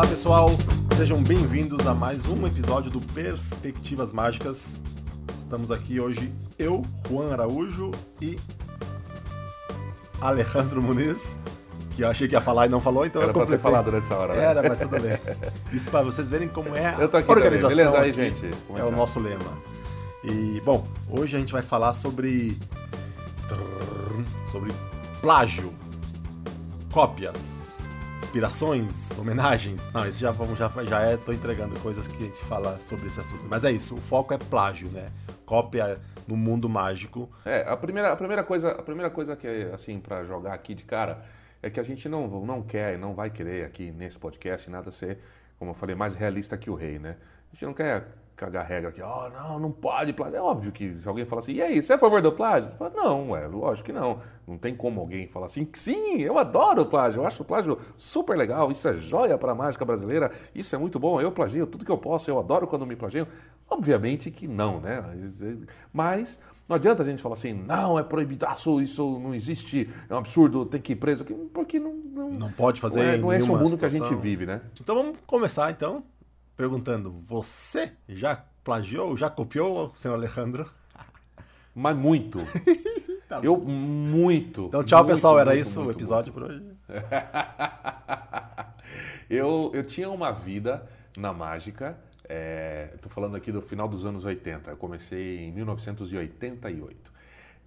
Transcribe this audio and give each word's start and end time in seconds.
Olá 0.00 0.08
pessoal, 0.08 0.48
sejam 0.96 1.22
bem-vindos 1.22 1.86
a 1.86 1.92
mais 1.92 2.26
um 2.26 2.46
episódio 2.46 2.90
do 2.90 3.02
Perspectivas 3.12 4.14
Mágicas. 4.14 4.80
Estamos 5.36 5.70
aqui 5.70 6.00
hoje 6.00 6.32
eu, 6.58 6.82
Juan 7.06 7.34
Araújo 7.34 7.90
e 8.18 8.38
Alejandro 10.18 10.80
Muniz, 10.80 11.38
que 11.94 12.02
eu 12.02 12.08
achei 12.08 12.26
que 12.26 12.34
ia 12.34 12.40
falar 12.40 12.64
e 12.64 12.70
não 12.70 12.80
falou, 12.80 13.04
então 13.04 13.20
Era 13.20 13.28
eu 13.28 13.34
pra 13.34 13.42
ter 13.44 13.58
completei. 13.58 13.62
falado 13.70 13.92
nessa 13.92 14.16
hora, 14.16 14.32
né? 14.32 14.42
Era, 14.42 14.62
mas 14.66 14.78
tudo 14.78 14.98
bem. 14.98 15.18
Isso 15.70 15.90
para 15.90 16.02
vocês 16.02 16.30
verem 16.30 16.48
como 16.48 16.74
é 16.74 16.94
a 16.94 16.98
Eu 16.98 17.06
tô 17.06 17.18
aqui 17.18 17.28
também, 17.28 17.44
organização. 17.44 17.76
beleza 17.76 18.00
aí, 18.00 18.10
gente? 18.14 18.50
Como 18.66 18.78
é 18.78 18.80
É 18.80 18.84
o 18.86 18.88
tá? 18.88 18.96
nosso 18.96 19.20
lema. 19.20 19.52
E, 20.24 20.62
bom, 20.64 20.82
hoje 21.10 21.36
a 21.36 21.38
gente 21.40 21.52
vai 21.52 21.60
falar 21.60 21.92
sobre. 21.92 22.56
sobre 24.46 24.72
plágio, 25.20 25.70
cópias, 26.90 27.69
inspirações, 28.30 29.18
homenagens. 29.18 29.92
Não, 29.92 30.08
isso 30.08 30.20
já 30.20 30.30
vamos, 30.30 30.56
já, 30.56 30.70
já 30.84 31.00
é, 31.00 31.16
tô 31.16 31.32
entregando 31.32 31.78
coisas 31.80 32.06
que 32.06 32.16
a 32.16 32.26
gente 32.26 32.38
fala 32.44 32.78
sobre 32.78 33.08
esse 33.08 33.18
assunto. 33.18 33.42
Mas 33.50 33.64
é 33.64 33.72
isso, 33.72 33.96
o 33.96 33.98
foco 33.98 34.32
é 34.32 34.38
plágio, 34.38 34.88
né? 34.90 35.10
Cópia 35.44 35.98
no 36.28 36.36
mundo 36.36 36.68
mágico. 36.68 37.28
É, 37.44 37.68
a 37.68 37.76
primeira, 37.76 38.12
a 38.12 38.16
primeira 38.16 38.44
coisa, 38.44 38.70
a 38.70 38.82
primeira 38.84 39.10
coisa 39.10 39.34
que 39.34 39.48
é 39.48 39.74
assim 39.74 39.98
para 39.98 40.22
jogar 40.22 40.54
aqui 40.54 40.76
de 40.76 40.84
cara 40.84 41.24
é 41.60 41.68
que 41.68 41.80
a 41.80 41.82
gente 41.82 42.08
não 42.08 42.28
não 42.46 42.62
quer 42.62 42.94
e 42.94 42.96
não 42.96 43.14
vai 43.14 43.30
querer 43.30 43.64
aqui 43.64 43.90
nesse 43.90 44.16
podcast 44.16 44.70
nada 44.70 44.92
ser, 44.92 45.18
como 45.58 45.72
eu 45.72 45.74
falei, 45.74 45.96
mais 45.96 46.14
realista 46.14 46.56
que 46.56 46.70
o 46.70 46.76
rei, 46.76 47.00
né? 47.00 47.16
A 47.50 47.54
gente 47.54 47.66
não 47.66 47.74
quer 47.74 48.12
cagar 48.40 48.64
regra 48.64 48.88
aqui, 48.88 49.02
ó, 49.02 49.28
não, 49.28 49.58
não 49.58 49.70
pode 49.70 50.14
plágio. 50.14 50.36
É 50.36 50.40
óbvio 50.40 50.72
que 50.72 50.96
se 50.96 51.06
alguém 51.06 51.26
falar 51.26 51.40
assim, 51.40 51.52
e 51.52 51.60
aí, 51.62 51.82
você 51.82 51.92
é 51.92 51.96
a 51.96 51.98
favor 51.98 52.22
do 52.22 52.32
plágio? 52.32 52.70
Você 52.70 52.76
fala, 52.76 52.92
não, 52.94 53.36
é 53.36 53.46
lógico 53.46 53.86
que 53.86 53.92
não. 53.92 54.20
Não 54.48 54.56
tem 54.56 54.74
como 54.74 55.00
alguém 55.00 55.28
falar 55.28 55.46
assim, 55.46 55.68
sim, 55.74 56.22
eu 56.22 56.38
adoro 56.38 56.82
o 56.82 56.86
plágio, 56.86 57.20
eu 57.20 57.26
acho 57.26 57.42
o 57.42 57.44
plágio 57.44 57.78
super 57.96 58.36
legal, 58.36 58.72
isso 58.72 58.88
é 58.88 58.96
joia 58.96 59.36
para 59.36 59.52
a 59.52 59.54
mágica 59.54 59.84
brasileira, 59.84 60.32
isso 60.54 60.74
é 60.74 60.78
muito 60.78 60.98
bom, 60.98 61.20
eu 61.20 61.30
plagio 61.30 61.66
tudo 61.66 61.84
que 61.84 61.92
eu 61.92 61.98
posso, 61.98 62.30
eu 62.30 62.38
adoro 62.38 62.66
quando 62.66 62.86
me 62.86 62.96
plagiam. 62.96 63.26
Obviamente 63.68 64.30
que 64.30 64.48
não, 64.48 64.80
né? 64.80 65.04
Mas 65.92 66.38
não 66.66 66.76
adianta 66.76 67.02
a 67.02 67.06
gente 67.06 67.20
falar 67.20 67.34
assim, 67.34 67.52
não, 67.52 67.98
é 67.98 68.02
proibidaço, 68.02 68.80
isso 68.80 69.20
não 69.20 69.34
existe, 69.34 69.88
é 70.08 70.14
um 70.14 70.18
absurdo, 70.18 70.64
tem 70.64 70.80
que 70.80 70.92
ir 70.92 70.96
preso, 70.96 71.24
porque 71.52 71.78
não, 71.78 71.92
não, 71.92 72.30
Não 72.30 72.52
pode 72.52 72.80
fazer 72.80 73.00
não 73.00 73.06
é, 73.10 73.18
não 73.18 73.32
é 73.32 73.38
esse 73.38 73.50
o 73.50 73.56
mundo 73.56 73.76
que 73.76 73.84
a 73.84 73.90
situação. 73.90 74.14
gente 74.16 74.22
vive, 74.22 74.46
né? 74.46 74.62
Então 74.80 74.94
vamos 74.94 75.18
começar 75.26 75.70
então 75.70 76.02
perguntando: 76.60 77.10
você 77.26 77.92
já 78.06 78.44
plagiou, 78.62 79.16
já 79.16 79.30
copiou, 79.30 79.90
senhor 79.94 80.14
Alejandro? 80.14 80.70
Mas 81.74 81.96
muito. 81.96 82.38
Tá 83.30 83.38
eu 83.44 83.56
muito. 83.56 84.66
Então, 84.66 84.82
tchau, 84.82 85.04
muito, 85.04 85.14
pessoal. 85.14 85.38
Era 85.38 85.52
muito, 85.52 85.62
isso 85.62 85.80
o 85.80 85.84
muito, 85.84 85.96
episódio 85.96 86.32
por 86.32 86.42
hoje. 86.42 86.64
eu, 89.30 89.70
eu 89.72 89.84
tinha 89.84 90.10
uma 90.10 90.32
vida 90.32 90.84
na 91.16 91.32
mágica. 91.32 91.96
Estou 92.92 93.08
falando 93.08 93.36
aqui 93.36 93.52
do 93.52 93.62
final 93.62 93.86
dos 93.86 94.04
anos 94.04 94.24
80. 94.24 94.72
Eu 94.72 94.76
comecei 94.76 95.44
em 95.44 95.52
1988. 95.52 97.12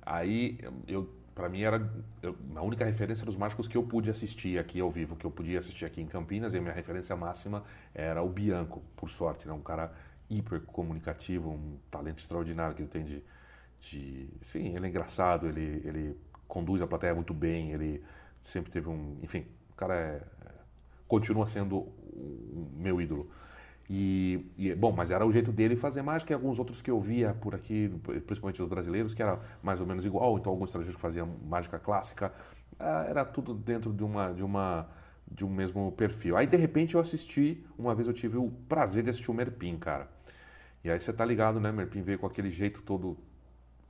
Aí, 0.06 0.60
eu, 0.86 1.10
para 1.36 1.50
mim, 1.50 1.62
era 1.64 1.90
eu- 2.22 2.36
a 2.56 2.62
única 2.62 2.86
referência 2.86 3.26
dos 3.26 3.36
mágicos 3.38 3.68
que 3.68 3.78
eu 3.78 3.84
pude 3.84 4.10
assistir 4.10 4.60
aqui 4.60 4.80
ao 4.80 4.92
vivo, 4.92 5.16
que 5.16 5.26
eu 5.26 5.32
podia 5.32 5.60
assistir 5.60 5.86
aqui 5.86 6.02
em 6.02 6.08
Campinas. 6.08 6.54
E 6.54 6.58
a 6.58 6.62
minha 6.62 6.74
referência 6.74 7.16
máxima 7.16 7.64
era 7.94 8.22
o 8.24 8.30
Bianco, 8.30 8.82
por 8.96 9.10
sorte. 9.10 9.48
Né? 9.48 9.54
Um 9.54 9.62
cara 9.62 9.92
hiper 10.30 10.62
comunicativo, 10.62 11.50
um 11.52 11.78
talento 11.92 12.20
extraordinário 12.20 12.76
que 12.76 12.82
ele 12.84 12.90
tem 12.90 13.04
de, 13.04 13.24
de 13.80 14.30
sim, 14.42 14.76
ele 14.76 14.86
é 14.86 14.90
engraçado, 14.90 15.48
ele, 15.48 15.82
ele 15.86 16.18
conduz 16.48 16.82
a 16.82 16.88
plateia 16.88 17.14
muito 17.16 17.34
bem, 17.34 17.72
ele 17.72 18.04
sempre 18.42 18.72
teve 18.72 18.90
um, 18.90 19.18
enfim, 19.22 19.46
o 19.72 19.76
cara 19.76 19.96
é, 19.96 20.22
continua 21.08 21.48
sendo 21.48 21.78
o 21.80 22.70
meu 22.76 23.02
ídolo. 23.02 23.30
E, 23.90 24.46
e, 24.58 24.74
bom, 24.76 24.92
mas 24.92 25.12
era 25.12 25.26
o 25.26 25.32
jeito 25.32 25.52
dele 25.52 25.76
fazer 25.76 26.02
mágica 26.02 26.32
e 26.34 26.36
alguns 26.36 26.58
outros 26.58 26.82
que 26.82 26.90
eu 26.90 27.00
via 27.00 27.34
por 27.34 27.54
aqui, 27.54 27.90
principalmente 28.26 28.62
os 28.62 28.70
brasileiros, 28.70 29.14
que 29.14 29.22
era 29.22 29.40
mais 29.62 29.82
ou 29.82 29.88
menos 29.88 30.06
igual, 30.06 30.38
então 30.38 30.52
alguns 30.52 30.70
estrangeiros 30.70 30.96
que 30.96 31.02
faziam 31.02 31.28
mágica 31.48 31.78
clássica, 31.78 32.34
ah, 32.80 33.06
era 33.08 33.26
tudo 33.26 33.54
dentro 33.54 33.92
de 33.94 34.04
uma 34.04 34.32
de 34.32 34.44
uma 34.44 34.88
de 35.30 35.46
um 35.46 35.50
mesmo 35.50 35.92
perfil. 35.94 36.38
Aí 36.38 36.48
de 36.48 36.58
repente 36.58 36.96
eu 36.96 37.02
assisti, 37.02 37.64
uma 37.78 37.94
vez 37.96 38.08
eu 38.08 38.14
tive 38.14 38.38
o 38.38 38.50
prazer 38.70 39.04
de 39.04 39.10
assistir 39.10 39.32
o 39.32 39.34
Merpin, 39.34 39.78
cara. 39.78 40.08
E 40.84 40.92
aí 40.92 41.00
você 41.00 41.14
tá 41.14 41.26
ligado, 41.26 41.60
né? 41.60 41.72
Merpin 41.72 42.02
veio 42.02 42.20
com 42.20 42.28
aquele 42.28 42.52
jeito 42.52 42.82
todo 42.82 43.18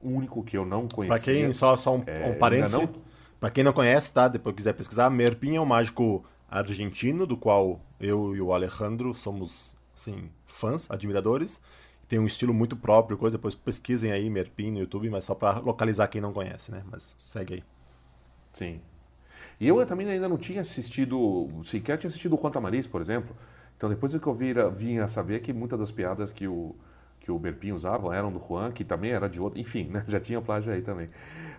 único 0.02 0.44
que 0.44 0.58
eu 0.58 0.66
não 0.66 0.88
conhecia. 0.88 1.24
Pra 1.24 1.34
quem, 1.34 1.54
só, 1.54 1.78
só 1.78 1.96
um, 1.96 2.04
É, 2.06 2.30
um 2.30 2.34
parêntese, 2.40 2.78
não- 2.78 2.94
pra 3.40 3.50
quem 3.50 3.64
não 3.64 3.74
conhece, 3.74 4.12
tá? 4.12 4.28
Depois 4.28 4.56
quiser 4.56 4.74
pesquisar, 4.74 5.10
Merpin 5.10 5.56
é 5.56 5.62
um 5.62 5.66
mágico 5.66 6.24
argentino, 6.50 7.26
do 7.26 7.36
qual 7.36 7.80
eu 8.00 8.36
e 8.36 8.42
o 8.42 8.54
Alejandro 8.54 9.14
somos, 9.14 9.76
assim, 9.96 10.30
fãs, 10.46 10.90
admiradores. 10.90 11.62
Tem 12.08 12.20
um 12.20 12.26
estilo 12.26 12.54
muito 12.54 12.76
próprio, 12.76 13.18
coisa, 13.18 13.38
depois 13.38 13.56
pesquisem 13.56 14.12
aí 14.12 14.30
Merpin 14.30 14.72
no 14.72 14.80
YouTube, 14.80 15.10
mas 15.10 15.24
só 15.24 15.34
pra 15.34 15.60
localizar 15.60 16.08
quem 16.08 16.22
não 16.22 16.34
conhece, 16.34 16.72
né? 16.72 16.84
Mas 16.92 17.16
segue 17.18 17.56
aí. 17.56 17.64
Sim. 18.52 18.82
E 19.60 19.68
eu 19.68 19.86
também 19.86 20.08
ainda 20.08 20.28
não 20.28 20.38
tinha 20.38 20.62
assistido, 20.62 21.50
sequer 21.64 21.98
tinha 21.98 22.10
assistido 22.10 22.34
o 22.34 22.38
Quanto 22.38 22.60
Maris, 22.62 22.88
por 22.88 23.02
exemplo. 23.02 23.36
Então 23.78 23.90
depois 23.90 24.16
que 24.16 24.28
eu 24.28 24.34
vira, 24.34 24.70
vim 24.70 25.00
a 25.00 25.08
saber 25.08 25.40
que 25.40 25.54
muitas 25.54 25.80
das 25.80 25.92
piadas 25.92 26.32
que 26.32 26.48
o, 26.48 26.76
que 27.24 27.32
o 27.32 27.40
Merpin 27.40 27.72
usava 27.72 28.14
eram 28.14 28.32
do 28.32 28.40
Juan, 28.40 28.72
que 28.72 28.84
também 28.84 29.12
era 29.12 29.30
de 29.30 29.40
outro. 29.42 29.58
Enfim, 29.60 29.86
né? 29.86 30.04
já 30.08 30.20
tinha 30.20 30.42
plágio 30.42 30.72
aí 30.72 30.82
também. 30.82 31.10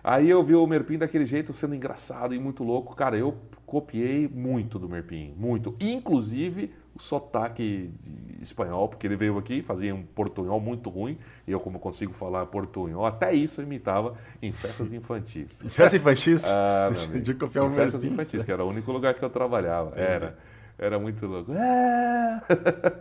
Aí 0.03 0.29
eu 0.29 0.43
vi 0.43 0.53
o 0.53 0.65
Merpin 0.67 0.99
daquele 0.99 1.25
jeito, 1.25 1.51
sendo 1.53 1.73
engraçado 1.73 2.35
e 2.35 2.39
muito 2.39 2.63
louco. 2.63 2.95
Cara, 2.95 3.17
eu 3.17 3.35
copiei 3.65 4.27
muito 4.27 4.77
do 4.77 4.87
Merpin, 4.87 5.33
muito. 5.35 5.75
Inclusive 5.81 6.71
o 6.95 7.01
sotaque 7.01 7.91
de 8.01 8.43
espanhol, 8.43 8.87
porque 8.87 9.05
ele 9.05 9.17
veio 9.17 9.37
aqui, 9.37 9.61
fazia 9.61 9.93
um 9.93 10.03
portunhol 10.03 10.61
muito 10.61 10.89
ruim, 10.89 11.17
e 11.45 11.51
eu, 11.51 11.59
como 11.59 11.77
consigo 11.77 12.13
falar 12.13 12.45
portunhol, 12.45 13.05
até 13.05 13.33
isso 13.33 13.59
eu 13.59 13.65
imitava 13.65 14.15
em 14.41 14.53
festas 14.53 14.93
infantis. 14.93 15.59
Festa 15.69 15.97
infantis? 15.97 16.45
Ah, 16.45 16.87
amigo. 16.87 17.37
copiar 17.37 17.65
em 17.65 17.71
festas 17.71 18.05
infantis, 18.05 18.43
que 18.43 18.51
era 18.51 18.63
o 18.63 18.69
único 18.69 18.91
lugar 18.93 19.13
que 19.13 19.25
eu 19.25 19.29
trabalhava. 19.29 19.93
Era. 19.95 20.37
Era 20.77 20.99
muito 20.99 21.25
louco. 21.25 21.51
É. 21.53 22.41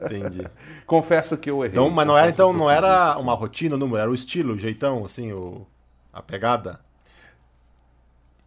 Entendi. 0.05 0.51
Confesso 0.87 1.37
que 1.37 1.51
eu 1.51 1.65
errei. 1.65 1.73
Então, 1.73 1.91
mas 1.91 2.07
não 2.07 2.17
era, 2.17 2.31
então, 2.31 2.53
não 2.53 2.71
era 2.71 3.19
uma 3.19 3.35
rotina, 3.35 3.75
o 3.75 3.79
número, 3.79 3.99
era 4.01 4.11
o 4.11 4.15
estilo, 4.15 4.55
o 4.55 4.59
jeitão, 4.59 5.05
assim, 5.05 5.33
o, 5.33 5.67
a 6.12 6.23
pegada. 6.23 6.81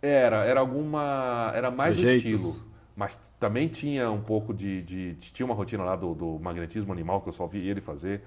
Era, 0.02 0.46
era 0.46 0.60
alguma. 0.60 1.52
Era 1.56 1.72
mais 1.72 1.98
o 1.98 2.04
estilo. 2.04 2.58
Mas 2.96 3.16
também 3.40 3.68
tinha 3.68 4.10
um 4.12 4.22
pouco 4.22 4.54
de, 4.54 4.82
de- 4.82 5.14
de- 5.16 5.32
Tinha 5.34 5.46
uma 5.46 5.54
rotina 5.56 5.84
lá 5.84 5.96
do, 5.96 6.16
do 6.16 6.40
magnetismo 6.40 6.92
animal 6.92 7.22
que 7.22 7.30
eu 7.30 7.34
só 7.34 7.46
vi 7.48 7.68
ele 7.68 7.82
fazer. 7.82 8.24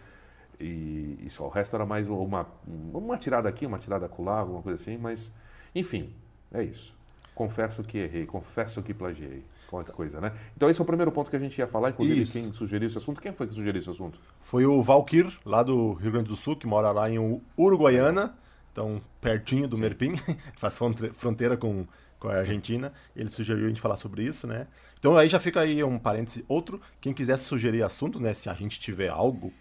E, 0.60 1.18
e 1.22 1.30
só 1.30 1.46
o 1.46 1.48
resto 1.48 1.74
era 1.76 1.86
mais 1.86 2.08
uma, 2.08 2.46
uma 2.66 3.16
tirada 3.18 3.48
aqui, 3.48 3.66
uma 3.66 3.78
tirada 3.78 4.06
acolá, 4.06 4.40
alguma 4.40 4.62
coisa 4.62 4.80
assim. 4.80 4.98
Mas, 4.98 5.32
enfim, 5.74 6.14
é 6.52 6.62
isso. 6.62 6.94
Confesso 7.34 7.82
que 7.84 7.98
errei, 7.98 8.26
confesso 8.26 8.82
que 8.82 8.92
plagiei. 8.94 9.44
Qualquer 9.70 9.92
coisa, 9.92 10.20
né? 10.20 10.32
Então 10.56 10.68
esse 10.68 10.80
é 10.80 10.82
o 10.82 10.86
primeiro 10.86 11.12
ponto 11.12 11.30
que 11.30 11.36
a 11.36 11.38
gente 11.38 11.56
ia 11.58 11.66
falar. 11.66 11.90
Inclusive, 11.90 12.22
Isso. 12.22 12.32
quem 12.32 12.52
sugeriu 12.52 12.86
esse 12.88 12.98
assunto? 12.98 13.20
Quem 13.20 13.32
foi 13.32 13.46
que 13.46 13.54
sugeriu 13.54 13.80
esse 13.80 13.88
assunto? 13.88 14.18
Foi 14.42 14.66
o 14.66 14.82
Valkyr, 14.82 15.30
lá 15.44 15.62
do 15.62 15.92
Rio 15.94 16.10
Grande 16.12 16.28
do 16.28 16.36
Sul, 16.36 16.56
que 16.56 16.66
mora 16.66 16.90
lá 16.90 17.08
em 17.08 17.18
Uruguaiana, 17.56 18.34
então 18.72 19.00
pertinho 19.20 19.68
do 19.68 19.76
Sim. 19.76 19.82
Merpim, 19.82 20.14
faz 20.58 20.76
fronte- 20.76 21.10
fronteira 21.12 21.56
com, 21.56 21.86
com 22.18 22.28
a 22.28 22.34
Argentina. 22.36 22.92
Ele 23.14 23.30
sugeriu 23.30 23.66
a 23.66 23.68
gente 23.68 23.80
falar 23.80 23.96
sobre 23.96 24.22
isso, 24.24 24.46
né? 24.46 24.66
Então 24.98 25.16
aí 25.16 25.28
já 25.28 25.38
fica 25.38 25.60
aí 25.60 25.82
um 25.84 25.98
parêntese. 25.98 26.44
Outro, 26.48 26.80
quem 27.00 27.12
quiser 27.12 27.36
sugerir 27.38 27.82
assunto, 27.82 28.18
né? 28.20 28.34
Se 28.34 28.48
a 28.48 28.54
gente 28.54 28.78
tiver 28.80 29.08
algo 29.08 29.52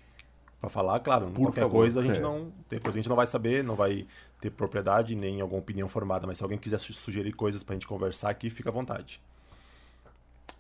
para 0.59 0.69
falar, 0.69 0.99
claro, 0.99 1.27
Por 1.27 1.43
qualquer 1.43 1.61
favor, 1.61 1.77
coisa 1.77 2.01
a 2.01 2.03
gente 2.03 2.17
é. 2.17 2.21
não 2.21 2.51
depois 2.69 2.93
a 2.93 2.97
gente 2.97 3.07
não 3.07 3.15
vai 3.15 3.25
saber, 3.25 3.63
não 3.63 3.75
vai 3.75 4.05
ter 4.41 4.49
propriedade 4.49 5.15
nem 5.15 5.39
alguma 5.39 5.59
opinião 5.61 5.87
formada, 5.87 6.27
mas 6.27 6.37
se 6.37 6.43
alguém 6.43 6.57
quiser 6.59 6.77
su- 6.79 6.93
sugerir 6.93 7.31
coisas 7.33 7.63
pra 7.63 7.75
gente 7.75 7.87
conversar 7.87 8.29
aqui, 8.29 8.49
fica 8.49 8.69
à 8.69 8.73
vontade. 8.73 9.21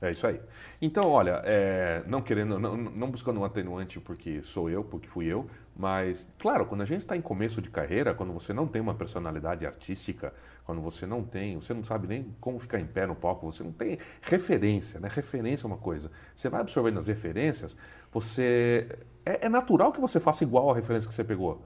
É 0.01 0.11
isso 0.11 0.25
aí. 0.25 0.39
Então, 0.81 1.09
olha, 1.09 1.41
é, 1.43 2.03
não 2.07 2.21
querendo, 2.21 2.57
não, 2.57 2.77
não 2.77 3.11
buscando 3.11 3.39
um 3.39 3.43
atenuante 3.43 3.99
porque 3.99 4.41
sou 4.43 4.69
eu, 4.69 4.81
porque 4.81 5.09
fui 5.09 5.25
eu, 5.25 5.45
mas, 5.75 6.25
claro, 6.39 6.65
quando 6.65 6.81
a 6.81 6.85
gente 6.85 7.01
está 7.01 7.17
em 7.17 7.21
começo 7.21 7.61
de 7.61 7.69
carreira, 7.69 8.13
quando 8.13 8.31
você 8.31 8.53
não 8.53 8.65
tem 8.65 8.81
uma 8.81 8.95
personalidade 8.95 9.65
artística, 9.65 10.33
quando 10.65 10.81
você 10.81 11.05
não 11.05 11.23
tem, 11.23 11.55
você 11.55 11.73
não 11.73 11.83
sabe 11.83 12.07
nem 12.07 12.33
como 12.39 12.59
ficar 12.59 12.79
em 12.79 12.85
pé 12.85 13.05
no 13.05 13.15
palco, 13.15 13.45
você 13.51 13.63
não 13.63 13.73
tem 13.73 13.97
referência, 14.21 14.99
né? 15.01 15.09
Referência 15.11 15.65
é 15.65 15.67
uma 15.67 15.77
coisa. 15.77 16.11
Você 16.35 16.47
vai 16.47 16.61
absorvendo 16.61 16.97
as 16.97 17.07
referências, 17.07 17.75
você. 18.11 18.87
É, 19.25 19.47
é 19.47 19.49
natural 19.49 19.91
que 19.91 19.99
você 19.99 20.19
faça 20.19 20.43
igual 20.43 20.69
a 20.71 20.75
referência 20.75 21.09
que 21.09 21.13
você 21.13 21.23
pegou. 21.23 21.65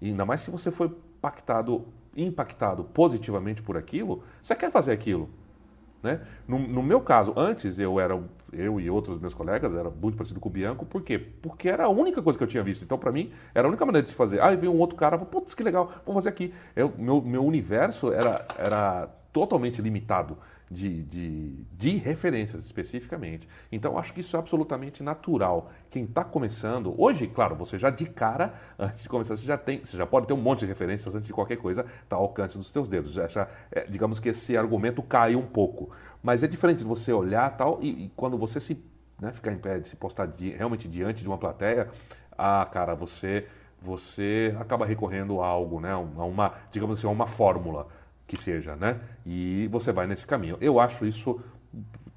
E 0.00 0.08
ainda 0.08 0.26
mais 0.26 0.40
se 0.42 0.50
você 0.50 0.70
foi 0.70 0.86
impactado, 0.88 1.86
impactado 2.16 2.84
positivamente 2.84 3.62
por 3.62 3.76
aquilo, 3.76 4.22
você 4.42 4.56
quer 4.56 4.70
fazer 4.70 4.92
aquilo. 4.92 5.30
Né? 6.02 6.20
No, 6.48 6.58
no 6.58 6.82
meu 6.82 7.00
caso, 7.00 7.34
antes 7.36 7.78
eu 7.78 8.00
era 8.00 8.18
eu 8.52 8.80
e 8.80 8.90
outros 8.90 9.18
meus 9.20 9.34
colegas 9.34 9.74
era 9.74 9.90
muito 9.90 10.16
parecido 10.16 10.40
com 10.40 10.48
o 10.48 10.52
Bianco, 10.52 10.84
por 10.84 11.02
quê? 11.02 11.18
Porque 11.18 11.68
era 11.68 11.84
a 11.84 11.88
única 11.88 12.20
coisa 12.22 12.38
que 12.38 12.42
eu 12.42 12.48
tinha 12.48 12.62
visto. 12.62 12.82
Então, 12.82 12.98
para 12.98 13.12
mim, 13.12 13.30
era 13.54 13.66
a 13.66 13.68
única 13.68 13.84
maneira 13.84 14.02
de 14.02 14.10
se 14.10 14.16
fazer. 14.16 14.40
Ah, 14.40 14.54
veio 14.54 14.72
um 14.72 14.78
outro 14.78 14.96
cara, 14.96 15.18
putz, 15.18 15.54
que 15.54 15.62
legal, 15.62 15.92
vou 16.04 16.14
fazer 16.14 16.30
aqui. 16.30 16.52
Eu, 16.74 16.92
meu, 16.98 17.22
meu 17.22 17.44
universo 17.44 18.12
era, 18.12 18.44
era 18.58 19.08
totalmente 19.32 19.80
limitado. 19.80 20.36
De, 20.70 21.02
de, 21.02 21.64
de 21.72 21.96
referências 21.96 22.64
especificamente. 22.64 23.48
Então, 23.72 23.98
acho 23.98 24.14
que 24.14 24.20
isso 24.20 24.36
é 24.36 24.38
absolutamente 24.38 25.02
natural. 25.02 25.70
Quem 25.90 26.04
está 26.04 26.22
começando, 26.22 26.94
hoje, 26.96 27.26
claro, 27.26 27.56
você 27.56 27.76
já 27.76 27.90
de 27.90 28.06
cara, 28.06 28.54
antes 28.78 29.02
de 29.02 29.08
começar, 29.08 29.36
você 29.36 29.44
já 29.44 29.58
tem, 29.58 29.84
você 29.84 29.96
já 29.96 30.06
pode 30.06 30.28
ter 30.28 30.32
um 30.32 30.40
monte 30.40 30.60
de 30.60 30.66
referências 30.66 31.14
antes 31.14 31.26
de 31.26 31.32
qualquer 31.32 31.56
coisa 31.56 31.80
estar 31.80 32.04
tá 32.08 32.16
ao 32.16 32.22
alcance 32.22 32.56
dos 32.56 32.70
teus 32.70 32.88
dedos. 32.88 33.18
É, 33.18 33.86
digamos 33.88 34.20
que 34.20 34.28
esse 34.28 34.56
argumento 34.56 35.02
cai 35.02 35.34
um 35.34 35.46
pouco. 35.46 35.90
Mas 36.22 36.44
é 36.44 36.46
diferente 36.46 36.78
de 36.78 36.84
você 36.84 37.12
olhar 37.12 37.56
tal, 37.56 37.78
e, 37.82 38.04
e 38.04 38.12
quando 38.14 38.38
você 38.38 38.60
se 38.60 38.80
né, 39.20 39.32
ficar 39.32 39.52
em 39.52 39.58
pé, 39.58 39.80
de 39.80 39.88
se 39.88 39.96
postar 39.96 40.28
realmente 40.56 40.86
diante 40.86 41.22
de 41.22 41.28
uma 41.28 41.36
plateia, 41.36 41.88
ah, 42.38 42.66
cara, 42.70 42.94
você 42.94 43.46
você 43.82 44.54
acaba 44.60 44.84
recorrendo 44.84 45.40
a 45.40 45.46
algo, 45.46 45.80
né, 45.80 45.90
a 45.92 45.98
uma, 45.98 46.52
digamos 46.70 46.98
assim, 46.98 47.06
a 47.06 47.10
uma 47.10 47.26
fórmula 47.26 47.88
que 48.30 48.36
seja, 48.36 48.76
né? 48.76 49.00
E 49.26 49.68
você 49.72 49.90
vai 49.90 50.06
nesse 50.06 50.24
caminho. 50.24 50.56
Eu 50.60 50.78
acho 50.78 51.04
isso 51.04 51.40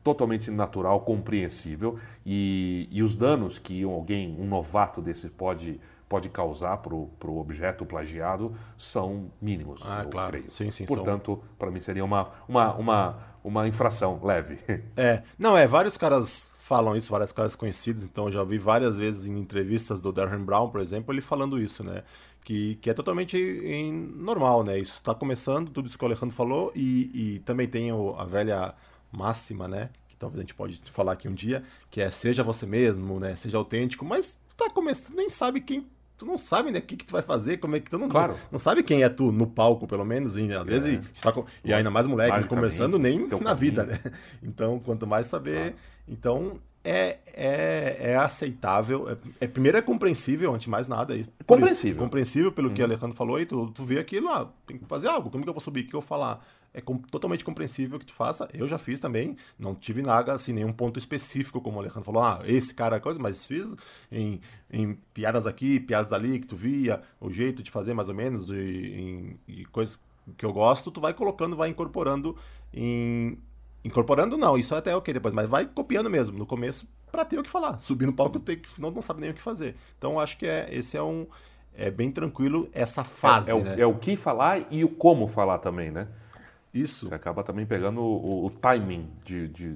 totalmente 0.04 0.52
natural, 0.52 1.02
compreensível 1.02 1.98
e, 2.24 2.88
e 2.92 3.02
os 3.02 3.16
danos 3.16 3.58
que 3.58 3.82
alguém, 3.82 4.38
um 4.40 4.46
novato 4.46 5.02
desse 5.02 5.28
pode 5.28 5.82
pode 6.08 6.30
causar 6.30 6.78
para 6.78 6.94
o 6.94 7.40
objeto 7.40 7.84
plagiado 7.88 8.56
são 8.78 9.32
mínimos, 9.42 9.82
ah, 9.84 10.06
claro. 10.06 10.30
creio. 10.30 10.52
Sim, 10.52 10.70
sim, 10.70 10.86
Portanto, 10.86 11.42
para 11.58 11.72
mim 11.72 11.82
seria 11.82 12.06
uma, 12.06 12.30
uma, 12.48 12.76
uma, 12.76 13.18
uma 13.44 13.68
infração 13.68 14.20
leve. 14.22 14.60
É, 14.96 15.24
não, 15.40 15.58
é, 15.58 15.66
vários 15.66 15.98
caras 15.98 16.52
falam 16.60 16.96
isso, 16.96 17.10
vários 17.10 17.32
caras 17.32 17.56
conhecidos, 17.56 18.04
então 18.04 18.30
já 18.30 18.44
vi 18.44 18.60
várias 18.60 18.98
vezes 18.98 19.26
em 19.26 19.40
entrevistas 19.40 20.00
do 20.00 20.12
Darren 20.12 20.44
Brown, 20.44 20.70
por 20.70 20.82
exemplo, 20.82 21.12
ele 21.12 21.22
falando 21.22 21.60
isso, 21.60 21.84
né? 21.84 22.04
Que, 22.44 22.76
que 22.76 22.90
é 22.90 22.94
totalmente 22.94 23.38
em, 23.38 23.94
normal, 23.94 24.64
né? 24.64 24.78
Isso 24.78 24.96
está 24.96 25.16
começando, 25.16 25.70
tudo 25.70 25.88
isso 25.88 25.98
que 25.98 26.04
o 26.04 26.08
Alejandro 26.08 26.36
falou, 26.36 26.72
e, 26.76 27.36
e 27.36 27.40
também 27.40 27.68
tem 27.68 27.92
o, 27.92 28.16
a 28.18 28.26
velha 28.26 28.74
máxima, 29.12 29.68
né? 29.68 29.90
Que 30.10 30.16
talvez 30.18 30.40
a 30.40 30.42
gente 30.42 30.54
pode 30.54 30.82
falar 30.92 31.14
aqui 31.14 31.28
um 31.28 31.34
dia, 31.34 31.64
que 31.90 32.02
é 32.02 32.12
seja 32.12 32.44
você 32.44 32.66
mesmo, 32.66 33.20
né? 33.20 33.36
Seja 33.36 33.58
autêntico, 33.58 34.04
mas 34.04 34.38
tá 34.58 34.70
começando, 34.70 35.16
nem 35.16 35.30
sabe 35.30 35.62
quem 35.62 35.88
tu 36.18 36.26
não 36.26 36.38
sabe, 36.38 36.72
né, 36.72 36.80
o 36.80 36.82
que, 36.82 36.96
que 36.96 37.06
tu 37.06 37.12
vai 37.12 37.22
fazer, 37.22 37.58
como 37.58 37.76
é 37.76 37.80
que 37.80 37.90
tu 37.90 37.98
não, 37.98 38.08
claro. 38.08 38.38
não 38.52 38.60
sabe 38.60 38.84
quem 38.84 39.04
é 39.04 39.10
tu 39.10 39.32
no 39.32 39.48
palco, 39.48 39.88
pelo 39.88 40.06
menos, 40.06 40.38
e 40.38 40.54
às 40.54 40.68
é. 40.68 40.72
vezes, 40.72 41.00
tá 41.22 41.32
com, 41.32 41.46
e 41.66 41.74
ainda 41.74 41.90
mais 41.92 42.08
moleque, 42.08 42.48
começando 42.48 42.98
nem 43.00 43.20
na 43.20 43.28
caminho. 43.28 43.56
vida, 43.56 43.84
né? 43.84 44.00
Então, 44.42 44.80
quanto 44.80 45.08
mais 45.08 45.28
saber, 45.28 45.56
claro. 45.56 45.76
então 46.08 46.60
é, 46.84 47.20
é, 47.28 47.98
é 48.12 48.16
aceitável, 48.16 49.10
é, 49.10 49.18
é, 49.42 49.48
primeiro 49.48 49.78
é 49.78 49.82
compreensível, 49.82 50.54
antes 50.54 50.66
de 50.66 50.70
mais 50.70 50.88
nada. 50.88 51.14
Compreensível. 51.46 51.92
Isso, 51.92 52.00
compreensível 52.00 52.52
pelo 52.52 52.72
que 52.72 52.82
o 52.82 52.86
uhum. 52.86 52.92
Alejandro 52.92 53.16
falou, 53.16 53.40
e 53.40 53.46
tu, 53.46 53.72
tu 53.72 53.84
vê 53.84 54.00
aquilo, 54.00 54.30
ah, 54.30 54.52
tem 54.68 54.78
que 54.78 54.86
fazer 54.86 55.08
algo, 55.08 55.30
como 55.30 55.44
que 55.44 55.50
eu 55.50 55.54
vou 55.54 55.62
subir, 55.62 55.82
o 55.82 55.88
que 55.88 55.96
eu 55.96 56.02
vou 56.02 56.08
falar? 56.08 56.46
é 56.74 56.82
com, 56.82 56.98
totalmente 56.98 57.46
compreensível 57.46 58.00
que 58.00 58.06
tu 58.06 58.14
faça. 58.14 58.50
Eu 58.54 58.68
já 58.68 58.78
fiz 58.78 59.00
também, 59.00 59.38
não 59.60 59.76
tive 59.76 60.02
nada, 60.02 60.34
assim, 60.34 60.52
nenhum 60.52 60.74
ponto 60.74 60.98
específico, 60.98 61.62
como 61.62 61.78
o 61.78 61.80
Alejandro 61.80 62.04
falou, 62.04 62.24
ah, 62.24 62.42
esse 62.46 62.74
cara 62.74 62.96
é 62.96 63.00
coisa, 63.00 63.20
mas 63.20 63.46
fiz 63.46 63.74
em, 64.12 64.42
em 64.72 64.96
piadas 65.14 65.46
aqui, 65.46 65.80
piadas 65.80 66.12
ali, 66.12 66.40
que 66.40 66.48
tu 66.48 66.56
via, 66.56 67.02
o 67.22 67.32
jeito 67.32 67.62
de 67.62 67.70
fazer 67.70 67.94
mais 67.94 68.10
ou 68.10 68.16
menos, 68.16 68.48
de, 68.48 68.56
em, 68.58 69.40
de 69.48 69.66
coisas 69.66 70.02
que 70.36 70.46
eu 70.46 70.52
gosto, 70.52 70.90
tu 70.90 71.00
vai 71.00 71.14
colocando, 71.14 71.56
vai 71.56 71.70
incorporando 71.70 72.36
em. 72.74 73.38
Incorporando 73.84 74.38
não, 74.38 74.58
isso 74.58 74.74
é 74.74 74.78
até 74.78 74.96
ok 74.96 75.14
depois, 75.14 75.34
mas 75.34 75.50
vai 75.50 75.66
copiando 75.66 76.10
mesmo, 76.10 76.38
no 76.38 76.46
começo, 76.46 76.88
para 77.12 77.26
ter 77.26 77.38
o 77.38 77.44
que 77.44 77.50
falar. 77.50 77.80
Subir 77.82 78.06
no 78.06 78.14
palco, 78.14 78.40
ter 78.40 78.58
que, 78.58 78.82
não, 78.82 78.90
não 78.92 79.02
sabe 79.02 79.20
nem 79.20 79.32
o 79.32 79.34
que 79.34 79.42
fazer. 79.42 79.76
Então, 79.98 80.20
acho 80.20 80.38
que 80.38 80.46
é, 80.46 80.68
esse 80.72 80.96
é 80.96 81.04
um. 81.04 81.28
É 81.76 81.90
bem 81.90 82.12
tranquilo 82.12 82.70
essa 82.72 83.04
fase. 83.04 83.52
É, 83.52 83.54
é, 83.54 83.62
né? 83.62 83.76
o, 83.76 83.82
é 83.82 83.86
o 83.86 83.96
que 83.96 84.16
falar 84.16 84.62
e 84.72 84.84
o 84.84 84.90
como 84.90 85.28
falar 85.28 85.58
também, 85.58 85.92
né? 85.92 86.08
Isso. 86.74 87.08
Você 87.08 87.16
acaba 87.16 87.44
também 87.44 87.66
pegando 87.66 88.00
o, 88.02 88.46
o 88.46 88.50
timing 88.50 89.10
de, 89.26 89.48
de, 89.48 89.76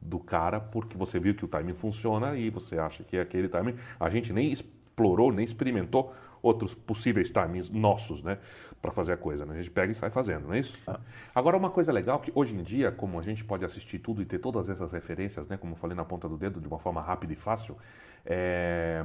do 0.00 0.18
cara, 0.18 0.60
porque 0.60 0.96
você 0.96 1.20
viu 1.20 1.34
que 1.34 1.44
o 1.44 1.48
timing 1.48 1.74
funciona 1.74 2.36
e 2.36 2.48
você 2.48 2.78
acha 2.78 3.04
que 3.04 3.16
é 3.16 3.20
aquele 3.20 3.48
timing. 3.48 3.74
A 3.98 4.08
gente 4.08 4.32
nem 4.32 4.52
explorou, 4.52 5.32
nem 5.32 5.44
experimentou 5.44 6.14
outros 6.46 6.74
possíveis 6.74 7.30
timings 7.30 7.68
nossos, 7.70 8.22
né, 8.22 8.38
para 8.80 8.90
fazer 8.90 9.12
a 9.12 9.16
coisa. 9.16 9.44
Né? 9.44 9.54
A 9.54 9.56
gente 9.56 9.70
pega 9.70 9.92
e 9.92 9.94
sai 9.94 10.10
fazendo, 10.10 10.46
não 10.48 10.54
é 10.54 10.60
isso? 10.60 10.78
Ah. 10.86 11.00
Agora, 11.34 11.56
uma 11.56 11.70
coisa 11.70 11.92
legal 11.92 12.20
que 12.20 12.30
hoje 12.34 12.54
em 12.54 12.62
dia, 12.62 12.92
como 12.92 13.18
a 13.18 13.22
gente 13.22 13.44
pode 13.44 13.64
assistir 13.64 13.98
tudo 13.98 14.22
e 14.22 14.24
ter 14.24 14.38
todas 14.38 14.68
essas 14.68 14.92
referências, 14.92 15.48
né, 15.48 15.56
como 15.56 15.72
eu 15.72 15.76
falei 15.76 15.96
na 15.96 16.04
ponta 16.04 16.28
do 16.28 16.36
dedo, 16.36 16.60
de 16.60 16.68
uma 16.68 16.78
forma 16.78 17.00
rápida 17.00 17.32
e 17.32 17.36
fácil, 17.36 17.76
é 18.24 19.04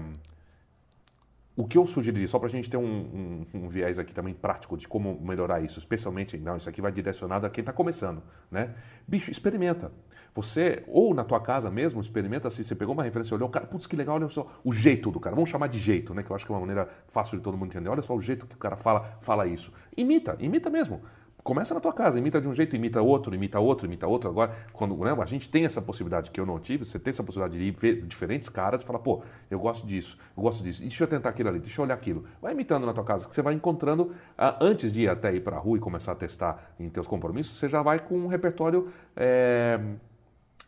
o 1.55 1.67
que 1.67 1.77
eu 1.77 1.85
sugeriria, 1.85 2.27
só 2.27 2.39
para 2.39 2.47
a 2.47 2.51
gente 2.51 2.69
ter 2.69 2.77
um, 2.77 2.83
um, 2.83 3.45
um, 3.53 3.69
viés 3.69 3.99
aqui 3.99 4.13
também 4.13 4.33
prático 4.33 4.77
de 4.77 4.87
como 4.87 5.19
melhorar 5.21 5.61
isso, 5.61 5.79
especialmente, 5.79 6.37
não, 6.37 6.55
isso 6.55 6.69
aqui 6.69 6.81
vai 6.81 6.91
direcionado 6.91 7.45
a 7.45 7.49
quem 7.49 7.61
está 7.61 7.73
começando, 7.73 8.23
né? 8.49 8.73
Bicho, 9.07 9.29
experimenta. 9.29 9.91
Você, 10.33 10.85
ou 10.87 11.13
na 11.13 11.25
tua 11.25 11.41
casa 11.41 11.69
mesmo, 11.69 11.99
experimenta 11.99 12.49
se 12.49 12.63
você 12.63 12.73
pegou 12.73 12.93
uma 12.93 13.03
referência, 13.03 13.35
olhou, 13.35 13.49
cara, 13.49 13.67
putz, 13.67 13.85
que 13.85 13.97
legal, 13.97 14.15
olha 14.15 14.29
só 14.29 14.49
o 14.63 14.71
jeito 14.71 15.11
do 15.11 15.19
cara. 15.19 15.35
Vamos 15.35 15.49
chamar 15.49 15.67
de 15.67 15.77
jeito, 15.77 16.13
né? 16.13 16.23
Que 16.23 16.31
eu 16.31 16.35
acho 16.35 16.45
que 16.45 16.51
é 16.51 16.55
uma 16.55 16.61
maneira 16.61 16.87
fácil 17.09 17.37
de 17.37 17.43
todo 17.43 17.57
mundo 17.57 17.67
entender. 17.67 17.89
Olha 17.89 18.01
só 18.01 18.15
o 18.15 18.21
jeito 18.21 18.47
que 18.47 18.55
o 18.55 18.57
cara 18.57 18.77
fala, 18.77 19.17
fala 19.19 19.45
isso. 19.45 19.73
Imita, 19.97 20.37
imita 20.39 20.69
mesmo. 20.69 21.01
Começa 21.43 21.73
na 21.73 21.79
tua 21.79 21.91
casa, 21.91 22.19
imita 22.19 22.39
de 22.39 22.47
um 22.47 22.53
jeito, 22.53 22.75
imita 22.75 23.01
outro, 23.01 23.33
imita 23.33 23.59
outro, 23.59 23.87
imita 23.87 24.05
outro. 24.05 24.29
Agora, 24.29 24.55
quando 24.73 24.95
né, 24.97 25.15
a 25.19 25.25
gente 25.25 25.49
tem 25.49 25.65
essa 25.65 25.81
possibilidade 25.81 26.29
que 26.29 26.39
eu 26.39 26.45
não 26.45 26.59
tive, 26.59 26.85
você 26.85 26.99
tem 26.99 27.09
essa 27.11 27.23
possibilidade 27.23 27.57
de 27.57 27.71
ver 27.71 28.05
diferentes 28.05 28.47
caras 28.47 28.83
e 28.83 28.85
falar, 28.85 28.99
pô, 28.99 29.23
eu 29.49 29.59
gosto 29.59 29.87
disso, 29.87 30.17
eu 30.37 30.43
gosto 30.43 30.63
disso, 30.63 30.81
deixa 30.81 31.03
eu 31.03 31.07
tentar 31.07 31.29
aquilo 31.29 31.49
ali, 31.49 31.59
deixa 31.59 31.81
eu 31.81 31.85
olhar 31.85 31.95
aquilo. 31.95 32.25
Vai 32.41 32.53
imitando 32.53 32.85
na 32.85 32.93
tua 32.93 33.03
casa, 33.03 33.27
que 33.27 33.33
você 33.33 33.41
vai 33.41 33.55
encontrando, 33.55 34.13
ah, 34.37 34.57
antes 34.61 34.91
de 34.91 35.01
ir 35.01 35.09
até 35.09 35.33
ir 35.33 35.41
para 35.41 35.57
a 35.57 35.59
rua 35.59 35.77
e 35.77 35.79
começar 35.79 36.11
a 36.11 36.15
testar 36.15 36.73
em 36.79 36.89
teus 36.89 37.07
compromissos, 37.07 37.57
você 37.57 37.67
já 37.67 37.81
vai 37.81 37.99
com 37.99 38.15
um 38.17 38.27
repertório 38.27 38.89
é, 39.15 39.79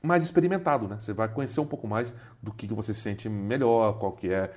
mais 0.01 0.21
experimentado, 0.21 0.87
né? 0.87 0.97
Você 0.99 1.13
vai 1.13 1.29
conhecer 1.29 1.61
um 1.61 1.65
pouco 1.65 1.87
mais 1.87 2.13
do 2.41 2.51
que, 2.51 2.67
que 2.67 2.73
você 2.73 2.93
se 2.93 2.99
sente 2.99 3.29
melhor, 3.29 3.99
qual 3.99 4.11
que 4.11 4.33
é, 4.33 4.51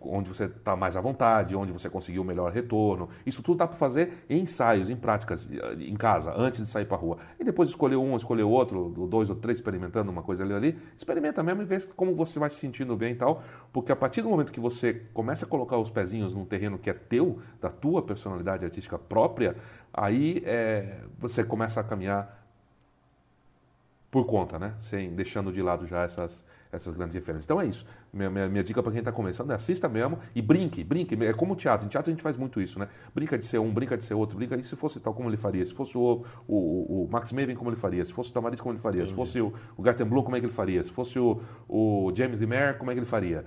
onde 0.00 0.28
você 0.28 0.44
está 0.44 0.74
mais 0.74 0.96
à 0.96 1.00
vontade, 1.00 1.54
onde 1.54 1.72
você 1.72 1.90
conseguiu 1.90 2.22
o 2.22 2.24
melhor 2.24 2.50
retorno. 2.52 3.08
Isso 3.26 3.42
tudo 3.42 3.58
dá 3.58 3.66
para 3.66 3.76
fazer 3.76 4.24
em 4.28 4.40
ensaios, 4.42 4.88
em 4.88 4.96
práticas, 4.96 5.48
em 5.78 5.94
casa, 5.94 6.32
antes 6.36 6.60
de 6.60 6.66
sair 6.66 6.86
para 6.86 6.96
a 6.96 7.00
rua. 7.00 7.18
E 7.38 7.44
depois 7.44 7.68
escolher 7.68 7.96
um, 7.96 8.16
escolher 8.16 8.44
outro, 8.44 8.88
dois 9.08 9.30
ou 9.30 9.36
três 9.36 9.58
experimentando 9.58 10.10
uma 10.10 10.22
coisa 10.22 10.44
ali 10.44 10.54
ali, 10.54 10.78
experimenta 10.96 11.42
mesmo 11.42 11.62
e 11.62 11.64
vê 11.64 11.78
como 11.94 12.14
você 12.14 12.38
vai 12.38 12.50
se 12.50 12.56
sentindo 12.56 12.96
bem 12.96 13.12
e 13.12 13.16
tal. 13.16 13.42
Porque 13.72 13.92
a 13.92 13.96
partir 13.96 14.22
do 14.22 14.28
momento 14.28 14.52
que 14.52 14.60
você 14.60 14.94
começa 15.12 15.44
a 15.44 15.48
colocar 15.48 15.78
os 15.78 15.90
pezinhos 15.90 16.32
num 16.32 16.44
terreno 16.44 16.78
que 16.78 16.88
é 16.88 16.94
teu, 16.94 17.38
da 17.60 17.68
tua 17.68 18.02
personalidade 18.02 18.64
artística 18.64 18.98
própria, 18.98 19.56
aí 19.92 20.42
é, 20.46 21.00
você 21.18 21.44
começa 21.44 21.80
a 21.80 21.84
caminhar 21.84 22.44
por 24.10 24.26
conta, 24.26 24.58
né? 24.58 24.74
Sem 24.78 25.12
deixando 25.12 25.52
de 25.52 25.60
lado 25.60 25.86
já 25.86 26.02
essas 26.02 26.44
essas 26.74 26.94
grandes 26.94 27.14
referências. 27.14 27.44
Então 27.44 27.60
é 27.60 27.66
isso. 27.66 27.86
Minha, 28.12 28.30
minha, 28.30 28.48
minha 28.48 28.64
dica 28.64 28.82
para 28.82 28.92
quem 28.92 28.98
está 28.98 29.12
começando 29.12 29.50
é 29.50 29.54
assista 29.54 29.88
mesmo 29.88 30.18
e 30.34 30.42
brinque, 30.42 30.82
brinque. 30.82 31.14
É 31.24 31.32
como 31.32 31.54
teatro. 31.54 31.86
Em 31.86 31.88
teatro 31.88 32.10
a 32.10 32.12
gente 32.12 32.22
faz 32.22 32.36
muito 32.36 32.60
isso, 32.60 32.78
né? 32.78 32.88
Brinca 33.14 33.38
de 33.38 33.44
ser 33.44 33.58
um, 33.58 33.72
brinca 33.72 33.96
de 33.96 34.04
ser 34.04 34.14
outro, 34.14 34.36
brinca. 34.36 34.56
E 34.56 34.64
se 34.64 34.76
fosse 34.76 35.00
tal, 35.00 35.14
como 35.14 35.28
ele 35.28 35.36
faria? 35.36 35.64
Se 35.64 35.72
fosse 35.72 35.96
o, 35.96 36.24
o, 36.46 37.04
o 37.04 37.08
Max 37.10 37.32
Maven, 37.32 37.56
como 37.56 37.70
ele 37.70 37.76
faria? 37.76 38.04
Se 38.04 38.12
fosse 38.12 38.30
o 38.30 38.32
Tamariz, 38.32 38.60
como 38.60 38.74
ele 38.74 38.80
faria? 38.80 39.02
Entendi. 39.02 39.10
Se 39.10 39.16
fosse 39.16 39.40
o, 39.40 39.52
o 39.76 39.82
Garten 39.82 40.06
Blue, 40.06 40.22
como 40.22 40.36
é 40.36 40.40
que 40.40 40.46
ele 40.46 40.52
faria? 40.52 40.82
Se 40.82 40.90
fosse 40.90 41.18
o, 41.18 41.40
o 41.68 42.12
James 42.14 42.40
Demare, 42.40 42.78
como 42.78 42.90
é 42.90 42.94
que 42.94 43.00
ele 43.00 43.06
faria? 43.06 43.44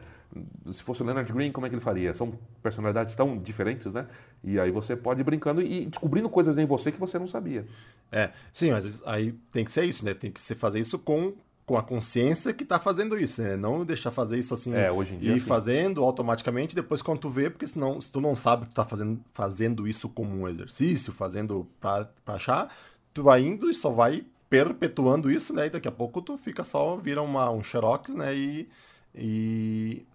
Se 0.71 0.83
fosse 0.83 1.01
o 1.01 1.05
Leonard 1.05 1.31
Green, 1.31 1.51
como 1.51 1.65
é 1.65 1.69
que 1.69 1.75
ele 1.75 1.81
faria? 1.81 2.13
São 2.13 2.37
personalidades 2.61 3.15
tão 3.15 3.37
diferentes, 3.37 3.93
né? 3.93 4.07
E 4.43 4.59
aí 4.59 4.71
você 4.71 4.95
pode 4.95 5.21
ir 5.21 5.23
brincando 5.23 5.61
e 5.61 5.85
descobrindo 5.85 6.29
coisas 6.29 6.57
em 6.57 6.65
você 6.65 6.91
que 6.91 6.99
você 6.99 7.17
não 7.17 7.27
sabia. 7.27 7.65
É, 8.11 8.31
sim, 8.51 8.71
mas 8.71 9.01
aí 9.05 9.31
tem 9.51 9.63
que 9.63 9.71
ser 9.71 9.85
isso, 9.85 10.03
né? 10.03 10.13
Tem 10.13 10.31
que 10.31 10.41
ser 10.41 10.55
fazer 10.55 10.79
isso 10.79 10.99
com 10.99 11.33
com 11.67 11.77
a 11.77 11.83
consciência 11.83 12.53
que 12.53 12.63
está 12.63 12.79
fazendo 12.79 13.19
isso, 13.19 13.41
né? 13.43 13.57
Não 13.57 13.83
deixar 13.83 14.09
fazer 14.09 14.37
isso 14.37 14.53
assim 14.53 14.73
é, 14.73 14.89
hoje 14.89 15.15
em 15.15 15.17
dia, 15.19 15.35
e 15.35 15.39
fazendo 15.39 16.01
automaticamente, 16.01 16.73
depois 16.73 17.01
quando 17.01 17.19
tu 17.19 17.29
vê, 17.29 17.49
porque 17.49 17.67
senão, 17.67 17.99
se 17.99 18.09
tu 18.09 18.21
não 18.21 18.35
sabe 18.35 18.63
que 18.63 18.71
tu 18.71 18.75
tá 18.75 18.85
fazendo, 18.85 19.19
fazendo 19.33 19.85
isso 19.85 20.07
como 20.07 20.33
um 20.33 20.47
exercício, 20.47 21.11
fazendo 21.11 21.67
para 21.81 22.07
achar, 22.25 22.73
tu 23.13 23.21
vai 23.21 23.41
indo 23.43 23.69
e 23.69 23.73
só 23.73 23.91
vai 23.91 24.23
perpetuando 24.49 25.29
isso, 25.29 25.53
né? 25.53 25.67
E 25.67 25.69
daqui 25.69 25.89
a 25.89 25.91
pouco 25.91 26.21
tu 26.21 26.37
fica 26.37 26.63
só, 26.63 26.95
vira 26.95 27.21
uma, 27.21 27.51
um 27.51 27.61
xerox, 27.61 28.13
né? 28.13 28.33
E, 28.33 28.69
e, 29.13 30.05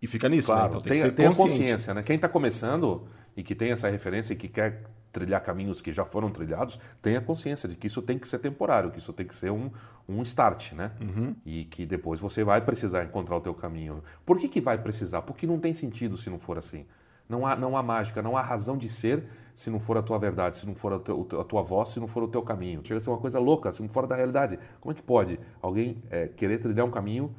e 0.00 0.06
fica 0.06 0.26
nisso, 0.26 0.50
né? 0.50 0.56
claro, 0.56 0.72
né? 0.72 0.78
Então 0.78 0.80
tem, 0.80 0.92
tem 0.92 1.02
que 1.02 1.08
ser 1.08 1.14
tem 1.14 1.34
consciência, 1.34 1.92
né? 1.92 2.02
Quem 2.02 2.16
está 2.16 2.30
começando 2.30 3.06
e 3.36 3.42
que 3.42 3.54
tem 3.54 3.72
essa 3.72 3.90
referência 3.90 4.32
e 4.32 4.36
que 4.36 4.48
quer 4.48 4.84
trilhar 5.12 5.42
caminhos 5.42 5.80
que 5.80 5.92
já 5.92 6.04
foram 6.04 6.30
trilhados, 6.30 6.78
tenha 7.02 7.20
consciência 7.20 7.68
de 7.68 7.76
que 7.76 7.86
isso 7.86 8.02
tem 8.02 8.18
que 8.18 8.28
ser 8.28 8.38
temporário, 8.38 8.90
que 8.90 8.98
isso 8.98 9.12
tem 9.12 9.26
que 9.26 9.34
ser 9.34 9.50
um, 9.50 9.70
um 10.08 10.22
start, 10.22 10.72
né? 10.72 10.92
Uhum. 11.00 11.34
E 11.44 11.64
que 11.64 11.86
depois 11.86 12.20
você 12.20 12.44
vai 12.44 12.60
precisar 12.60 13.04
encontrar 13.04 13.36
o 13.36 13.40
teu 13.40 13.54
caminho. 13.54 14.02
Por 14.24 14.38
que, 14.38 14.48
que 14.48 14.60
vai 14.60 14.78
precisar? 14.78 15.22
Porque 15.22 15.46
não 15.46 15.58
tem 15.58 15.74
sentido 15.74 16.16
se 16.16 16.30
não 16.30 16.38
for 16.38 16.58
assim. 16.58 16.86
Não 17.28 17.46
há, 17.46 17.54
não 17.54 17.76
há 17.76 17.82
mágica, 17.82 18.22
não 18.22 18.36
há 18.36 18.42
razão 18.42 18.76
de 18.76 18.88
ser 18.88 19.24
se 19.54 19.70
não 19.70 19.80
for 19.80 19.98
a 19.98 20.02
tua 20.02 20.18
verdade, 20.18 20.56
se 20.56 20.66
não 20.66 20.74
for 20.74 20.92
a, 20.92 20.98
teu, 21.00 21.26
a 21.40 21.44
tua 21.44 21.62
voz, 21.62 21.88
se 21.88 21.98
não 21.98 22.06
for 22.06 22.22
o 22.22 22.28
teu 22.28 22.40
caminho. 22.42 22.80
Chega 22.84 22.98
a 22.98 23.00
ser 23.00 23.10
uma 23.10 23.18
coisa 23.18 23.40
louca, 23.40 23.72
se 23.72 23.82
não 23.82 23.88
for 23.88 24.06
da 24.06 24.14
realidade. 24.14 24.58
Como 24.80 24.92
é 24.92 24.94
que 24.94 25.02
pode 25.02 25.38
alguém 25.60 26.02
é, 26.10 26.28
querer 26.28 26.58
trilhar 26.58 26.86
um 26.86 26.90
caminho 26.90 27.34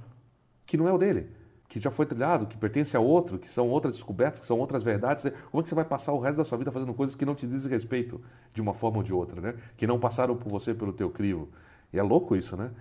que 0.65 0.75
não 0.75 0.87
é 0.87 0.93
o 0.93 0.97
dele? 0.97 1.29
Que 1.69 1.79
já 1.79 1.91
foi 1.91 2.07
trilhado, 2.07 2.47
que 2.47 2.57
pertence 2.57 2.97
a 2.97 2.99
outro, 2.99 3.37
que 3.37 3.47
são 3.47 3.69
outras 3.69 3.93
descobertas, 3.93 4.39
que 4.39 4.47
são 4.47 4.57
outras 4.57 4.81
verdades. 4.81 5.23
Né? 5.23 5.31
Como 5.51 5.61
é 5.61 5.63
que 5.63 5.69
você 5.69 5.75
vai 5.75 5.85
passar 5.85 6.11
o 6.13 6.19
resto 6.19 6.39
da 6.39 6.43
sua 6.43 6.57
vida 6.57 6.71
fazendo 6.71 6.95
coisas 6.95 7.15
que 7.15 7.23
não 7.23 7.35
te 7.35 7.45
dizem 7.45 7.69
respeito 7.69 8.19
de 8.51 8.59
uma 8.59 8.73
forma 8.73 8.97
ou 8.97 9.03
de 9.03 9.13
outra, 9.13 9.39
né? 9.39 9.53
Que 9.77 9.85
não 9.85 9.99
passaram 9.99 10.35
por 10.35 10.49
você 10.49 10.73
pelo 10.73 10.91
teu 10.91 11.11
crivo. 11.11 11.47
E 11.93 11.99
é 11.99 12.01
louco 12.01 12.35
isso, 12.35 12.57
né? 12.57 12.71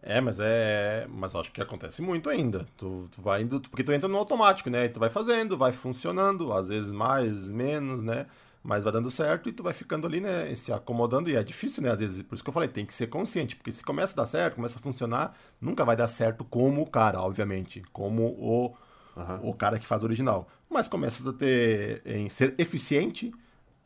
É, 0.00 0.20
mas 0.20 0.38
é. 0.40 1.06
Mas 1.10 1.34
acho 1.34 1.50
que 1.50 1.60
acontece 1.60 2.00
muito 2.02 2.30
ainda. 2.30 2.66
Tu, 2.76 3.08
tu 3.10 3.20
vai 3.20 3.42
indo. 3.42 3.60
Porque 3.62 3.82
tu 3.82 3.92
entra 3.92 4.08
no 4.08 4.16
automático, 4.16 4.70
né? 4.70 4.84
E 4.84 4.88
tu 4.88 5.00
vai 5.00 5.10
fazendo, 5.10 5.58
vai 5.58 5.72
funcionando, 5.72 6.52
às 6.52 6.68
vezes 6.68 6.92
mais, 6.92 7.50
menos, 7.50 8.04
né? 8.04 8.26
Mas 8.62 8.84
vai 8.84 8.92
dando 8.92 9.10
certo 9.10 9.48
e 9.48 9.52
tu 9.52 9.62
vai 9.62 9.72
ficando 9.72 10.06
ali, 10.06 10.20
né, 10.20 10.54
se 10.54 10.72
acomodando 10.72 11.30
e 11.30 11.36
é 11.36 11.42
difícil, 11.42 11.82
né, 11.82 11.90
às 11.90 12.00
vezes, 12.00 12.22
por 12.22 12.34
isso 12.34 12.44
que 12.44 12.50
eu 12.50 12.54
falei, 12.54 12.68
tem 12.68 12.84
que 12.84 12.92
ser 12.92 13.06
consciente, 13.06 13.56
porque 13.56 13.72
se 13.72 13.82
começa 13.82 14.12
a 14.12 14.16
dar 14.16 14.26
certo, 14.26 14.56
começa 14.56 14.78
a 14.78 14.82
funcionar, 14.82 15.36
nunca 15.60 15.84
vai 15.84 15.96
dar 15.96 16.08
certo 16.08 16.44
como 16.44 16.82
o 16.82 16.86
cara, 16.86 17.20
obviamente, 17.20 17.82
como 17.92 18.24
o, 18.24 18.74
uhum. 19.16 19.50
o 19.50 19.54
cara 19.54 19.78
que 19.78 19.86
faz 19.86 20.02
o 20.02 20.04
original, 20.04 20.48
mas 20.68 20.88
começa 20.88 21.28
a 21.28 21.32
ter, 21.32 22.02
em 22.04 22.28
ser 22.28 22.54
eficiente, 22.58 23.32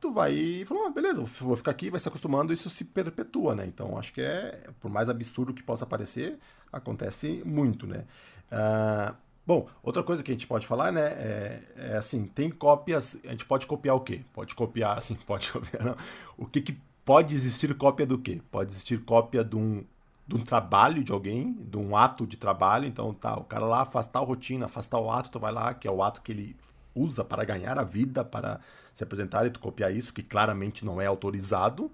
tu 0.00 0.12
vai 0.12 0.64
falando, 0.66 0.86
ah, 0.86 0.90
beleza, 0.90 1.22
vou 1.22 1.56
ficar 1.56 1.70
aqui, 1.70 1.88
vai 1.88 2.00
se 2.00 2.08
acostumando, 2.08 2.52
isso 2.52 2.68
se 2.68 2.84
perpetua, 2.84 3.54
né, 3.54 3.64
então 3.66 3.96
acho 3.96 4.12
que 4.12 4.20
é, 4.20 4.68
por 4.80 4.90
mais 4.90 5.08
absurdo 5.08 5.54
que 5.54 5.62
possa 5.62 5.86
parecer, 5.86 6.36
acontece 6.72 7.42
muito, 7.46 7.86
né. 7.86 8.04
Uh, 8.50 9.23
Bom, 9.46 9.68
outra 9.82 10.02
coisa 10.02 10.22
que 10.22 10.30
a 10.30 10.34
gente 10.34 10.46
pode 10.46 10.66
falar, 10.66 10.90
né, 10.90 11.02
é, 11.02 11.62
é, 11.76 11.96
assim, 11.96 12.26
tem 12.26 12.50
cópias, 12.50 13.18
a 13.24 13.30
gente 13.30 13.44
pode 13.44 13.66
copiar 13.66 13.94
o 13.94 14.00
quê? 14.00 14.22
Pode 14.32 14.54
copiar, 14.54 14.96
assim, 14.98 15.14
pode 15.14 15.52
copiar, 15.52 15.84
não. 15.84 15.96
O 16.38 16.46
que, 16.46 16.62
que 16.62 16.78
pode 17.04 17.34
existir 17.34 17.74
cópia 17.76 18.06
do 18.06 18.18
quê? 18.18 18.40
Pode 18.50 18.70
existir 18.70 18.98
cópia 19.04 19.44
de 19.44 19.56
um, 19.56 19.84
de 20.26 20.34
um 20.36 20.40
trabalho 20.40 21.04
de 21.04 21.12
alguém, 21.12 21.52
de 21.52 21.76
um 21.76 21.94
ato 21.94 22.26
de 22.26 22.38
trabalho, 22.38 22.86
então 22.86 23.12
tá, 23.12 23.36
o 23.36 23.44
cara 23.44 23.66
lá 23.66 23.84
faz 23.84 24.06
tal 24.06 24.24
rotina, 24.24 24.66
faz 24.66 24.86
tal 24.86 25.10
ato, 25.10 25.30
tu 25.30 25.38
vai 25.38 25.52
lá, 25.52 25.74
que 25.74 25.86
é 25.86 25.90
o 25.90 26.02
ato 26.02 26.22
que 26.22 26.32
ele 26.32 26.56
usa 26.94 27.22
para 27.22 27.44
ganhar 27.44 27.78
a 27.78 27.84
vida, 27.84 28.24
para 28.24 28.60
se 28.92 29.02
apresentar 29.04 29.46
e 29.46 29.50
tu 29.50 29.60
copiar 29.60 29.94
isso, 29.94 30.14
que 30.14 30.22
claramente 30.22 30.84
não 30.84 31.00
é 31.00 31.06
autorizado. 31.06 31.90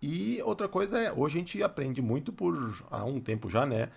E 0.00 0.40
outra 0.42 0.68
coisa 0.68 0.98
é, 0.98 1.12
hoje 1.12 1.36
a 1.36 1.40
gente 1.40 1.62
aprende 1.62 2.02
muito 2.02 2.32
por, 2.32 2.84
há 2.90 3.04
um 3.04 3.20
tempo 3.20 3.48
já, 3.48 3.64
né, 3.66 3.88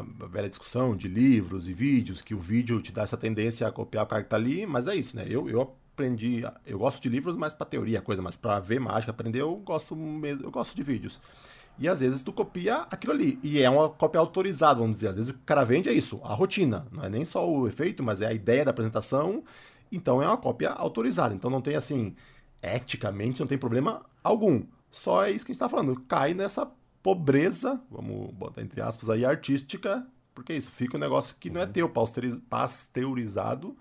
a 0.00 0.26
velha 0.26 0.48
discussão 0.48 0.96
de 0.96 1.08
livros 1.08 1.68
e 1.68 1.72
vídeos, 1.72 2.20
que 2.20 2.34
o 2.34 2.38
vídeo 2.38 2.80
te 2.80 2.92
dá 2.92 3.02
essa 3.02 3.16
tendência 3.16 3.66
a 3.66 3.70
copiar 3.70 4.04
o 4.04 4.06
cara 4.06 4.22
que 4.22 4.28
tá 4.28 4.36
ali, 4.36 4.66
mas 4.66 4.88
é 4.88 4.96
isso, 4.96 5.16
né? 5.16 5.24
Eu, 5.28 5.48
eu 5.48 5.60
aprendi, 5.62 6.42
eu 6.66 6.78
gosto 6.78 7.00
de 7.00 7.08
livros, 7.08 7.36
mas 7.36 7.54
para 7.54 7.66
teoria, 7.66 8.00
coisa, 8.00 8.20
mas 8.20 8.36
para 8.36 8.58
ver 8.58 8.80
mágica, 8.80 9.12
aprender, 9.12 9.42
eu 9.42 9.54
gosto 9.56 9.94
mesmo, 9.94 10.44
eu 10.44 10.50
gosto 10.50 10.74
de 10.74 10.82
vídeos. 10.82 11.20
E 11.78 11.88
às 11.88 12.00
vezes 12.00 12.22
tu 12.22 12.32
copia 12.32 12.86
aquilo 12.90 13.12
ali, 13.12 13.38
e 13.42 13.60
é 13.60 13.70
uma 13.70 13.88
cópia 13.88 14.20
autorizada, 14.20 14.80
vamos 14.80 14.96
dizer. 14.96 15.08
Às 15.08 15.16
vezes 15.16 15.30
o 15.32 15.38
cara 15.46 15.64
vende 15.64 15.88
é 15.88 15.92
isso, 15.92 16.20
a 16.24 16.34
rotina, 16.34 16.86
não 16.90 17.04
é 17.04 17.08
nem 17.08 17.24
só 17.24 17.48
o 17.48 17.66
efeito, 17.68 18.02
mas 18.02 18.20
é 18.20 18.26
a 18.26 18.32
ideia 18.32 18.64
da 18.64 18.70
apresentação, 18.70 19.44
então 19.90 20.22
é 20.22 20.26
uma 20.26 20.36
cópia 20.36 20.70
autorizada. 20.70 21.34
Então 21.34 21.50
não 21.50 21.60
tem 21.60 21.76
assim, 21.76 22.14
eticamente 22.62 23.40
não 23.40 23.46
tem 23.46 23.58
problema 23.58 24.04
algum. 24.22 24.64
Só 24.90 25.24
é 25.24 25.30
isso 25.30 25.44
que 25.44 25.50
a 25.50 25.54
gente 25.54 25.62
está 25.62 25.68
falando, 25.68 26.00
cai 26.08 26.34
nessa 26.34 26.70
pobreza, 27.04 27.78
vamos 27.90 28.32
botar 28.32 28.62
entre 28.62 28.80
aspas 28.80 29.10
aí, 29.10 29.26
artística, 29.26 30.04
porque 30.34 30.54
é 30.54 30.56
isso, 30.56 30.70
fica 30.70 30.96
um 30.96 31.00
negócio 31.00 31.36
que 31.38 31.50
não 31.50 31.60
é 31.60 31.64
uhum. 31.64 31.70
teu, 31.70 31.92
pasteurizado, 32.48 33.76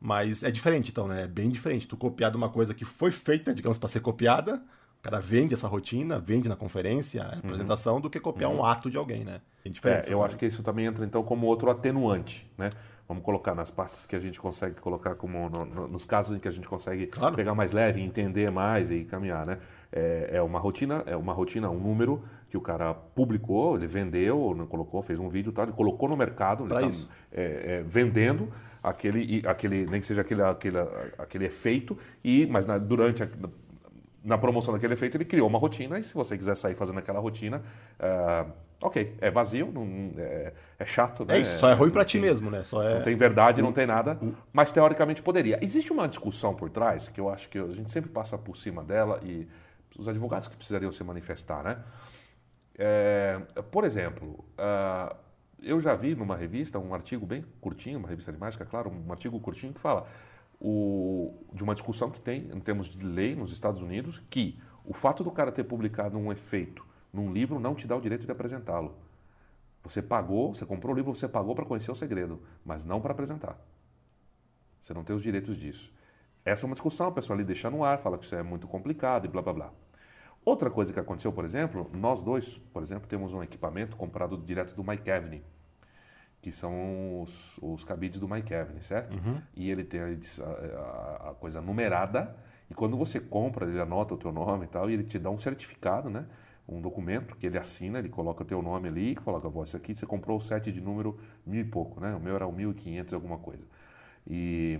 mas 0.00 0.44
é 0.44 0.52
diferente 0.52 0.92
então, 0.92 1.08
né? 1.08 1.24
É 1.24 1.26
bem 1.26 1.50
diferente. 1.50 1.88
Tu 1.88 1.96
copiar 1.96 2.30
de 2.30 2.36
uma 2.36 2.48
coisa 2.48 2.72
que 2.72 2.84
foi 2.84 3.10
feita, 3.10 3.52
digamos, 3.52 3.76
para 3.76 3.88
ser 3.88 4.00
copiada, 4.00 4.62
o 5.00 5.02
cara 5.02 5.18
vende 5.18 5.52
essa 5.52 5.66
rotina, 5.66 6.20
vende 6.20 6.48
na 6.48 6.54
conferência, 6.54 7.24
a 7.24 7.32
uhum. 7.32 7.38
apresentação, 7.40 7.96
uhum. 7.96 8.02
do 8.02 8.08
que 8.08 8.20
copiar 8.20 8.50
uhum. 8.50 8.58
um 8.58 8.64
ato 8.64 8.88
de 8.88 8.96
alguém, 8.96 9.24
né? 9.24 9.40
Tem 9.64 9.72
diferença. 9.72 10.08
É, 10.08 10.14
eu 10.14 10.20
né? 10.20 10.26
acho 10.26 10.38
que 10.38 10.46
isso 10.46 10.62
também 10.62 10.86
entra 10.86 11.04
então 11.04 11.24
como 11.24 11.48
outro 11.48 11.68
atenuante, 11.70 12.48
né? 12.56 12.70
Vamos 13.10 13.24
colocar 13.24 13.56
nas 13.56 13.72
partes 13.72 14.06
que 14.06 14.14
a 14.14 14.20
gente 14.20 14.38
consegue 14.38 14.80
colocar 14.80 15.16
como 15.16 15.50
no, 15.50 15.64
no, 15.64 15.88
nos 15.88 16.04
casos 16.04 16.36
em 16.36 16.38
que 16.38 16.46
a 16.46 16.50
gente 16.52 16.68
consegue 16.68 17.08
claro. 17.08 17.34
pegar 17.34 17.56
mais 17.56 17.72
leve, 17.72 18.00
entender 18.00 18.52
mais 18.52 18.88
e 18.88 19.02
caminhar, 19.02 19.44
né? 19.44 19.58
É, 19.90 20.30
é, 20.34 20.42
uma 20.42 20.60
rotina, 20.60 21.02
é 21.06 21.16
uma 21.16 21.32
rotina, 21.32 21.68
um 21.68 21.80
número 21.80 22.22
que 22.48 22.56
o 22.56 22.60
cara 22.60 22.94
publicou, 22.94 23.74
ele 23.74 23.88
vendeu, 23.88 24.54
não 24.56 24.64
colocou, 24.64 25.02
fez 25.02 25.18
um 25.18 25.28
vídeo, 25.28 25.50
tal, 25.50 25.64
ele 25.64 25.72
colocou 25.72 26.08
no 26.08 26.16
mercado, 26.16 26.64
ele 26.64 26.86
está 26.86 27.08
é, 27.32 27.78
é, 27.78 27.82
vendendo 27.82 28.52
aquele, 28.80 29.42
aquele, 29.44 29.86
nem 29.86 30.00
que 30.00 30.06
seja 30.06 30.20
aquele, 30.20 30.42
aquele, 30.42 30.78
aquele 31.18 31.46
efeito 31.46 31.98
e, 32.22 32.46
mas 32.46 32.64
na, 32.64 32.78
durante 32.78 33.24
a, 33.24 33.28
na 34.22 34.36
promoção 34.36 34.74
daquele 34.74 34.92
efeito, 34.94 35.16
ele 35.16 35.24
criou 35.24 35.48
uma 35.48 35.58
rotina, 35.58 35.98
e 35.98 36.04
se 36.04 36.14
você 36.14 36.36
quiser 36.36 36.54
sair 36.54 36.74
fazendo 36.74 36.98
aquela 36.98 37.18
rotina, 37.18 37.62
uh, 37.98 38.52
ok, 38.82 39.16
é 39.20 39.30
vazio, 39.30 39.72
não, 39.72 40.12
é, 40.18 40.52
é, 40.78 40.84
chato. 40.84 41.24
Né? 41.24 41.38
É 41.38 41.40
isso, 41.40 41.58
só 41.58 41.70
é 41.70 41.74
ruim 41.74 41.90
para 41.90 42.04
ti 42.04 42.18
mesmo, 42.18 42.50
né? 42.50 42.62
Só 42.62 42.82
é... 42.82 42.96
Não 42.96 43.02
tem 43.02 43.16
verdade, 43.16 43.62
não 43.62 43.72
tem 43.72 43.86
nada, 43.86 44.18
mas 44.52 44.70
teoricamente 44.70 45.22
poderia. 45.22 45.58
Existe 45.62 45.92
uma 45.92 46.06
discussão 46.06 46.54
por 46.54 46.68
trás, 46.68 47.08
que 47.08 47.20
eu 47.20 47.30
acho 47.30 47.48
que 47.48 47.58
a 47.58 47.68
gente 47.68 47.90
sempre 47.90 48.10
passa 48.10 48.36
por 48.36 48.56
cima 48.56 48.84
dela, 48.84 49.20
e 49.22 49.48
os 49.98 50.06
advogados 50.06 50.48
que 50.48 50.56
precisariam 50.56 50.92
se 50.92 51.02
manifestar, 51.02 51.62
né? 51.62 51.78
É, 52.78 53.40
por 53.70 53.84
exemplo, 53.84 54.44
uh, 54.58 55.14
eu 55.62 55.80
já 55.80 55.94
vi 55.94 56.14
numa 56.14 56.36
revista 56.36 56.78
um 56.78 56.94
artigo 56.94 57.26
bem 57.26 57.44
curtinho, 57.60 57.98
uma 57.98 58.08
revista 58.08 58.32
de 58.32 58.38
mágica, 58.38 58.64
claro, 58.64 58.90
um 58.90 59.12
artigo 59.12 59.38
curtinho 59.40 59.72
que 59.72 59.80
fala 59.80 60.06
o, 60.60 61.32
de 61.54 61.64
uma 61.64 61.74
discussão 61.74 62.10
que 62.10 62.20
tem 62.20 62.50
em 62.54 62.60
termos 62.60 62.86
de 62.86 63.02
lei 63.02 63.34
nos 63.34 63.50
Estados 63.52 63.80
Unidos 63.80 64.22
que 64.28 64.60
o 64.84 64.92
fato 64.92 65.24
do 65.24 65.30
cara 65.30 65.50
ter 65.50 65.64
publicado 65.64 66.18
um 66.18 66.30
efeito 66.30 66.86
num 67.12 67.32
livro 67.32 67.58
não 67.58 67.74
te 67.74 67.86
dá 67.86 67.96
o 67.96 68.00
direito 68.00 68.26
de 68.26 68.30
apresentá-lo. 68.30 68.94
Você 69.82 70.02
pagou, 70.02 70.52
você 70.52 70.66
comprou 70.66 70.92
o 70.92 70.96
livro, 70.96 71.14
você 71.14 71.26
pagou 71.26 71.54
para 71.54 71.64
conhecer 71.64 71.90
o 71.90 71.94
segredo, 71.94 72.42
mas 72.64 72.84
não 72.84 73.00
para 73.00 73.12
apresentar. 73.12 73.58
Você 74.80 74.92
não 74.92 75.02
tem 75.02 75.16
os 75.16 75.22
direitos 75.22 75.56
disso. 75.56 75.92
Essa 76.44 76.64
é 76.64 76.66
uma 76.66 76.74
discussão, 76.74 77.08
o 77.08 77.12
pessoal 77.12 77.38
ali 77.38 77.44
deixa 77.44 77.70
no 77.70 77.82
ar, 77.82 77.98
fala 77.98 78.18
que 78.18 78.24
isso 78.24 78.34
é 78.34 78.42
muito 78.42 78.68
complicado 78.68 79.24
e 79.24 79.28
blá 79.28 79.40
blá 79.40 79.52
blá. 79.52 79.72
Outra 80.44 80.70
coisa 80.70 80.92
que 80.92 81.00
aconteceu, 81.00 81.32
por 81.32 81.44
exemplo, 81.44 81.90
nós 81.92 82.22
dois, 82.22 82.58
por 82.72 82.82
exemplo, 82.82 83.08
temos 83.08 83.34
um 83.34 83.42
equipamento 83.42 83.96
comprado 83.96 84.36
direto 84.38 84.74
do 84.74 84.84
Mike 84.84 85.08
Evany 85.08 85.42
que 86.40 86.50
são 86.50 87.22
os, 87.22 87.58
os 87.60 87.84
cabides 87.84 88.18
do 88.18 88.28
Mike 88.28 88.52
Evans, 88.52 88.86
certo? 88.86 89.16
Uhum. 89.16 89.40
E 89.54 89.70
ele 89.70 89.84
tem 89.84 90.00
a, 90.00 90.06
a, 90.06 91.30
a, 91.30 91.34
coisa 91.34 91.60
numerada, 91.60 92.34
e 92.70 92.74
quando 92.74 92.96
você 92.96 93.20
compra, 93.20 93.66
ele 93.66 93.80
anota 93.80 94.14
o 94.14 94.16
teu 94.16 94.32
nome 94.32 94.64
e 94.64 94.68
tal, 94.68 94.88
e 94.88 94.94
ele 94.94 95.04
te 95.04 95.18
dá 95.18 95.30
um 95.30 95.38
certificado, 95.38 96.08
né? 96.08 96.26
Um 96.68 96.80
documento 96.80 97.36
que 97.36 97.46
ele 97.46 97.58
assina, 97.58 97.98
ele 97.98 98.08
coloca 98.08 98.42
o 98.42 98.46
teu 98.46 98.62
nome 98.62 98.88
ali, 98.88 99.10
e 99.10 99.14
coloca, 99.16 99.48
esse 99.62 99.76
aqui 99.76 99.94
você 99.94 100.06
comprou 100.06 100.38
o 100.38 100.40
set 100.40 100.72
de 100.72 100.80
número 100.80 101.18
mil 101.44 101.60
e 101.60 101.64
pouco, 101.64 102.00
né? 102.00 102.14
O 102.14 102.20
meu 102.20 102.34
era 102.34 102.46
o 102.46 102.52
mil 102.52 102.70
e 102.70 102.74
quinhentos 102.74 103.12
alguma 103.12 103.38
coisa. 103.38 103.64
E 104.26 104.78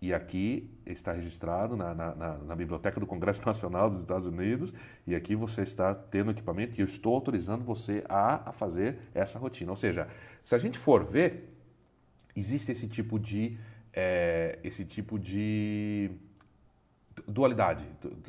e 0.00 0.12
aqui 0.12 0.70
está 0.84 1.12
registrado 1.12 1.76
na, 1.76 1.94
na, 1.94 2.14
na, 2.14 2.38
na, 2.38 2.54
Biblioteca 2.54 3.00
do 3.00 3.06
Congresso 3.06 3.42
Nacional 3.46 3.88
dos 3.88 4.00
Estados 4.00 4.26
Unidos, 4.26 4.72
e 5.06 5.14
aqui 5.14 5.34
você 5.34 5.62
está 5.62 5.94
tendo 5.94 6.30
equipamento 6.30 6.76
e 6.76 6.80
eu 6.80 6.84
estou 6.84 7.14
autorizando 7.14 7.64
você 7.64 8.04
a, 8.08 8.50
a 8.50 8.52
fazer 8.52 8.98
essa 9.14 9.38
rotina. 9.38 9.70
Ou 9.70 9.76
seja, 9.76 10.08
se 10.42 10.54
a 10.54 10.58
gente 10.58 10.78
for 10.78 11.04
ver, 11.04 11.52
existe 12.34 12.70
esse 12.70 12.86
tipo 12.86 13.18
de, 13.18 13.58
é, 13.92 14.58
esse 14.62 14.84
tipo 14.84 15.18
de 15.18 16.10
dualidade. 17.26 17.84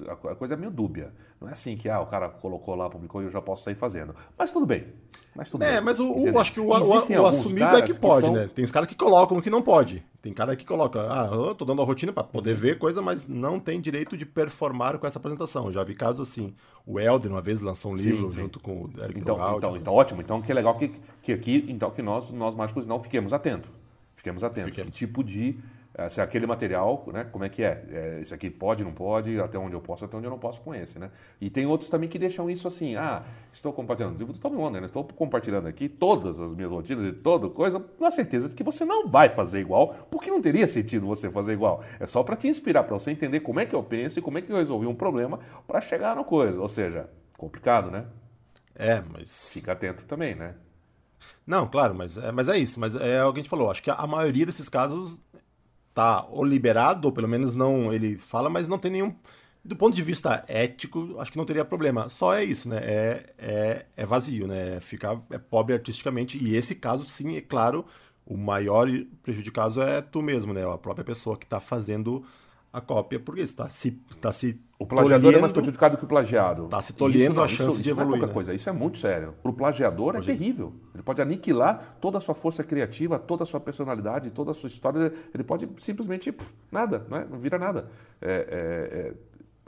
A 0.08 0.36
coisa 0.36 0.56
é 0.56 0.58
meio 0.58 0.72
dúbia. 0.72 1.13
Não 1.39 1.48
é 1.48 1.51
assim 1.51 1.77
que 1.77 1.88
ah, 1.88 2.00
o 2.01 2.06
cara 2.06 2.30
colocou 2.30 2.75
lá, 2.75 2.89
publicou 2.89 3.22
e 3.22 3.25
eu 3.25 3.30
já 3.30 3.42
posso 3.42 3.63
sair 3.63 3.75
fazendo. 3.75 4.16
Mas 4.38 4.51
tudo 4.51 4.66
bem. 4.66 4.88
Mas 5.36 5.51
tudo 5.51 5.63
é, 5.63 5.74
bem. 5.74 5.82
mas 5.82 6.00
o, 6.00 6.12
o 6.12 6.39
acho 6.39 6.51
que 6.51 6.60
o, 6.60 6.66
o, 6.66 6.70
o 6.70 7.25
assumido 7.27 7.75
é 7.75 7.82
que 7.84 7.94
pode, 7.94 8.22
que 8.22 8.25
são... 8.25 8.34
né? 8.34 8.50
Tem 8.54 8.66
os 8.66 8.72
caras 8.72 8.89
que 8.89 8.96
colocam 8.96 9.39
que 9.39 9.50
não 9.50 9.62
pode. 9.62 10.04
Tem 10.20 10.34
cara 10.34 10.56
que 10.56 10.66
coloca, 10.66 11.00
ah, 11.00 11.30
eu 11.32 11.54
tô 11.54 11.63
dando 11.63 11.82
a 11.82 11.86
rotina 11.86 12.12
para 12.12 12.24
poder 12.24 12.56
ver 12.56 12.80
coisa, 12.80 13.01
mas 13.01 13.27
não 13.27 13.60
tem 13.60 13.80
direito 13.80 14.18
de 14.18 14.25
performar 14.25 14.98
com 14.98 15.06
essa 15.06 15.20
apresentação. 15.20 15.72
Já 15.72 15.84
vi 15.84 15.94
casos 15.94 16.27
assim. 16.27 16.56
O 16.86 17.00
Helder 17.00 17.32
uma 17.32 17.42
vez 17.42 17.62
lançou 17.62 17.92
um 17.92 17.96
livro 17.96 18.32
sim, 18.32 18.42
junto 18.42 18.60
com 18.60 18.86
o 18.86 18.92
Eric 19.04 19.20
então, 19.20 19.36
então, 19.58 19.77
então, 19.77 19.94
ótimo. 19.94 20.22
Então, 20.22 20.42
que 20.42 20.51
legal 20.51 20.75
que, 20.75 20.92
que 21.22 21.32
aqui, 21.32 21.66
então, 21.70 21.92
que 21.92 22.01
nós, 22.01 22.32
nós 22.32 22.56
mágicos 22.56 22.88
não 22.88 23.00
fiquemos 23.00 23.32
atentos. 23.32 23.70
Fiquemos 24.16 24.44
atentos. 24.44 24.72
Fiquemos. 24.72 24.92
Que 24.92 24.98
tipo 24.98 25.24
de 25.24 25.50
é, 25.50 25.54
se 26.10 26.22
aquele 26.22 26.46
material, 26.46 27.04
né, 27.12 27.24
como 27.24 27.44
é 27.44 27.50
que 27.50 27.63
é? 27.63 27.84
é? 27.89 28.20
Esse 28.22 28.32
aqui 28.32 28.51
pode, 28.51 28.84
não 28.84 28.94
pode, 28.94 29.39
até 29.39 29.58
onde 29.58 29.75
eu 29.75 29.82
posso, 29.82 30.06
até 30.06 30.16
onde 30.16 30.27
eu 30.27 30.30
não 30.30 30.38
posso 30.38 30.62
com 30.62 30.75
esse, 30.75 31.00
né? 31.00 31.10
E 31.42 31.50
tem 31.50 31.66
outros 31.66 31.89
também 31.89 32.08
que 32.08 32.20
deixam 32.20 32.48
isso 32.50 32.68
assim, 32.68 32.96
ah, 32.96 33.24
estou 33.51 33.74
compartilhando, 33.74 34.16
tipo, 34.16 34.32
Tommy 34.38 34.58
Wonder, 34.58 34.82
né? 34.82 34.86
estou 34.86 35.04
compartilhando 35.04 35.68
aqui 35.68 35.89
todas 35.89 36.39
as 36.39 36.54
minhas 36.54 36.72
rotinas 36.72 37.04
e 37.04 37.13
toda 37.13 37.50
coisa, 37.50 37.84
na 38.00 38.12
certeza 38.12 38.48
de 38.48 38.54
que 38.54 38.63
você 38.63 38.86
não 38.86 39.08
vai 39.08 39.30
fazer 39.30 39.60
igual, 39.60 39.88
porque 40.12 40.30
não 40.30 40.39
teria 40.39 40.68
sentido 40.68 41.08
você 41.08 41.32
fazer 41.32 41.54
igual. 41.54 41.84
É 42.00 42.06
só 42.06 42.22
para 42.22 42.36
te 42.36 42.48
inspirar, 42.48 42.84
para 42.84 42.94
você 42.94 43.10
entender 43.10 43.39
como 43.39 43.60
é 43.60 43.66
que 43.66 43.75
eu 43.75 43.82
penso 43.82 44.20
e 44.20 44.22
como 44.22 44.38
é 44.38 44.42
que 44.42 44.51
eu 44.51 44.58
resolvi 44.58 44.86
um 44.86 44.96
problema 44.96 45.39
para 45.68 45.82
chegar 45.82 46.16
na 46.16 46.24
coisa. 46.24 46.62
Ou 46.62 46.70
seja, 46.70 47.10
complicado, 47.36 47.89
né? 47.89 48.06
É, 48.75 49.01
mas... 49.12 49.51
Fica 49.54 49.72
atento 49.72 50.06
também, 50.06 50.36
né? 50.36 50.54
Não, 51.48 51.66
claro, 51.66 51.96
mas 51.96 52.18
é, 52.18 52.30
mas 52.32 52.50
é 52.50 52.58
isso. 52.58 52.77
Mas 52.77 52.94
é 52.94 53.24
o 53.24 53.32
que 53.32 53.39
a 53.39 53.42
gente 53.42 53.50
falou. 53.50 53.72
Acho 53.72 53.82
que 53.82 53.89
a 53.89 54.06
maioria 54.06 54.46
desses 54.46 54.68
casos 54.68 55.22
tá 55.98 56.27
ou 56.30 56.46
liberado, 56.46 57.08
ou 57.08 57.12
pelo 57.12 57.27
menos 57.27 57.56
não 57.56 57.92
ele 57.92 58.18
fala, 58.18 58.51
mas 58.51 58.68
não 58.68 58.77
tem 58.77 58.92
nenhum. 58.92 59.16
Do 59.66 59.75
ponto 59.75 59.96
de 59.96 60.04
vista 60.04 60.46
ético, 60.48 61.20
acho 61.20 61.32
que 61.32 61.38
não 61.39 61.46
teria 61.46 61.66
problema. 61.66 62.08
Só 62.08 62.36
é 62.36 62.44
isso, 62.44 62.70
né? 62.70 62.77
É, 62.84 63.34
é, 63.38 63.86
é 63.98 64.06
vazio, 64.06 64.46
né? 64.48 64.80
Ficar 64.80 65.20
é 65.32 65.39
pobre 65.39 65.74
artisticamente. 65.74 66.38
E 66.38 66.56
esse 66.56 66.75
caso, 66.75 67.08
sim, 67.08 67.36
é 67.36 67.42
claro, 67.42 67.84
o 68.25 68.38
maior 68.38 68.88
prejudicado 69.24 69.82
é 69.82 70.00
tu 70.01 70.22
mesmo, 70.22 70.54
né? 70.54 70.63
A 70.72 70.77
própria 70.77 71.04
pessoa 71.04 71.36
que 71.36 71.46
está 71.46 71.60
fazendo 71.60 72.24
a 72.72 72.82
cópia, 72.82 73.20
porque 73.20 73.42
está 73.42 73.70
se, 73.70 73.92
tá 74.22 74.32
se 74.32 74.60
O 74.78 74.86
plagiador 74.86 75.34
é 75.34 75.40
mais 75.40 75.52
prejudicado 75.52 75.98
que 75.98 76.04
o 76.04 76.08
plagiado. 76.08 76.66
Está 76.66 76.82
se 76.82 76.94
tolhendo 76.94 77.42
a 77.42 77.48
chance 77.48 77.72
isso, 77.72 77.82
de 77.82 77.82
isso 77.82 77.90
evoluir. 77.92 78.10
Não 78.10 78.16
é 78.16 78.20
pouca 78.20 78.28
né? 78.28 78.34
coisa, 78.34 78.54
isso 78.54 78.70
é 78.70 78.72
muito 78.72 78.98
sério. 78.98 79.34
Para 79.42 79.52
o 79.52 79.54
plagiador 79.54 80.16
é 80.16 80.22
terrível. 80.22 80.74
Ele 80.94 81.04
pode 81.04 81.22
aniquilar 81.22 81.98
toda 82.02 82.18
a 82.18 82.22
sua 82.22 82.36
força 82.36 82.64
criativa, 82.64 83.18
toda 83.18 83.44
a 83.44 83.46
sua 83.46 83.60
personalidade, 83.60 84.30
toda 84.32 84.52
a 84.52 84.54
sua 84.54 84.68
história. 84.68 85.12
Ele 85.34 85.44
pode 85.44 85.68
simplesmente 85.80 86.36
nada, 86.72 87.06
não, 87.10 87.18
é? 87.18 87.26
não 87.26 87.40
vira 87.40 87.58
nada. 87.58 87.90
É, 88.22 88.32
é, 88.32 89.00
é, 89.00 89.14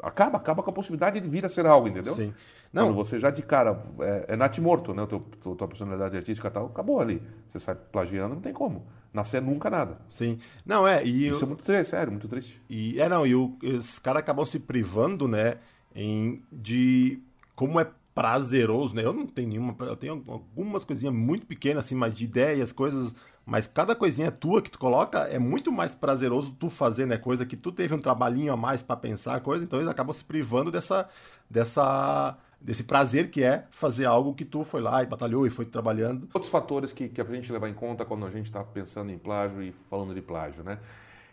acaba, 0.03 0.38
acaba 0.38 0.62
com 0.62 0.70
a 0.70 0.74
possibilidade 0.74 1.20
de 1.20 1.27
vir 1.27 1.46
a 1.46 1.50
ser 1.50 1.65
algo, 1.65 1.88
entendeu? 1.88 2.13
Sim. 2.13 2.34
Não. 2.71 2.88
Quando 2.88 2.95
você 2.95 3.19
já 3.19 3.29
de 3.31 3.41
cara 3.41 3.81
é, 3.99 4.25
é 4.29 4.35
natimorto, 4.35 4.93
né? 4.93 5.05
Teu, 5.07 5.19
tua, 5.41 5.55
tua 5.55 5.67
personalidade 5.67 6.15
artística 6.15 6.47
e 6.47 6.51
tal, 6.51 6.67
acabou 6.67 6.99
ali. 6.99 7.21
Você 7.47 7.59
sai 7.59 7.75
plagiando, 7.75 8.35
não 8.35 8.41
tem 8.41 8.53
como. 8.53 8.85
Nascer 9.13 9.41
nunca 9.41 9.69
nada. 9.71 9.97
sim. 10.07 10.39
Não, 10.65 10.88
é, 10.88 11.03
e, 11.03 11.27
Isso 11.29 11.43
é 11.43 11.47
muito 11.47 11.63
triste, 11.63 11.89
sério, 11.89 12.11
muito 12.11 12.27
triste. 12.27 12.61
e 12.69 12.99
é 13.01 13.09
não, 13.09 13.25
e 13.25 13.33
o- 13.35 13.57
os 13.63 13.97
caras 13.97 14.19
acabam 14.19 14.45
se 14.45 14.59
privando, 14.59 15.27
né, 15.27 15.57
em, 15.95 16.43
de 16.51 17.19
como 17.55 17.79
é 17.79 17.88
prazeroso, 18.13 18.93
né? 18.95 19.03
Eu 19.03 19.13
não 19.13 19.25
tenho 19.25 19.49
nenhuma, 19.49 19.75
eu 19.81 19.95
tenho 19.95 20.21
algumas 20.27 20.83
coisinhas 20.83 21.13
muito 21.15 21.45
pequenas 21.47 21.85
assim, 21.85 21.95
mas 21.95 22.13
de 22.13 22.23
ideias, 22.25 22.71
coisas, 22.71 23.15
mas 23.45 23.65
cada 23.65 23.95
coisinha 23.95 24.29
tua 24.31 24.61
que 24.61 24.69
tu 24.69 24.77
coloca 24.77 25.19
é 25.21 25.39
muito 25.39 25.71
mais 25.71 25.95
prazeroso 25.95 26.51
tu 26.59 26.69
fazer, 26.69 27.07
né, 27.07 27.17
coisa 27.17 27.45
que 27.45 27.55
tu 27.57 27.71
teve 27.71 27.95
um 27.95 27.99
trabalhinho 27.99 28.53
a 28.53 28.57
mais 28.57 28.81
para 28.83 28.95
pensar, 28.97 29.39
coisa, 29.41 29.63
então 29.63 29.79
eles 29.79 29.89
acabam 29.89 30.13
se 30.13 30.23
privando 30.23 30.69
dessa 30.71 31.09
dessa 31.49 32.38
desse 32.61 32.83
prazer 32.83 33.29
que 33.31 33.43
é 33.43 33.65
fazer 33.71 34.05
algo 34.05 34.33
que 34.33 34.43
tu 34.45 34.63
foi 34.63 34.81
lá 34.81 35.01
e 35.01 35.05
batalhou 35.05 35.47
e 35.47 35.49
foi 35.49 35.65
trabalhando. 35.65 36.27
Outros 36.33 36.51
fatores 36.51 36.91
que, 36.93 37.07
que 37.09 37.21
a 37.21 37.23
gente 37.23 37.51
levar 37.51 37.69
em 37.69 37.73
conta 37.73 38.03
quando 38.05 38.25
a 38.25 38.29
gente 38.29 38.45
está 38.45 38.63
pensando 38.63 39.11
em 39.11 39.17
plágio 39.17 39.61
e 39.63 39.71
falando 39.89 40.13
de 40.13 40.21
plágio, 40.21 40.63
né? 40.63 40.79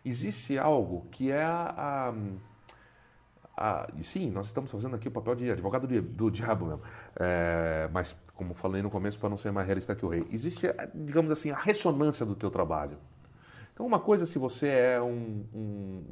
Existe 0.04 0.56
algo 0.56 1.06
que 1.10 1.30
é 1.32 1.42
a, 1.42 1.74
a- 1.76 2.14
a- 3.56 3.88
sim, 4.02 4.30
nós 4.30 4.46
estamos 4.46 4.70
fazendo 4.70 4.96
aqui 4.96 5.08
o 5.08 5.10
papel 5.10 5.34
de 5.34 5.50
advogado 5.50 5.86
de- 5.86 6.00
do 6.00 6.30
diabo 6.30 6.66
mesmo. 6.66 6.82
É, 7.18 7.88
mas, 7.92 8.16
como 8.34 8.54
falei 8.54 8.82
no 8.82 8.90
começo, 8.90 9.18
para 9.18 9.28
não 9.28 9.38
ser 9.38 9.50
mais 9.50 9.66
realista 9.66 9.94
que 9.94 10.04
o 10.04 10.08
rei, 10.08 10.26
existe, 10.30 10.66
digamos 10.94 11.32
assim, 11.32 11.50
a 11.50 11.56
ressonância 11.58 12.24
do 12.26 12.34
teu 12.34 12.50
trabalho. 12.50 12.98
Então, 13.72 13.84
uma 13.86 13.98
coisa 13.98 14.24
se 14.26 14.38
você 14.38 14.68
é 14.68 15.00
um, 15.02 15.44
um, 15.54 16.02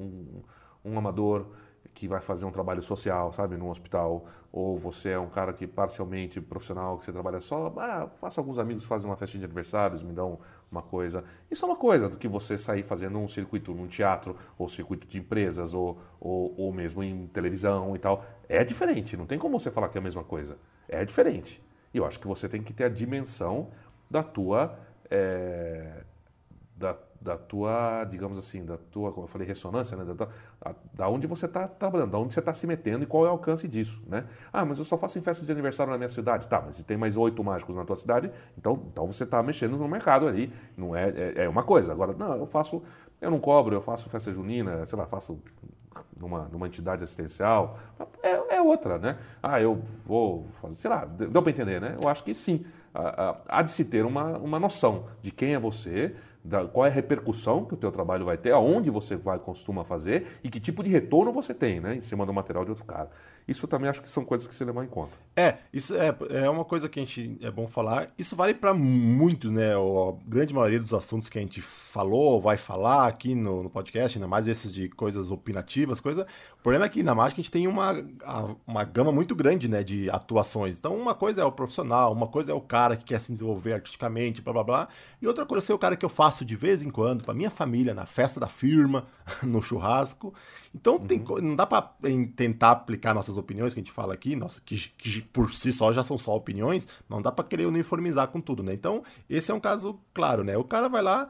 um, 0.85 0.93
um 0.93 0.99
amador 0.99 1.47
que 1.93 2.09
vai 2.09 2.21
fazer 2.21 2.45
um 2.47 2.51
trabalho 2.51 2.83
social, 2.83 3.33
sabe, 3.33 3.57
num 3.57 3.69
hospital, 3.69 4.27
ou 4.53 4.79
você 4.79 5.11
é 5.11 5.19
um 5.19 5.29
cara 5.29 5.53
que 5.53 5.67
parcialmente 5.67 6.41
profissional, 6.41 6.99
que 6.99 7.05
você 7.05 7.13
trabalha 7.13 7.41
só, 7.41 7.73
ah, 7.77 8.09
faço 8.21 8.41
alguns 8.41 8.59
amigos 8.59 8.85
fazem 8.85 9.09
uma 9.09 9.17
festinha 9.17 9.41
de 9.41 9.45
aniversários, 9.45 10.03
me 10.03 10.13
dão 10.13 10.39
uma 10.71 10.83
coisa. 10.83 11.25
Isso 11.51 11.65
é 11.65 11.69
uma 11.69 11.77
coisa 11.77 12.09
do 12.09 12.17
que 12.17 12.29
você 12.29 12.57
sair 12.59 12.83
fazendo 12.83 13.19
um 13.19 13.29
circuito 13.29 13.73
num 13.75 13.87
teatro, 13.87 14.37
ou 14.59 14.69
circuito 14.69 15.07
de 15.07 15.19
empresas, 15.19 15.75
ou, 15.75 15.99
ou, 16.21 16.55
ou 16.57 16.73
mesmo 16.73 17.03
em 17.03 17.27
televisão 17.29 17.95
e 17.95 17.99
tal. 17.99 18.25
É 18.49 18.65
diferente, 18.65 19.17
não 19.17 19.27
tem 19.27 19.39
como 19.39 19.59
você 19.59 19.71
falar 19.71 19.89
que 19.89 19.99
é 19.99 20.01
a 20.01 20.05
mesma 20.05 20.25
coisa. 20.25 20.57
É 20.89 21.05
diferente. 21.05 21.63
E 21.93 21.99
eu 21.99 22.05
acho 22.07 22.19
que 22.19 22.27
você 22.27 22.49
tem 22.49 22.63
que 22.63 22.73
ter 22.73 22.85
a 22.85 22.89
dimensão 22.89 23.69
da 24.11 24.23
tua. 24.23 24.79
eh, 25.11 26.05
da, 26.77 26.97
da 27.25 27.37
tua, 27.39 28.05
digamos 28.05 28.39
assim, 28.39 28.65
da 28.65 28.77
tua, 28.77 29.11
como 29.13 29.25
eu 29.25 29.29
falei, 29.29 29.47
ressonância, 29.49 29.97
né? 29.97 30.05
Da, 30.05 30.15
tua- 30.15 30.29
a- 30.61 30.75
da 30.93 31.09
onde 31.09 31.27
você 31.27 31.47
está 31.47 31.67
trabalhando, 31.67 32.11
da 32.13 32.19
onde 32.19 32.35
você 32.35 32.41
está 32.41 32.53
se 32.53 32.67
metendo 32.67 33.03
e 33.05 33.07
qual 33.07 33.25
é 33.27 33.29
o 33.29 33.33
alcance 33.33 33.67
disso, 33.67 34.03
né? 34.07 34.25
Ah, 34.53 34.65
mas 34.65 34.79
eu 34.79 34.85
só 34.85 34.99
faço 34.99 35.19
em 35.19 35.23
festa 35.23 35.45
de 35.45 35.51
aniversário 35.53 35.91
na 35.91 35.99
minha 35.99 36.09
cidade. 36.09 36.47
Tá, 36.49 36.63
mas 36.65 36.77
se 36.77 36.85
tem 36.85 36.97
mais 36.97 37.17
oito 37.17 37.43
mágicos 37.43 37.75
na 37.77 37.85
tua 37.85 37.97
cidade, 37.97 38.31
então, 38.59 38.81
então 38.93 39.07
você 39.11 39.25
está 39.25 39.43
mexendo 39.43 39.77
no 39.79 39.89
mercado 39.89 40.29
ali. 40.29 40.53
Não 40.77 40.95
é, 40.95 41.09
é, 41.11 41.45
é 41.45 41.49
uma 41.49 41.63
coisa. 41.63 41.93
Agora, 41.93 42.13
não, 42.13 42.37
eu 42.37 42.47
faço, 42.47 42.83
eu 43.21 43.31
não 43.31 43.41
cobro, 43.41 43.75
eu 43.75 43.81
faço 43.81 44.09
festa 44.11 44.33
junina, 44.33 44.85
sei 44.87 44.99
lá, 44.99 45.07
faço 45.07 45.39
numa, 46.19 46.49
numa 46.51 46.67
entidade 46.67 47.05
assistencial, 47.05 47.79
é, 48.23 48.57
é 48.57 48.63
outra, 48.63 48.99
né? 48.99 49.17
Ah, 49.43 49.61
eu 49.61 49.81
vou 50.07 50.47
fazer, 50.61 50.75
sei 50.77 50.91
lá, 50.91 51.05
deu 51.05 51.43
para 51.43 51.51
entender, 51.51 51.81
né? 51.81 51.97
Eu 52.01 52.09
acho 52.09 52.23
que 52.25 52.35
sim. 52.35 52.65
Há- 52.95 53.37
há 53.49 53.63
de 53.63 53.73
se 53.73 53.85
ter 53.85 54.05
uma, 54.07 54.39
uma 54.39 54.61
noção 54.61 55.07
de 55.21 55.33
quem 55.33 55.55
é 55.55 55.59
você, 55.59 56.15
da, 56.45 56.65
qual 56.67 56.85
é 56.85 56.91
a 56.91 56.93
repercussão 56.93 57.65
que 57.65 57.73
o 57.75 57.77
teu 57.77 57.91
trabalho 57.91 58.25
vai 58.27 58.37
ter, 58.37 58.53
aonde 58.53 58.91
você 58.91 59.17
vai 59.17 59.39
costuma 59.39 59.83
fazer 59.83 60.27
e 60.45 60.51
que 60.51 60.61
tipo 60.61 60.83
de 60.85 60.91
retorno 60.91 61.33
você 61.33 61.55
tem, 61.55 61.81
né? 61.81 61.97
Em 61.97 62.03
cima 62.03 62.27
do 62.27 62.33
material 62.35 62.65
de 62.65 62.71
outro 62.71 62.85
cara. 62.85 63.11
Isso 63.47 63.67
também 63.69 63.91
acho 63.91 64.01
que 64.01 64.11
são 64.11 64.25
coisas 64.25 64.47
que 64.47 64.55
se 64.55 64.65
levar 64.65 64.85
em 64.85 64.89
conta. 64.89 65.13
É, 65.37 65.57
isso 65.71 65.95
é, 65.95 66.15
é 66.31 66.49
uma 66.49 66.65
coisa 66.65 66.89
que 66.89 66.99
a 66.99 67.05
gente 67.05 67.37
é 67.43 67.51
bom 67.51 67.67
falar. 67.67 68.11
Isso 68.19 68.35
vale 68.35 68.55
para 68.55 68.73
muitos, 68.73 69.51
né? 69.51 69.77
O- 69.77 70.19
A 70.19 70.29
grande 70.31 70.55
maioria 70.55 70.81
dos 70.81 70.95
assuntos 70.95 71.29
que 71.29 71.39
a 71.39 71.43
gente 71.43 71.61
falou, 71.61 72.41
vai 72.41 72.57
falar 72.57 73.07
aqui 73.07 73.35
no, 73.35 73.63
no 73.65 73.69
podcast, 73.71 74.17
ainda 74.17 74.27
mais 74.27 74.47
esses 74.47 74.73
de 74.73 74.89
coisas 74.89 75.31
opinativas, 75.31 76.01
coisa. 76.01 76.27
O 76.59 76.63
problema 76.63 76.87
é 76.87 76.89
que 76.89 77.03
na 77.03 77.15
mágica 77.15 77.39
a 77.41 77.43
gente 77.43 77.51
tem 77.53 77.67
uma, 77.69 78.03
uma 78.67 78.83
gama 78.85 79.13
muito 79.13 79.35
grande, 79.35 79.69
né, 79.69 79.83
de 79.83 80.09
atuações. 80.09 80.79
Então, 80.79 80.97
uma 80.97 81.15
coisa 81.15 81.43
é 81.43 81.45
o 81.45 81.53
profissional, 81.53 82.13
uma 82.15 82.27
coisa 82.29 82.51
é 82.53 82.55
o 82.55 82.61
cara 82.63 82.97
que 82.97 83.05
quer 83.05 83.21
se 83.21 83.31
desenvolver 83.31 83.75
artisticamente, 83.75 84.41
blá 84.41 84.55
blá 84.55 84.65
blá, 84.65 84.89
e 85.21 85.27
outra 85.27 85.45
coisa 85.45 85.71
é 85.71 85.75
o 85.75 85.79
cara 85.79 85.97
que 85.97 86.05
eu 86.05 86.09
faço 86.09 86.34
de 86.43 86.57
vez 86.57 86.83
em 86.83 86.89
quando 86.89 87.23
para 87.23 87.35
minha 87.35 87.51
família, 87.51 87.93
na 87.93 88.07
festa 88.07 88.41
da 88.41 88.49
firma, 88.49 89.05
no 89.43 89.61
churrasco. 89.61 90.33
Então, 90.75 90.99
tem 90.99 91.19
co- 91.19 91.39
não 91.39 91.55
dá 91.55 91.67
para 91.67 91.83
tentar 92.35 92.71
aplicar 92.71 93.13
nossas 93.13 93.37
opiniões 93.37 93.75
que 93.75 93.81
a 93.81 93.83
gente 93.83 93.93
fala 93.93 94.15
aqui, 94.15 94.35
nossa, 94.35 94.61
que, 94.65 94.77
que 94.97 95.21
por 95.21 95.53
si 95.53 95.71
só 95.71 95.93
já 95.93 96.03
são 96.03 96.17
só 96.17 96.35
opiniões, 96.35 96.89
não 97.09 97.21
dá 97.21 97.31
para 97.31 97.45
querer 97.45 97.67
uniformizar 97.67 98.29
com 98.29 98.41
tudo, 98.41 98.63
né? 98.63 98.73
Então, 98.73 99.05
esse 99.29 99.51
é 99.51 99.55
um 99.55 99.61
caso 99.61 100.01
claro, 100.15 100.43
né? 100.43 100.57
O 100.57 100.65
cara 100.65 100.89
vai 100.89 101.03
lá, 101.03 101.29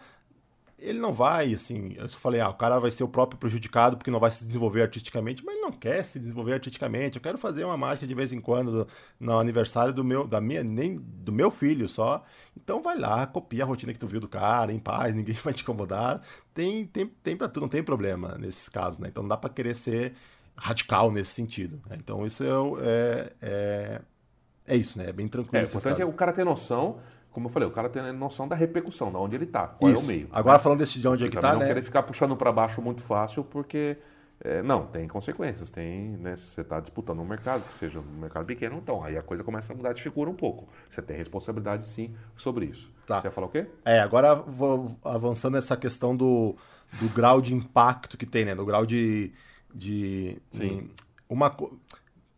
ele 0.79 0.99
não 0.99 1.13
vai, 1.13 1.55
assim, 1.55 1.95
eu 1.97 2.09
falei, 2.09 2.41
ah, 2.41 2.49
o 2.51 2.55
cara 2.55 2.79
vai 2.79 2.91
ser 2.91 3.05
o 3.05 3.09
próprio 3.09 3.39
prejudicado 3.39 3.97
porque 3.97 4.11
não 4.11 4.21
vai 4.21 4.31
se 4.31 4.45
desenvolver 4.45 4.83
artisticamente, 4.83 5.45
mas 5.45 5.55
ele 5.55 5.63
não 5.65 5.73
quer 5.73 6.05
se 6.05 6.19
desenvolver 6.19 6.55
artisticamente. 6.55 7.17
Eu 7.17 7.23
quero 7.23 7.39
fazer 7.39 7.65
uma 7.65 7.77
mágica 7.77 8.07
de 8.07 8.15
vez 8.15 8.33
em 8.33 8.41
quando 8.41 8.87
no 9.19 9.39
aniversário 9.39 9.93
do 9.95 10.05
meu, 10.05 10.27
da 10.27 10.41
minha, 10.41 10.63
nem 10.65 10.97
do 10.99 11.33
meu 11.33 11.51
filho 11.51 11.89
só. 11.89 12.25
Então 12.57 12.83
vai 12.83 12.99
lá, 12.99 13.27
copia 13.27 13.63
a 13.65 13.67
rotina 13.67 13.93
que 13.93 13.99
tu 13.99 14.07
viu 14.07 14.21
do 14.21 14.29
cara, 14.29 14.73
em 14.73 14.79
paz, 14.79 15.15
ninguém 15.15 15.35
vai 15.37 15.53
te 15.55 15.63
incomodar. 15.63 16.23
Tem, 16.53 16.87
tem, 16.87 17.07
tem 17.07 17.37
para 17.37 17.49
tudo, 17.49 17.63
não 17.63 17.69
tem 17.69 17.83
problema 17.83 18.37
nesses 18.39 18.69
casos, 18.69 18.99
né? 19.01 19.09
Então 19.09 19.23
não 19.23 19.29
dá 19.29 19.37
para 19.37 19.51
querer 19.51 19.75
ser 19.75 20.15
radical 20.57 21.11
nesse 21.11 21.31
sentido. 21.33 21.81
né? 21.89 21.97
Então 21.99 22.25
isso 22.27 22.43
é, 22.45 22.59
o- 22.59 22.79
é, 22.81 23.33
é, 23.43 24.01
é 24.67 24.77
isso, 24.77 24.99
né? 24.99 25.09
É 25.11 25.13
bem 25.13 25.29
É, 25.29 25.29
tranquilo. 25.29 25.63
o 25.65 25.65
esses 25.65 25.75
importante 25.75 26.01
é 26.03 26.05
o 26.05 26.13
cara 26.13 26.33
ter 26.33 26.45
noção, 26.45 27.01
como 27.35 27.49
eu 27.49 27.51
falei, 27.51 27.68
o 27.68 27.73
cara 27.73 27.88
ter 27.88 28.01
noção 28.12 28.47
da 28.47 28.55
repercussão, 28.55 29.11
de 29.11 29.16
onde 29.16 29.35
ele 29.35 29.44
está, 29.44 29.66
qual 29.66 29.90
é 29.90 29.94
Isso. 29.94 30.05
o 30.05 30.07
meio. 30.07 30.29
Agora 30.31 30.57
né? 30.57 30.62
falando 30.62 30.79
desse 30.79 31.01
de 31.01 31.09
onde 31.09 31.25
é 31.25 31.29
que 31.29 31.35
também 31.35 31.51
tá, 31.51 31.55
não 31.55 31.61
né? 31.62 31.66
querer 31.66 31.83
ficar 31.83 32.05
puxando 32.05 32.37
para 32.37 32.53
baixo 32.53 32.81
muito 32.81 33.03
fácil, 33.03 33.42
porque 33.42 33.99
é, 34.40 34.62
não, 34.62 34.87
tem 34.87 35.09
consequências, 35.09 35.68
tem, 35.68 36.11
né, 36.18 36.37
se 36.37 36.44
você 36.44 36.61
está 36.61 36.79
disputando 36.79 37.18
um 37.18 37.25
mercado, 37.25 37.64
que 37.64 37.75
seja 37.75 37.99
um 37.99 38.20
mercado 38.20 38.47
pequeno, 38.47 38.77
então 38.81 39.03
aí 39.03 39.18
a 39.18 39.23
coisa 39.23 39.42
começa 39.42 39.73
a 39.73 39.77
mudar 39.77 39.92
de 39.92 40.01
figura 40.01 40.31
um 40.31 40.35
pouco. 40.35 40.68
Você 40.88 41.03
tem 41.03 41.16
responsabilidade 41.16 41.88
sim 41.88 42.14
sobre 42.37 42.66
isso. 42.66 42.88
Tá. 43.05 43.20
Você 43.20 43.27
ia 43.27 43.33
falar 43.33 43.49
o 43.49 43.51
quê? 43.51 43.66
É, 43.85 43.99
agora 43.99 44.37
vou 44.37 44.97
avançando 45.05 45.55
nessa 45.55 45.77
questão 45.77 46.16
do, 46.16 46.55
do 47.01 47.09
grau 47.09 47.40
de 47.40 47.53
impacto 47.53 48.16
que 48.16 48.27
tem, 48.27 48.44
né? 48.44 48.55
Do 48.55 48.64
grau 48.64 48.87
de. 48.87 49.33
de 49.75 50.38
Sim. 50.53 50.88
Uma, 51.29 51.51
co- 51.51 51.77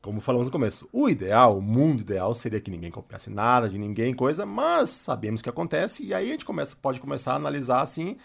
como 0.07 0.21
falamos 0.21 0.47
no 0.47 0.53
começo, 0.53 0.89
o 0.93 1.09
ideal, 1.09 1.59
o 1.59 1.63
mundo 1.63 2.01
ideal 2.03 2.33
seria 2.33 2.61
que 2.61 2.71
ninguém 2.71 2.93
copiasse 2.93 3.29
nada 3.29 3.69
de 3.69 3.77
ninguém, 3.77 4.15
coisa, 4.15 4.47
mas 4.47 4.91
sabemos 4.91 5.43
que 5.43 5.49
acontece 5.49 6.05
e 6.07 6.15
aí 6.15 6.29
a 6.29 6.33
gente 6.33 6.45
começa, 6.45 6.77
pode 6.77 7.01
começar 7.01 7.33
a 7.33 7.37
analisar 7.37 7.81
assim 7.81 8.17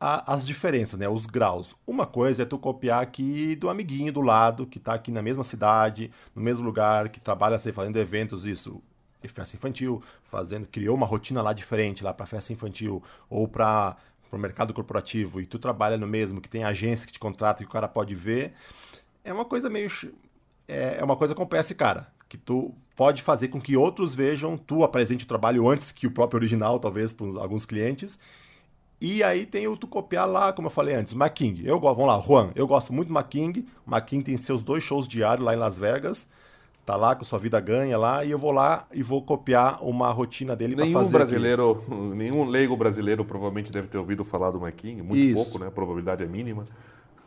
a- 0.00 0.32
as 0.34 0.46
diferenças, 0.46 0.98
né? 0.98 1.08
Os 1.08 1.26
graus. 1.26 1.74
Uma 1.86 2.06
coisa 2.06 2.42
é 2.42 2.46
tu 2.46 2.58
copiar 2.58 3.02
aqui 3.02 3.54
do 3.54 3.68
amiguinho 3.68 4.12
do 4.12 4.22
lado, 4.22 4.66
que 4.66 4.80
tá 4.80 4.94
aqui 4.94 5.10
na 5.10 5.20
mesma 5.22 5.42
cidade, 5.44 6.10
no 6.34 6.40
mesmo 6.42 6.64
lugar, 6.64 7.10
que 7.10 7.20
trabalha 7.20 7.56
assim, 7.56 7.70
fazendo 7.72 7.98
eventos, 7.98 8.46
isso, 8.46 8.82
e 9.22 9.28
festa 9.28 9.56
infantil, 9.56 10.02
fazendo, 10.30 10.66
criou 10.66 10.96
uma 10.96 11.06
rotina 11.06 11.42
lá 11.42 11.52
diferente, 11.52 12.02
lá 12.02 12.14
para 12.14 12.24
festa 12.26 12.52
infantil, 12.52 13.02
ou 13.28 13.46
para 13.46 13.96
o 14.32 14.38
mercado 14.38 14.72
corporativo, 14.72 15.38
e 15.40 15.46
tu 15.46 15.58
trabalha 15.58 15.98
no 15.98 16.06
mesmo, 16.06 16.40
que 16.40 16.48
tem 16.48 16.64
agência 16.64 17.06
que 17.06 17.12
te 17.12 17.18
contrata 17.18 17.62
e 17.62 17.66
o 17.66 17.68
cara 17.68 17.88
pode 17.88 18.14
ver, 18.14 18.54
é 19.24 19.32
uma 19.32 19.44
coisa 19.44 19.68
meio. 19.68 19.90
É 20.68 20.96
é 20.98 21.04
uma 21.04 21.16
coisa 21.16 21.34
como 21.34 21.48
esse 21.54 21.74
cara, 21.74 22.08
que 22.28 22.36
tu 22.36 22.74
pode 22.96 23.22
fazer 23.22 23.48
com 23.48 23.60
que 23.60 23.76
outros 23.76 24.14
vejam, 24.14 24.56
tu 24.56 24.82
apresente 24.82 25.24
o 25.24 25.28
trabalho 25.28 25.68
antes 25.68 25.92
que 25.92 26.06
o 26.06 26.10
próprio 26.10 26.38
original, 26.38 26.78
talvez, 26.78 27.12
para 27.12 27.26
alguns 27.40 27.66
clientes. 27.66 28.18
E 28.98 29.22
aí 29.22 29.44
tem 29.44 29.68
o 29.68 29.76
tu 29.76 29.86
copiar 29.86 30.26
lá, 30.26 30.52
como 30.52 30.66
eu 30.66 30.70
falei 30.70 30.94
antes, 30.94 31.12
o 31.12 31.18
Making. 31.18 31.60
Eu 31.64 31.78
gosto, 31.78 31.96
vamos 31.96 32.14
lá, 32.14 32.20
Juan, 32.20 32.50
eu 32.54 32.66
gosto 32.66 32.92
muito 32.92 33.08
do 33.08 33.14
Making. 33.14 33.66
O 33.86 33.90
Making 33.90 34.22
tem 34.22 34.36
seus 34.38 34.62
dois 34.62 34.82
shows 34.82 35.06
diários 35.06 35.44
lá 35.44 35.52
em 35.54 35.58
Las 35.58 35.76
Vegas. 35.76 36.28
Tá 36.86 36.96
lá 36.96 37.14
com 37.14 37.24
sua 37.24 37.38
vida 37.38 37.58
ganha 37.60 37.98
lá, 37.98 38.24
e 38.24 38.30
eu 38.30 38.38
vou 38.38 38.52
lá 38.52 38.86
e 38.92 39.02
vou 39.02 39.20
copiar 39.20 39.84
uma 39.84 40.10
rotina 40.12 40.54
dele 40.54 40.76
para 40.76 40.84
Nenhum 40.84 40.98
fazer. 41.00 41.08
aqui. 41.08 41.16
brasileiro, 41.18 41.84
nenhum 42.14 42.44
leigo 42.44 42.76
brasileiro 42.76 43.24
provavelmente 43.24 43.72
deve 43.72 43.88
ter 43.88 43.98
ouvido 43.98 44.24
falar 44.24 44.52
do 44.52 44.60
Maquin, 44.60 45.02
muito 45.02 45.16
Isso. 45.18 45.34
pouco, 45.34 45.58
né? 45.58 45.66
A 45.66 45.70
probabilidade 45.70 46.22
é 46.22 46.26
mínima. 46.26 46.64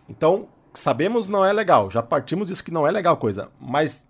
Então, 0.08 0.48
sabemos 0.74 1.28
não 1.28 1.46
é 1.46 1.52
legal. 1.54 1.90
Já 1.90 2.02
partimos 2.02 2.48
disso 2.48 2.64
que 2.64 2.72
não 2.72 2.88
é 2.88 2.92
legal 2.92 3.18
coisa. 3.18 3.50
Mas 3.60 4.06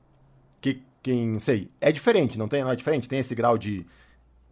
que 0.62 0.82
quem 1.02 1.40
sei, 1.40 1.70
é 1.80 1.92
diferente, 1.92 2.38
não 2.38 2.48
tem, 2.48 2.64
não 2.64 2.72
é 2.72 2.76
diferente, 2.76 3.08
tem 3.08 3.20
esse 3.20 3.34
grau 3.34 3.58
de 3.58 3.86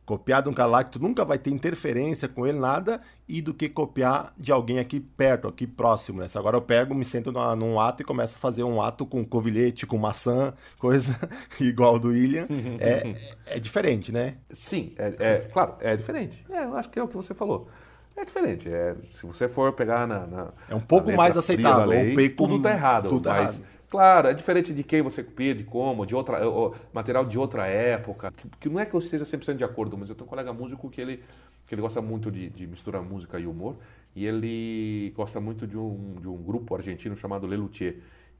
copiar 0.08 0.42
de 0.42 0.48
um 0.48 0.54
tu 0.90 1.00
nunca 1.00 1.26
vai 1.26 1.38
ter 1.38 1.50
interferência 1.50 2.30
com 2.30 2.48
ele, 2.48 2.58
nada, 2.58 3.02
e 3.28 3.42
do 3.42 3.54
que 3.54 3.68
copiar 3.68 4.34
de 4.38 4.54
alguém 4.54 4.80
aqui 4.80 5.02
perto, 5.02 5.50
aqui 5.50 5.68
próximo, 5.68 6.22
né? 6.22 6.30
Se 6.30 6.38
agora 6.38 6.56
eu 6.56 6.62
pego, 6.62 6.96
me 6.96 7.04
sento 7.04 7.30
numa, 7.30 7.54
num 7.58 7.78
ato 7.78 8.02
e 8.02 8.06
começo 8.06 8.38
a 8.38 8.40
fazer 8.40 8.64
um 8.64 8.82
ato 8.82 9.06
com 9.06 9.26
covilhete, 9.26 9.86
com 9.86 9.98
maçã, 9.98 10.54
coisa 10.80 11.14
igual 11.60 12.00
do 12.00 12.08
William, 12.08 12.48
é, 12.80 13.34
é 13.46 13.60
diferente, 13.60 14.10
né? 14.10 14.38
Sim, 14.50 14.94
é, 14.98 15.14
é, 15.20 15.38
claro, 15.52 15.76
é 15.82 15.98
diferente. 15.98 16.46
É, 16.50 16.64
eu 16.64 16.78
acho 16.78 16.90
que 16.90 16.98
é 16.98 17.04
o 17.04 17.08
que 17.10 17.18
você 17.18 17.34
falou. 17.34 17.68
É 18.18 18.26
diferente. 18.26 18.68
É, 18.68 18.96
se 19.12 19.26
você 19.26 19.48
for 19.48 19.72
pegar 19.74 20.08
na. 20.08 20.26
na 20.26 20.48
é 20.68 20.76
um 20.76 20.82
pouco 20.82 21.14
mais 21.14 21.38
aceitável. 21.38 21.86
Lei, 21.86 22.30
tudo 22.30 22.58
está 22.58 22.72
errado. 22.72 23.10
Tudo 23.10 23.30
mas, 23.30 23.60
errado 23.60 23.78
Claro, 23.90 24.28
é 24.28 24.34
diferente 24.34 24.74
de 24.74 24.84
quem 24.84 25.02
você 25.02 25.24
copia, 25.24 25.56
de 25.56 25.64
como, 25.64 26.06
de 26.06 26.14
outra, 26.14 26.40
material 26.92 27.24
de 27.24 27.40
outra 27.40 27.68
época. 27.68 28.34
Que, 28.36 28.50
que 28.60 28.70
não 28.70 28.80
é 28.80 28.86
que 28.86 28.94
eu 28.94 29.00
esteja 29.00 29.24
100% 29.24 29.56
de 29.56 29.64
acordo, 29.64 29.98
mas 29.98 30.10
eu 30.10 30.16
tenho 30.16 30.26
um 30.26 30.30
colega 30.30 30.52
músico 30.52 30.90
que 30.90 31.00
ele, 31.00 31.24
que 31.66 31.74
ele 31.74 31.82
gosta 31.82 32.02
muito 32.02 32.30
de, 32.30 32.50
de 32.50 32.68
misturar 32.68 33.02
música 33.02 33.40
e 33.40 33.48
humor. 33.48 33.78
E 34.14 34.26
ele 34.26 35.14
gosta 35.16 35.40
muito 35.40 35.66
de 35.66 35.78
um, 35.78 36.16
de 36.20 36.28
um 36.28 36.36
grupo 36.36 36.76
argentino 36.76 37.16
chamado 37.16 37.48
Lelutier, 37.48 37.96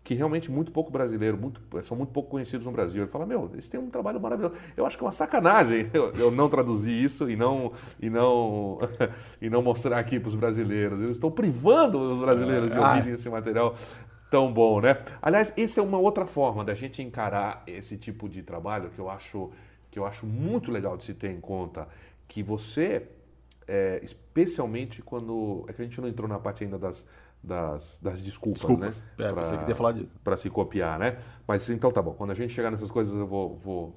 que 0.08 0.14
realmente 0.14 0.50
muito 0.50 0.72
pouco 0.72 0.90
brasileiro, 0.90 1.38
muito, 1.38 1.62
são 1.84 1.98
muito 1.98 2.14
pouco 2.14 2.30
conhecidos 2.30 2.66
no 2.66 2.72
Brasil. 2.72 3.04
Ele 3.04 3.12
fala, 3.12 3.26
meu, 3.26 3.50
eles 3.52 3.68
têm 3.68 3.78
um 3.78 3.90
trabalho 3.90 4.22
maravilhoso. 4.22 4.56
Eu 4.78 4.86
acho 4.86 4.98
que 4.98 5.04
é 5.04 5.06
uma 5.06 5.12
sacanagem 5.12 5.90
eu, 5.94 6.14
eu 6.14 6.32
não 6.32 6.48
traduzir 6.48 6.94
isso 6.94 7.30
e 7.30 7.36
não, 7.36 7.74
e 8.00 8.10
não, 8.10 8.80
e 9.42 9.50
não 9.50 9.62
mostrar 9.62 10.00
aqui 10.00 10.18
para 10.18 10.30
os 10.30 10.36
brasileiros. 10.36 11.02
Eles 11.02 11.18
estão 11.18 11.30
privando 11.30 12.00
os 12.00 12.22
brasileiros 12.22 12.72
de 12.72 12.78
ah. 12.78 12.92
ouvirem 12.92 13.16
esse 13.16 13.30
material 13.30 13.76
tão 14.32 14.54
bom, 14.54 14.80
né? 14.80 14.98
Aliás, 15.22 15.54
essa 15.58 15.82
é 15.82 15.84
uma 15.84 15.98
outra 15.98 16.26
forma 16.26 16.64
da 16.64 16.74
gente 16.74 17.02
encarar 17.02 17.64
esse 17.68 17.98
tipo 17.98 18.30
de 18.30 18.42
trabalho 18.42 18.90
que 18.92 19.00
eu 19.00 19.10
acho, 19.10 19.52
que 19.92 20.00
eu 20.00 20.06
acho 20.06 20.26
muito 20.26 20.72
legal 20.72 20.96
de 20.96 21.04
se 21.04 21.14
ter 21.14 21.32
em 21.32 21.42
conta. 21.42 21.86
Que 22.30 22.42
você, 22.42 23.10
é, 23.68 24.00
especialmente 24.02 25.02
quando. 25.02 25.66
É 25.68 25.74
que 25.74 25.82
a 25.82 25.84
gente 25.84 26.00
não 26.00 26.08
entrou 26.08 26.30
na 26.30 26.40
parte 26.40 26.64
ainda 26.64 26.80
das, 26.80 27.06
das, 27.44 28.00
das 28.02 28.22
desculpas, 28.22 28.62
desculpas, 28.62 29.10
né? 29.18 29.26
É, 29.26 29.32
pra, 29.32 29.76
falar 29.76 29.92
disso. 29.94 30.10
Para 30.24 30.38
se 30.38 30.50
copiar, 30.50 31.00
né? 31.00 31.18
Mas 31.48 31.70
então 31.70 31.92
tá 31.92 32.02
bom. 32.02 32.14
Quando 32.14 32.32
a 32.32 32.36
gente 32.36 32.54
chegar 32.54 32.72
nessas 32.72 32.92
coisas, 32.92 33.16
eu 33.16 33.28
vou. 33.28 33.58
vou, 33.58 33.96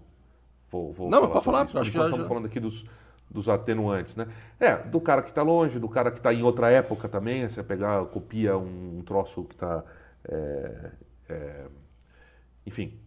vou, 0.70 0.92
vou 0.92 1.10
não, 1.10 1.28
pode 1.28 1.44
falar. 1.44 1.62
Acho 1.62 1.72
que 1.72 1.98
já, 1.98 2.04
estamos 2.04 2.18
já... 2.18 2.28
falando 2.28 2.46
aqui 2.46 2.60
dos 2.60 2.84
dos 3.30 3.48
atenuantes, 3.48 4.16
né? 4.16 4.26
É, 4.58 4.76
do 4.76 5.00
cara 5.00 5.22
que 5.22 5.28
está 5.28 5.42
longe, 5.42 5.78
do 5.78 5.88
cara 5.88 6.10
que 6.10 6.18
está 6.18 6.34
em 6.34 6.42
outra 6.42 6.68
época 6.68 7.08
também, 7.08 7.48
você 7.48 7.62
pegar, 7.62 8.04
copia 8.06 8.58
um 8.58 9.02
troço 9.06 9.44
que 9.44 9.54
está 9.54 9.84
é, 10.28 10.90
é, 11.28 11.66
enfim, 12.66 12.98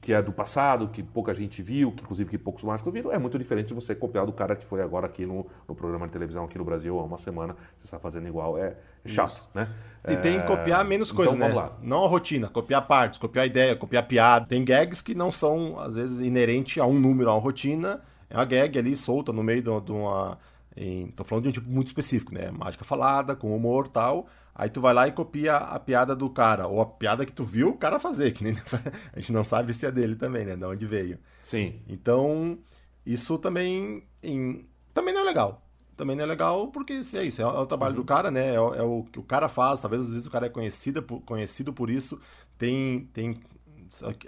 que 0.00 0.12
é 0.12 0.22
do 0.22 0.32
passado, 0.32 0.88
que 0.88 1.02
pouca 1.02 1.34
gente 1.34 1.60
viu, 1.60 1.90
que 1.90 2.02
inclusive 2.02 2.30
que 2.30 2.38
poucos 2.38 2.62
mágicos 2.62 2.92
viram, 2.92 3.10
é 3.10 3.18
muito 3.18 3.36
diferente 3.36 3.68
de 3.68 3.74
você 3.74 3.94
copiar 3.94 4.24
do 4.24 4.32
cara 4.32 4.54
que 4.54 4.64
foi 4.64 4.80
agora 4.80 5.06
aqui 5.06 5.26
no, 5.26 5.46
no 5.68 5.74
programa 5.74 6.06
de 6.06 6.12
televisão 6.12 6.44
aqui 6.44 6.56
no 6.56 6.64
Brasil 6.64 6.98
há 6.98 7.02
uma 7.02 7.16
semana, 7.16 7.56
você 7.76 7.84
está 7.84 7.98
fazendo 7.98 8.28
igual, 8.28 8.56
é, 8.56 8.76
é 9.04 9.08
chato, 9.08 9.34
Isso. 9.34 9.50
né? 9.52 9.68
E 10.08 10.16
tem 10.16 10.40
que 10.40 10.46
copiar 10.46 10.84
menos 10.84 11.10
coisas, 11.10 11.34
então, 11.34 11.48
né? 11.48 11.54
Lá. 11.54 11.76
Não 11.80 12.04
a 12.04 12.08
rotina, 12.08 12.48
copiar 12.48 12.86
partes, 12.86 13.18
copiar 13.18 13.46
ideia, 13.46 13.76
copiar 13.76 14.06
piada. 14.06 14.46
Tem 14.46 14.64
gags 14.64 15.00
que 15.00 15.14
não 15.14 15.30
são, 15.30 15.78
às 15.78 15.94
vezes, 15.94 16.18
inerente 16.18 16.80
a 16.80 16.86
um 16.86 16.98
número, 16.98 17.30
a 17.30 17.34
uma 17.34 17.40
rotina, 17.40 18.00
é 18.28 18.34
uma 18.36 18.44
gag 18.44 18.76
ali 18.76 18.96
solta 18.96 19.32
no 19.32 19.44
meio 19.44 19.62
de 19.62 19.92
uma... 19.92 20.38
Estou 20.74 21.24
falando 21.24 21.44
de 21.44 21.50
um 21.50 21.52
tipo 21.52 21.70
muito 21.70 21.86
específico, 21.86 22.34
né? 22.34 22.50
Mágica 22.50 22.84
falada, 22.84 23.36
com 23.36 23.54
humor 23.54 23.86
tal 23.86 24.26
Aí 24.54 24.68
tu 24.68 24.80
vai 24.80 24.92
lá 24.92 25.08
e 25.08 25.12
copia 25.12 25.56
a 25.56 25.78
piada 25.78 26.14
do 26.14 26.28
cara, 26.28 26.66
ou 26.66 26.80
a 26.80 26.86
piada 26.86 27.24
que 27.24 27.32
tu 27.32 27.44
viu 27.44 27.70
o 27.70 27.76
cara 27.76 27.98
fazer, 27.98 28.32
que 28.32 28.44
nem 28.44 28.54
a 29.12 29.18
gente 29.18 29.32
não 29.32 29.42
sabe 29.42 29.72
se 29.72 29.86
é 29.86 29.90
dele 29.90 30.14
também, 30.14 30.44
né? 30.44 30.56
De 30.56 30.64
onde 30.64 30.86
veio. 30.86 31.18
Sim. 31.42 31.80
Então, 31.88 32.58
isso 33.04 33.38
também, 33.38 34.04
em... 34.22 34.66
também 34.92 35.14
não 35.14 35.22
é 35.22 35.24
legal. 35.24 35.66
Também 35.96 36.16
não 36.16 36.24
é 36.24 36.26
legal 36.26 36.68
porque 36.68 36.92
é 36.92 37.24
isso, 37.24 37.40
é 37.40 37.46
o, 37.46 37.66
trabalho 37.66 37.94
uhum. 37.94 38.00
do 38.00 38.04
cara, 38.04 38.30
né? 38.30 38.50
É, 38.50 38.54
é, 38.54 38.82
o 38.82 39.04
que 39.04 39.18
o 39.18 39.22
cara 39.22 39.48
faz, 39.48 39.80
talvez 39.80 40.06
às 40.06 40.12
vezes 40.12 40.26
o 40.26 40.30
cara 40.30 40.46
é 40.46 40.50
conhecido 40.50 41.02
por, 41.02 41.20
conhecido 41.20 41.72
por 41.72 41.88
isso. 41.88 42.20
Tem, 42.58 43.08
tem. 43.12 43.40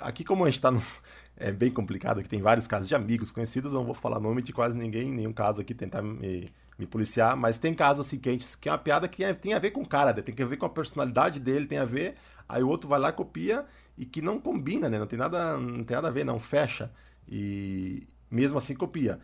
Aqui, 0.01 0.25
como 0.25 0.45
a 0.45 0.51
gente 0.51 0.61
tá 0.61 0.71
no. 0.71 0.83
É 1.37 1.51
bem 1.51 1.69
complicado, 1.69 2.23
que 2.23 2.29
tem 2.29 2.41
vários 2.41 2.69
casos 2.69 2.87
de 2.87 2.95
amigos 2.95 3.33
conhecidos, 3.33 3.73
não 3.73 3.85
vou 3.85 3.93
falar 3.93 4.21
nome 4.21 4.41
de 4.41 4.53
quase 4.53 4.77
ninguém, 4.77 5.11
nenhum 5.11 5.33
caso 5.33 5.61
aqui 5.61 5.75
tentar 5.75 6.01
me 6.01 6.49
me 6.79 6.87
policiar, 6.87 7.37
mas 7.37 7.57
tem 7.57 7.75
casos 7.75 8.07
assim 8.07 8.19
que, 8.19 8.29
a 8.29 8.33
gente, 8.33 8.59
que 8.59 8.69
é 8.69 8.73
uma 8.73 8.79
piada 8.79 9.07
que 9.09 9.33
tem 9.35 9.55
a 9.55 9.59
ver 9.59 9.71
com 9.71 9.83
o 9.83 9.89
cara, 9.89 10.13
né? 10.13 10.23
tem 10.23 10.45
a 10.45 10.49
ver 10.49 10.57
com 10.57 10.67
a 10.67 10.71
personalidade 10.71 11.39
dele, 11.39 11.67
tem 11.67 11.79
a 11.79 11.85
ver, 11.85 12.17
aí 12.49 12.63
o 12.63 12.69
outro 12.69 12.89
vai 12.89 12.99
lá 12.99 13.13
copia 13.13 13.65
e 13.97 14.05
que 14.05 14.21
não 14.21 14.41
combina, 14.41 14.89
né? 14.89 14.99
Não 14.99 15.07
tem 15.07 15.19
nada, 15.19 15.57
não 15.57 15.85
tem 15.85 15.95
nada 15.95 16.09
a 16.09 16.11
ver, 16.11 16.25
não 16.25 16.41
fecha. 16.41 16.91
E 17.29 18.07
mesmo 18.31 18.59
assim 18.59 18.75
copia. 18.75 19.21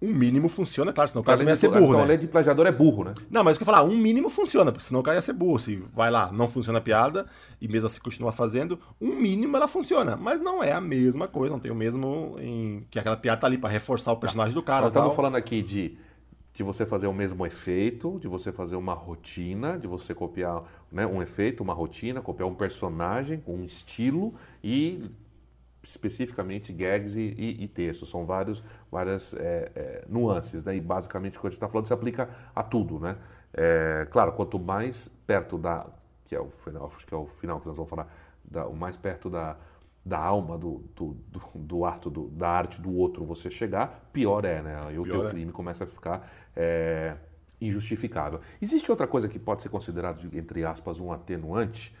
Um 0.00 0.14
mínimo 0.14 0.48
funciona, 0.48 0.92
claro, 0.92 1.10
senão 1.10 1.22
o 1.22 1.24
cara 1.24 1.42
não 1.42 1.48
ia 1.48 1.56
ser 1.56 1.68
burro, 1.68 1.86
então, 1.86 1.96
né? 1.96 2.02
a 2.02 2.06
lei 2.06 2.16
de 2.16 2.28
plagiador 2.28 2.66
é 2.66 2.70
burro, 2.70 3.02
né? 3.02 3.14
Não, 3.28 3.42
mas 3.42 3.56
o 3.56 3.58
que 3.58 3.64
eu 3.64 3.66
falar, 3.66 3.82
um 3.82 3.96
mínimo 3.96 4.30
funciona, 4.30 4.70
porque 4.70 4.84
senão 4.84 5.00
o 5.00 5.02
cara 5.02 5.16
ia 5.16 5.22
ser 5.22 5.32
burro. 5.32 5.58
Se 5.58 5.74
vai 5.92 6.08
lá, 6.08 6.30
não 6.30 6.46
funciona 6.46 6.78
a 6.78 6.80
piada, 6.82 7.26
e 7.60 7.66
mesmo 7.66 7.88
assim 7.88 7.98
continua 7.98 8.30
fazendo, 8.30 8.78
um 9.00 9.16
mínimo 9.16 9.56
ela 9.56 9.66
funciona. 9.66 10.16
Mas 10.16 10.40
não 10.40 10.62
é 10.62 10.70
a 10.70 10.80
mesma 10.80 11.26
coisa, 11.26 11.52
não 11.52 11.58
tem 11.58 11.72
o 11.72 11.74
mesmo 11.74 12.36
em 12.38 12.86
que 12.88 12.98
aquela 13.00 13.16
piada 13.16 13.40
tá 13.40 13.48
ali 13.48 13.58
para 13.58 13.70
reforçar 13.70 14.12
o 14.12 14.16
personagem 14.18 14.54
do 14.54 14.62
cara. 14.62 14.82
Nós 14.82 14.92
estamos 14.92 15.16
falando 15.16 15.34
aqui 15.34 15.62
de 15.62 15.98
de 16.58 16.64
você 16.64 16.84
fazer 16.84 17.06
o 17.06 17.12
mesmo 17.12 17.46
efeito, 17.46 18.18
de 18.18 18.26
você 18.26 18.50
fazer 18.50 18.74
uma 18.74 18.92
rotina, 18.92 19.78
de 19.78 19.86
você 19.86 20.12
copiar 20.12 20.64
né, 20.90 21.06
um 21.06 21.22
efeito, 21.22 21.62
uma 21.62 21.72
rotina, 21.72 22.20
copiar 22.20 22.48
um 22.48 22.54
personagem 22.54 23.40
um 23.46 23.62
estilo 23.62 24.34
e 24.60 25.08
especificamente 25.80 26.72
gags 26.72 27.14
e, 27.14 27.32
e, 27.38 27.62
e 27.62 27.68
textos. 27.68 28.10
São 28.10 28.26
vários, 28.26 28.60
várias 28.90 29.34
é, 29.34 29.70
é, 29.72 30.04
nuances. 30.08 30.64
Né? 30.64 30.74
E 30.74 30.80
basicamente 30.80 31.38
o 31.38 31.40
que 31.40 31.46
a 31.46 31.50
gente 31.50 31.58
está 31.58 31.68
falando 31.68 31.86
se 31.86 31.92
aplica 31.92 32.28
a 32.52 32.64
tudo. 32.64 32.98
Né? 32.98 33.16
É, 33.54 34.08
claro, 34.10 34.32
quanto 34.32 34.58
mais 34.58 35.06
perto 35.28 35.56
da. 35.56 35.86
que 36.26 36.34
é 36.34 36.40
o 36.40 36.50
final, 36.50 36.90
acho 36.92 37.06
que 37.06 37.14
é 37.14 37.16
o 37.16 37.28
final 37.28 37.60
que 37.60 37.68
nós 37.68 37.76
vamos 37.76 37.88
falar, 37.88 38.12
da, 38.44 38.66
o 38.66 38.74
mais 38.74 38.96
perto 38.96 39.30
da, 39.30 39.56
da 40.04 40.18
alma 40.18 40.56
do, 40.56 40.84
do, 40.94 41.16
do, 41.28 41.40
do 41.54 41.84
ato, 41.84 42.08
do, 42.08 42.28
da 42.28 42.48
arte 42.48 42.80
do 42.80 42.94
outro 42.94 43.24
você 43.24 43.50
chegar, 43.50 44.08
pior 44.12 44.44
é, 44.44 44.62
né? 44.62 44.80
Aí 44.86 44.98
o 44.98 45.02
pior 45.02 45.18
teu 45.20 45.28
é. 45.28 45.30
crime 45.30 45.52
começa 45.52 45.84
a 45.84 45.86
ficar 45.86 46.30
é, 46.56 47.16
injustificável. 47.60 48.40
Existe 48.60 48.90
outra 48.90 49.06
coisa 49.06 49.28
que 49.28 49.38
pode 49.38 49.62
ser 49.62 49.68
considerado, 49.68 50.28
entre 50.32 50.64
aspas, 50.64 50.98
um 50.98 51.12
atenuante, 51.12 51.94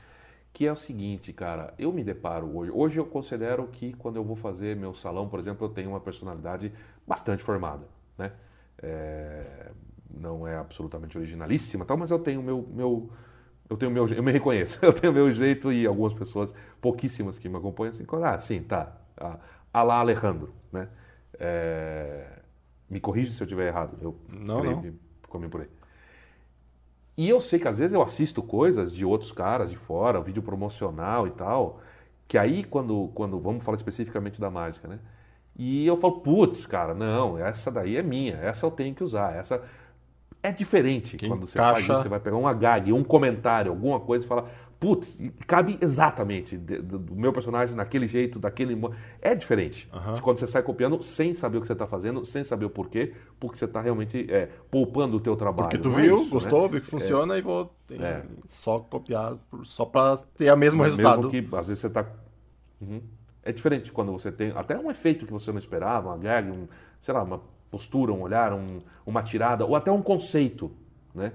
que 0.52 0.66
é 0.66 0.72
o 0.72 0.76
seguinte, 0.76 1.32
cara, 1.32 1.74
eu 1.78 1.92
me 1.92 2.02
deparo 2.02 2.56
hoje. 2.56 2.72
Hoje 2.74 2.98
eu 2.98 3.04
considero 3.04 3.66
que 3.68 3.92
quando 3.92 4.16
eu 4.16 4.24
vou 4.24 4.36
fazer 4.36 4.74
meu 4.74 4.94
salão, 4.94 5.28
por 5.28 5.38
exemplo, 5.38 5.66
eu 5.66 5.70
tenho 5.70 5.90
uma 5.90 6.00
personalidade 6.00 6.72
bastante 7.06 7.42
formada, 7.42 7.86
né? 8.16 8.32
É, 8.80 9.70
não 10.10 10.46
é 10.46 10.56
absolutamente 10.56 11.18
originalíssima, 11.18 11.84
tal, 11.84 11.96
mas 11.96 12.10
eu 12.10 12.18
tenho 12.18 12.42
meu, 12.42 12.66
meu 12.72 13.10
eu 13.68 13.76
tenho 13.76 13.90
meu, 13.90 14.06
eu 14.08 14.22
me 14.22 14.32
reconheço, 14.32 14.78
eu 14.84 14.92
tenho 14.92 15.12
meu 15.12 15.30
jeito 15.30 15.72
e 15.72 15.86
algumas 15.86 16.14
pessoas, 16.14 16.54
pouquíssimas 16.80 17.38
que 17.38 17.48
me 17.48 17.56
acompanham, 17.56 17.90
assim, 17.90 18.04
ah, 18.24 18.38
sim, 18.38 18.62
tá, 18.62 18.96
ah, 19.16 19.82
lá 19.82 20.00
Alejandro, 20.00 20.52
né? 20.72 20.88
É, 21.38 22.26
me 22.88 22.98
corrija 22.98 23.32
se 23.32 23.40
eu 23.42 23.44
estiver 23.44 23.68
errado, 23.68 23.96
eu 24.00 24.16
não, 24.28 24.60
creio 24.60 24.76
não. 24.76 24.82
que 24.82 24.92
comi 25.28 25.48
por 25.48 25.60
aí. 25.60 25.68
E 27.16 27.28
eu 27.28 27.40
sei 27.40 27.58
que 27.58 27.66
às 27.68 27.78
vezes 27.78 27.94
eu 27.94 28.00
assisto 28.00 28.42
coisas 28.42 28.92
de 28.92 29.04
outros 29.04 29.32
caras 29.32 29.70
de 29.70 29.76
fora, 29.76 30.20
vídeo 30.20 30.42
promocional 30.42 31.26
e 31.26 31.32
tal, 31.32 31.80
que 32.28 32.38
aí 32.38 32.62
quando, 32.64 33.10
quando 33.14 33.38
vamos 33.40 33.64
falar 33.64 33.76
especificamente 33.76 34.40
da 34.40 34.50
mágica, 34.50 34.86
né? 34.86 34.98
E 35.56 35.84
eu 35.84 35.96
falo, 35.96 36.20
putz, 36.20 36.66
cara, 36.66 36.94
não, 36.94 37.36
essa 37.36 37.70
daí 37.72 37.96
é 37.96 38.02
minha, 38.02 38.36
essa 38.36 38.64
eu 38.64 38.70
tenho 38.70 38.94
que 38.94 39.02
usar, 39.02 39.34
essa 39.34 39.64
é 40.42 40.52
diferente 40.52 41.16
Quem 41.16 41.28
quando 41.28 41.46
você 41.46 41.58
faz 41.58 41.80
isso. 41.80 41.94
Você 41.94 42.08
vai 42.08 42.20
pegar 42.20 42.36
uma 42.36 42.52
gag, 42.52 42.92
um 42.92 43.02
comentário, 43.02 43.70
alguma 43.70 43.98
coisa 43.98 44.24
e 44.24 44.28
fala, 44.28 44.48
putz, 44.78 45.20
cabe 45.46 45.76
exatamente 45.80 46.56
do 46.56 47.14
meu 47.14 47.32
personagem 47.32 47.74
naquele 47.74 48.06
jeito, 48.06 48.38
daquele. 48.38 48.78
É 49.20 49.34
diferente 49.34 49.88
uhum. 49.92 50.14
de 50.14 50.22
quando 50.22 50.38
você 50.38 50.46
sai 50.46 50.62
copiando 50.62 51.02
sem 51.02 51.34
saber 51.34 51.58
o 51.58 51.60
que 51.60 51.66
você 51.66 51.72
está 51.72 51.86
fazendo, 51.86 52.24
sem 52.24 52.44
saber 52.44 52.66
o 52.66 52.70
porquê, 52.70 53.12
porque 53.40 53.58
você 53.58 53.64
está 53.64 53.80
realmente 53.80 54.26
é, 54.30 54.48
poupando 54.70 55.16
o 55.16 55.20
teu 55.20 55.36
trabalho. 55.36 55.68
Porque 55.68 55.78
tu 55.78 55.90
Não 55.90 55.98
é 55.98 56.02
viu, 56.02 56.18
é 56.18 56.20
isso, 56.20 56.30
gostou, 56.30 56.62
né? 56.62 56.68
viu 56.68 56.80
que 56.80 56.86
funciona 56.86 57.34
é. 57.34 57.38
e 57.38 57.42
vou 57.42 57.74
é. 57.90 58.22
só 58.46 58.78
copiar 58.78 59.36
só 59.64 59.84
para 59.84 60.18
ter 60.36 60.52
o 60.52 60.56
mesmo 60.56 60.78
Mas 60.78 60.90
resultado. 60.90 61.30
Mesmo 61.30 61.48
que 61.50 61.56
às 61.56 61.68
vezes 61.68 61.80
você 61.80 61.86
está. 61.88 62.06
Uhum. 62.80 63.02
É 63.42 63.52
diferente 63.52 63.90
quando 63.90 64.12
você 64.12 64.30
tem 64.30 64.52
até 64.54 64.78
um 64.78 64.90
efeito 64.90 65.26
que 65.26 65.32
você 65.32 65.50
não 65.50 65.58
esperava, 65.58 66.10
uma 66.10 66.18
gag, 66.18 66.50
um, 66.50 66.68
sei 67.00 67.14
lá, 67.14 67.22
uma 67.22 67.40
postura, 67.70 68.12
um 68.12 68.22
olhar, 68.22 68.52
um, 68.52 68.80
uma 69.06 69.22
tirada, 69.22 69.64
ou 69.64 69.76
até 69.76 69.90
um 69.90 70.02
conceito, 70.02 70.70
né? 71.14 71.32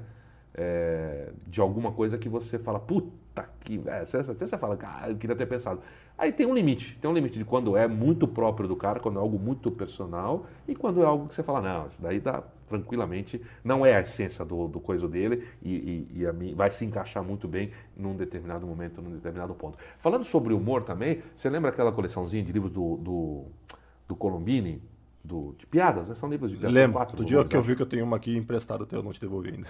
É, 0.56 1.32
de 1.48 1.60
alguma 1.60 1.92
coisa 1.92 2.18
que 2.18 2.30
você 2.30 2.60
fala, 2.60 2.80
puta 2.80 3.50
que. 3.62 3.82
É, 3.88 4.02
até 4.02 4.46
você 4.46 4.58
fala, 4.58 4.78
cara, 4.78 5.10
eu 5.10 5.18
queria 5.18 5.36
ter 5.36 5.48
pensado. 5.48 5.82
Aí 6.16 6.32
tem 6.32 6.46
um 6.46 6.54
limite, 6.54 6.96
tem 7.02 7.10
um 7.10 7.14
limite 7.14 7.40
de 7.40 7.46
quando 7.46 7.76
é 7.76 7.88
muito 7.88 8.28
próprio 8.28 8.68
do 8.68 8.76
cara, 8.76 9.00
quando 9.00 9.18
é 9.18 9.22
algo 9.22 9.40
muito 9.40 9.72
personal, 9.72 10.46
e 10.68 10.76
quando 10.76 11.02
é 11.02 11.06
algo 11.06 11.28
que 11.28 11.34
você 11.34 11.42
fala, 11.42 11.60
não, 11.60 11.88
isso 11.88 11.98
daí 12.00 12.20
dá 12.20 12.44
tranquilamente, 12.68 13.42
não 13.64 13.84
é 13.84 13.96
a 13.96 14.02
essência 14.02 14.46
do, 14.46 14.68
do 14.68 14.80
coisa 14.80 15.08
dele, 15.08 15.48
e, 15.62 16.08
e, 16.12 16.24
e 16.24 16.32
mim, 16.34 16.54
vai 16.54 16.70
se 16.70 16.86
encaixar 16.86 17.24
muito 17.24 17.48
bem 17.48 17.72
num 17.98 18.16
determinado 18.16 18.66
momento, 18.68 19.02
num 19.02 19.12
determinado 19.12 19.56
ponto. 19.56 19.78
Falando 20.00 20.24
sobre 20.24 20.54
humor 20.54 20.84
também, 20.84 21.24
você 21.36 21.50
lembra 21.50 21.72
aquela 21.72 21.92
coleçãozinha 21.92 22.44
de 22.44 22.52
livros 22.52 22.72
do, 22.72 22.98
do, 22.98 23.46
do 24.08 24.16
Colombini? 24.16 24.82
Do, 25.24 25.56
de 25.58 25.66
piadas, 25.66 26.10
né? 26.10 26.16
São 26.16 26.30
livros 26.30 26.52
de 26.52 26.58
piadas. 26.58 26.74
Lembro. 26.74 26.98
Quatro 26.98 27.18
do 27.18 27.26
dia 27.26 27.44
que 27.46 27.56
eu 27.56 27.62
vi 27.62 27.76
que 27.76 27.82
eu 27.82 27.88
tenho 27.88 28.06
uma 28.06 28.18
aqui 28.18 28.36
emprestada, 28.36 28.86
eu 28.92 29.04
não 29.04 29.12
te 29.12 29.22
devolvi 29.22 29.52
ainda. 29.52 29.68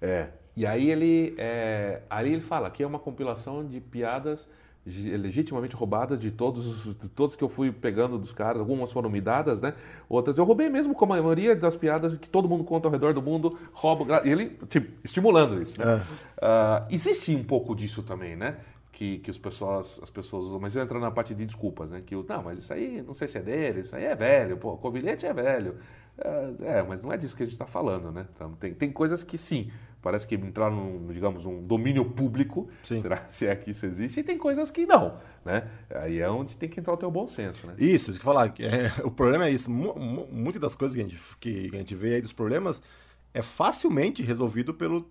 É. 0.00 0.28
E 0.56 0.64
aí 0.64 0.90
ele, 0.90 1.34
é, 1.38 2.02
aí 2.08 2.32
ele 2.32 2.40
fala 2.40 2.70
que 2.70 2.82
é 2.82 2.86
uma 2.86 3.00
compilação 3.00 3.66
de 3.66 3.80
piadas 3.80 4.48
legitimamente 4.88 5.76
roubadas 5.76 6.18
de 6.18 6.30
todos, 6.30 6.96
de 6.96 7.08
todos 7.10 7.36
que 7.36 7.44
eu 7.44 7.48
fui 7.48 7.70
pegando 7.70 8.18
dos 8.18 8.32
caras. 8.32 8.60
Algumas 8.60 8.90
foram 8.90 9.10
me 9.10 9.20
dadas, 9.20 9.60
né? 9.60 9.74
Outras 10.08 10.38
eu 10.38 10.44
roubei 10.44 10.68
mesmo, 10.68 10.94
como 10.94 11.12
a 11.12 11.22
maioria 11.22 11.54
das 11.54 11.76
piadas 11.76 12.16
que 12.16 12.28
todo 12.28 12.48
mundo 12.48 12.64
conta 12.64 12.88
ao 12.88 12.92
redor 12.92 13.12
do 13.12 13.20
mundo, 13.20 13.58
roubo. 13.72 14.06
Ele, 14.24 14.56
tipo, 14.68 14.90
estimulando 15.04 15.62
isso. 15.62 15.78
Né? 15.78 16.02
É. 16.40 16.46
Uh, 16.46 16.86
existe 16.90 17.34
um 17.34 17.44
pouco 17.44 17.74
disso 17.74 18.02
também, 18.02 18.34
né? 18.34 18.56
Que, 18.98 19.18
que 19.20 19.30
as, 19.30 19.38
pessoas, 19.38 20.00
as 20.02 20.10
pessoas 20.10 20.42
usam, 20.46 20.58
mas 20.58 20.74
entra 20.74 20.98
na 20.98 21.08
parte 21.08 21.32
de 21.32 21.46
desculpas, 21.46 21.88
né? 21.88 22.02
Que 22.04 22.16
não, 22.16 22.42
mas 22.42 22.58
isso 22.58 22.72
aí 22.72 23.00
não 23.00 23.14
sei 23.14 23.28
se 23.28 23.38
é 23.38 23.40
dele, 23.40 23.82
isso 23.82 23.94
aí 23.94 24.02
é 24.02 24.12
velho, 24.16 24.56
pô, 24.56 24.76
covilhete 24.76 25.24
é 25.24 25.32
velho. 25.32 25.76
É, 26.18 26.78
é, 26.78 26.82
mas 26.82 27.00
não 27.00 27.12
é 27.12 27.16
disso 27.16 27.36
que 27.36 27.44
a 27.44 27.46
gente 27.46 27.52
está 27.52 27.64
falando, 27.64 28.10
né? 28.10 28.26
Então, 28.34 28.54
tem, 28.54 28.74
tem 28.74 28.90
coisas 28.90 29.22
que 29.22 29.38
sim, 29.38 29.70
parece 30.02 30.26
que 30.26 30.34
entraram 30.34 30.74
num, 30.74 31.12
digamos, 31.12 31.46
um 31.46 31.64
domínio 31.64 32.04
público, 32.06 32.68
sim. 32.82 32.98
será 32.98 33.24
se 33.30 33.46
é 33.46 33.54
que 33.54 33.70
isso 33.70 33.86
existe, 33.86 34.18
e 34.18 34.24
tem 34.24 34.36
coisas 34.36 34.68
que 34.68 34.84
não, 34.84 35.20
né? 35.44 35.70
Aí 35.94 36.18
é 36.18 36.28
onde 36.28 36.56
tem 36.56 36.68
que 36.68 36.80
entrar 36.80 36.92
o 36.92 36.96
teu 36.96 37.08
bom 37.08 37.28
senso, 37.28 37.68
né? 37.68 37.76
Isso, 37.78 38.10
isso 38.10 38.18
que 38.18 38.24
falar, 38.24 38.52
é, 38.58 38.90
o 39.06 39.12
problema 39.12 39.46
é 39.46 39.52
isso, 39.52 39.70
muitas 39.70 40.60
das 40.60 40.74
coisas 40.74 40.96
que 40.96 41.00
a, 41.00 41.06
gente, 41.06 41.22
que 41.38 41.70
a 41.72 41.78
gente 41.78 41.94
vê 41.94 42.16
aí 42.16 42.20
dos 42.20 42.32
problemas 42.32 42.82
é 43.32 43.42
facilmente 43.42 44.24
resolvido 44.24 44.74
pelo 44.74 45.08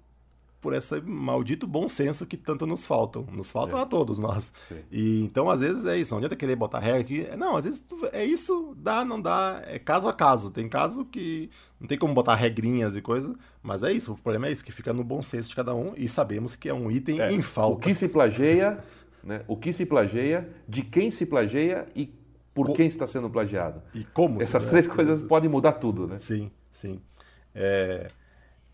por 0.68 0.74
esse 0.74 1.00
maldito 1.00 1.66
bom 1.66 1.88
senso 1.88 2.26
que 2.26 2.36
tanto 2.36 2.68
nos 2.68 2.86
faltam. 2.86 3.26
Nos 3.32 3.50
faltam 3.50 3.80
é. 3.80 3.84
a 3.84 3.86
todos 3.86 4.20
nós. 4.20 4.52
Sim. 4.68 4.76
E 4.92 5.24
então, 5.24 5.50
às 5.50 5.62
vezes, 5.62 5.86
é 5.86 5.98
isso. 5.98 6.12
Não 6.12 6.18
adianta 6.18 6.36
querer 6.36 6.58
botar 6.58 6.80
regra 6.80 7.00
aqui. 7.00 7.26
Não, 7.38 7.56
às 7.56 7.64
vezes 7.64 7.82
é 8.12 8.26
isso, 8.26 8.76
dá, 8.76 9.06
não 9.06 9.22
dá. 9.22 9.62
É 9.66 9.80
caso 9.80 10.10
a 10.10 10.14
caso. 10.14 10.52
Tem 10.52 10.68
caso 10.68 11.06
que 11.06 11.50
não 11.80 11.88
tem 11.88 11.98
como 11.98 12.14
botar 12.14 12.36
regrinhas 12.36 12.98
e 12.98 13.02
coisa, 13.02 13.34
mas 13.64 13.82
é 13.82 13.94
isso. 13.94 14.12
O 14.12 14.18
problema 14.18 14.48
é 14.48 14.52
isso, 14.52 14.66
que 14.66 14.74
fica 14.74 14.92
no 14.92 15.06
bom 15.06 15.22
senso 15.22 15.48
de 15.48 15.56
cada 15.56 15.74
um 15.74 15.94
e 15.96 16.06
sabemos 16.06 16.58
que 16.58 16.68
é 16.68 16.74
um 16.74 16.92
item 16.92 17.22
é. 17.22 17.32
em 17.32 17.42
falta. 17.42 17.78
O 17.78 17.80
que 17.80 17.96
se 17.96 18.10
plageia, 18.10 18.84
né? 19.24 19.44
O 19.48 19.56
que 19.56 19.72
se 19.72 19.86
plageia, 19.86 20.50
de 20.68 20.82
quem 20.82 21.10
se 21.10 21.26
plageia 21.26 21.88
e 21.96 22.14
por 22.54 22.74
quem 22.74 22.88
está 22.88 23.08
sendo 23.08 23.30
plagiado. 23.30 23.82
E 23.94 24.04
como? 24.04 24.44
Essas 24.44 24.66
três 24.66 24.86
coisas 24.86 25.24
podem 25.24 25.50
mudar 25.50 25.74
tudo, 25.74 26.08
né? 26.08 26.20
Sim, 26.20 26.52
sim. 26.70 27.00
É... 27.56 28.12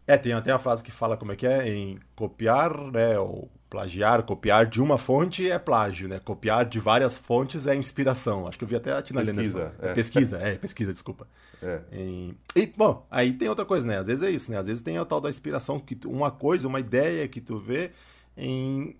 É, 0.05 0.17
tem 0.17 0.33
até 0.33 0.51
uma 0.51 0.59
frase 0.59 0.83
que 0.83 0.91
fala 0.91 1.15
como 1.15 1.31
é 1.31 1.35
que 1.35 1.47
é, 1.47 1.67
em 1.67 1.97
copiar, 2.15 2.77
né, 2.91 3.17
ou 3.17 3.49
plagiar, 3.69 4.21
copiar 4.21 4.67
de 4.67 4.79
uma 4.79 4.99
fonte 4.99 5.49
é 5.49 5.57
plágio, 5.57 6.07
né? 6.07 6.19
Copiar 6.23 6.63
de 6.63 6.79
várias 6.79 7.17
fontes 7.17 7.65
é 7.65 7.75
inspiração. 7.75 8.47
Acho 8.47 8.55
que 8.55 8.63
eu 8.63 8.67
vi 8.67 8.75
até 8.75 8.93
a 8.93 9.01
Tina 9.01 9.21
Pesquisa. 9.21 9.73
É. 9.81 9.93
Pesquisa, 9.93 10.37
é, 10.37 10.55
pesquisa, 10.55 10.93
desculpa. 10.93 11.27
É. 11.59 11.79
E, 11.91 12.35
e, 12.55 12.67
bom, 12.67 13.03
aí 13.09 13.33
tem 13.33 13.49
outra 13.49 13.65
coisa, 13.65 13.87
né? 13.87 13.97
Às 13.97 14.05
vezes 14.05 14.23
é 14.23 14.29
isso, 14.29 14.51
né? 14.51 14.59
Às 14.59 14.67
vezes 14.67 14.83
tem 14.83 14.97
a 14.99 15.05
tal 15.05 15.19
da 15.19 15.27
inspiração, 15.27 15.79
que 15.79 15.95
tu, 15.95 16.11
uma 16.11 16.29
coisa, 16.29 16.67
uma 16.67 16.79
ideia 16.79 17.27
que 17.27 17.41
tu 17.41 17.57
vê 17.57 17.89
em 18.37 18.95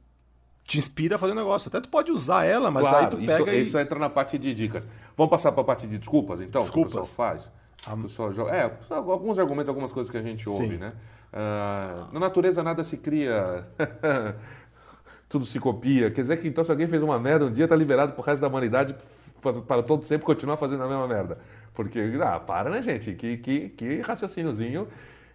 te 0.64 0.78
inspira 0.78 1.18
a 1.18 1.20
fazer 1.20 1.34
um 1.34 1.36
negócio. 1.36 1.68
Até 1.68 1.80
tu 1.80 1.90
pode 1.90 2.12
usar 2.12 2.46
ela, 2.46 2.72
mas 2.72 2.84
claro, 2.84 2.98
daí 2.98 3.10
tu 3.10 3.18
pega 3.28 3.52
isso, 3.52 3.60
e... 3.60 3.62
isso 3.62 3.78
entra 3.78 4.00
na 4.00 4.10
parte 4.10 4.40
de 4.40 4.56
dicas. 4.56 4.88
Vamos 5.16 5.30
passar 5.30 5.52
para 5.52 5.62
a 5.62 5.66
parte 5.66 5.86
de 5.86 6.00
desculpas, 6.00 6.42
então? 6.42 6.62
Desculpas. 6.62 6.94
Que 6.94 6.98
o 6.98 7.02
pessoal 7.02 7.30
faz? 7.30 7.52
A... 7.86 7.98
pessoal 7.98 8.32
É, 8.50 8.72
alguns 8.90 9.40
argumentos, 9.40 9.70
algumas 9.70 9.92
coisas 9.92 10.12
que 10.12 10.18
a 10.18 10.22
gente 10.22 10.48
ouve, 10.48 10.68
Sim. 10.68 10.78
né? 10.78 10.94
Uh, 11.34 12.14
na 12.14 12.20
natureza 12.20 12.62
nada 12.62 12.84
se 12.84 12.98
cria, 12.98 13.68
tudo 15.28 15.46
se 15.46 15.60
copia. 15.60 16.12
Quer 16.12 16.22
dizer 16.22 16.38
que 16.38 16.48
então 16.48 16.64
se 16.64 16.72
alguém 16.72 16.88
fez 16.88 17.02
uma 17.02 17.20
merda 17.20 17.46
um 17.46 17.52
dia, 17.52 17.66
está 17.66 17.76
liberado 17.76 18.14
pro 18.14 18.22
resto 18.22 18.42
da 18.42 18.48
humanidade 18.48 18.96
para, 19.42 19.62
para 19.62 19.84
todo 19.84 20.06
sempre 20.06 20.26
continuar 20.26 20.58
fazendo 20.58 20.84
a 20.84 20.88
mesma 20.88 21.08
merda. 21.08 21.38
Porque, 21.74 22.00
ah, 22.22 22.40
para, 22.40 22.70
né, 22.70 22.82
gente? 22.82 23.14
Que, 23.16 23.38
que, 23.38 23.70
que 23.70 24.02
raciocíniozinho 24.02 24.88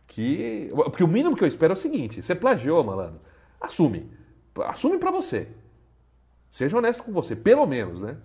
que... 0.06 0.70
Porque 0.74 1.04
o 1.04 1.08
mínimo 1.08 1.36
que 1.36 1.44
eu 1.44 1.48
espero 1.48 1.72
é 1.72 1.76
o 1.76 1.76
seguinte, 1.76 2.22
você 2.22 2.34
plagiou, 2.34 2.82
malandro, 2.82 3.20
assume. 3.60 4.10
Assume 4.66 4.98
para 4.98 5.10
você. 5.10 5.48
Seja 6.50 6.78
honesto 6.78 7.02
com 7.02 7.12
você, 7.12 7.36
pelo 7.36 7.66
menos, 7.66 8.00
né? 8.00 8.16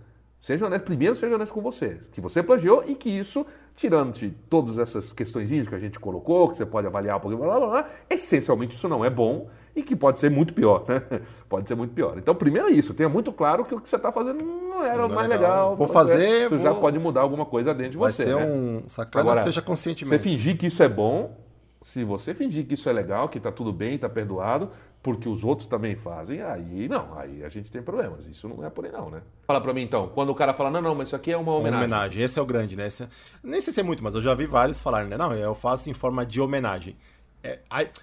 Seja 0.44 0.66
honesto, 0.66 0.84
primeiro 0.84 1.16
seja 1.16 1.36
honesto 1.36 1.54
com 1.54 1.62
você, 1.62 2.02
que 2.12 2.20
você 2.20 2.44
plagiou 2.44 2.84
e 2.86 2.96
que 2.96 3.10
isso, 3.10 3.46
tirando-te 3.78 4.36
todas 4.50 4.78
essas 4.78 5.14
questões 5.14 5.70
que 5.70 5.74
a 5.74 5.80
gente 5.80 5.98
colocou, 6.02 6.50
que 6.50 6.58
você 6.58 6.66
pode 6.66 6.86
avaliar 6.86 7.18
pouquinho, 7.22 7.42
blá, 7.42 7.58
blá, 7.58 7.70
blá, 7.70 7.90
essencialmente 8.10 8.76
isso 8.76 8.90
não 8.90 9.06
é 9.06 9.10
bom 9.10 9.48
e 9.74 9.82
que 9.82 9.96
pode 9.96 10.20
ser 10.20 10.30
muito 10.30 10.54
pior, 10.54 10.84
né? 10.86 11.02
Pode 11.48 11.70
ser 11.70 11.76
muito 11.76 11.94
pior. 11.94 12.18
Então, 12.18 12.36
primeiro 12.36 12.68
é 12.68 12.72
isso, 12.72 12.94
tenha 12.94 13.08
muito 13.08 13.32
claro 13.32 13.64
que 13.64 13.74
o 13.74 13.80
que 13.80 13.88
você 13.88 13.96
está 13.96 14.12
fazendo 14.12 14.44
não 14.44 14.84
era 14.84 15.06
o 15.06 15.10
mais 15.10 15.30
legal. 15.30 15.70
legal. 15.70 15.76
Vou 15.78 15.88
fazer. 15.88 16.28
Isso 16.28 16.58
vou... 16.58 16.60
já 16.60 16.74
pode 16.74 17.00
mudar 17.00 17.22
alguma 17.22 17.46
coisa 17.46 17.74
dentro 17.74 17.94
de 17.94 17.98
Vai 17.98 18.12
você. 18.12 18.24
Ser 18.24 18.36
né? 18.36 18.46
um 18.46 18.84
sacana, 18.86 19.22
Agora, 19.22 19.44
seja 19.44 19.62
conscientemente. 19.62 20.10
Você 20.10 20.20
fingir 20.20 20.58
que 20.58 20.68
isso 20.68 20.84
é 20.84 20.90
bom, 20.90 21.38
se 21.82 22.04
você 22.04 22.34
fingir 22.34 22.68
que 22.68 22.74
isso 22.74 22.90
é 22.90 22.94
legal, 22.94 23.30
que 23.30 23.38
está 23.38 23.52
tudo 23.52 23.72
bem, 23.72 23.96
está 23.96 24.10
perdoado, 24.10 24.70
porque 25.04 25.28
os 25.28 25.44
outros 25.44 25.68
também 25.68 25.98
fazem, 25.98 26.42
aí 26.42 26.88
não, 26.88 27.20
aí 27.20 27.44
a 27.44 27.50
gente 27.50 27.70
tem 27.70 27.84
problemas. 27.84 28.26
Isso 28.26 28.48
não 28.48 28.66
é 28.66 28.70
por 28.70 28.86
aí 28.86 28.92
não, 28.92 29.10
né? 29.10 29.22
Fala 29.46 29.60
para 29.60 29.74
mim 29.74 29.82
então, 29.82 30.08
quando 30.08 30.30
o 30.30 30.36
cara 30.36 30.54
fala, 30.54 30.72
não, 30.72 30.82
não, 30.82 30.96
mas 30.96 31.10
isso 31.10 31.16
aqui 31.16 31.34
é 31.34 31.38
uma 31.38 31.52
homenagem. 31.52 31.78
Uma 31.78 31.96
homenagem, 31.96 32.24
esse 32.24 32.40
é 32.40 32.42
o 32.42 32.46
grande, 32.46 32.78
né? 32.78 32.88
Esse, 32.88 33.04
é, 33.04 33.08
nem 33.44 33.60
sei 33.60 33.74
se 33.74 33.82
é 33.82 33.84
muito, 33.84 34.02
mas 34.02 34.16
eu 34.16 34.22
já 34.22 34.34
vi 34.34 34.46
vários 34.46 34.80
falarem, 34.80 35.10
né? 35.10 35.18
Não, 35.18 35.34
eu 35.34 35.54
faço 35.54 35.90
em 35.90 35.94
forma 35.94 36.26
de 36.26 36.40
homenagem. 36.40 36.96
É, 37.44 37.60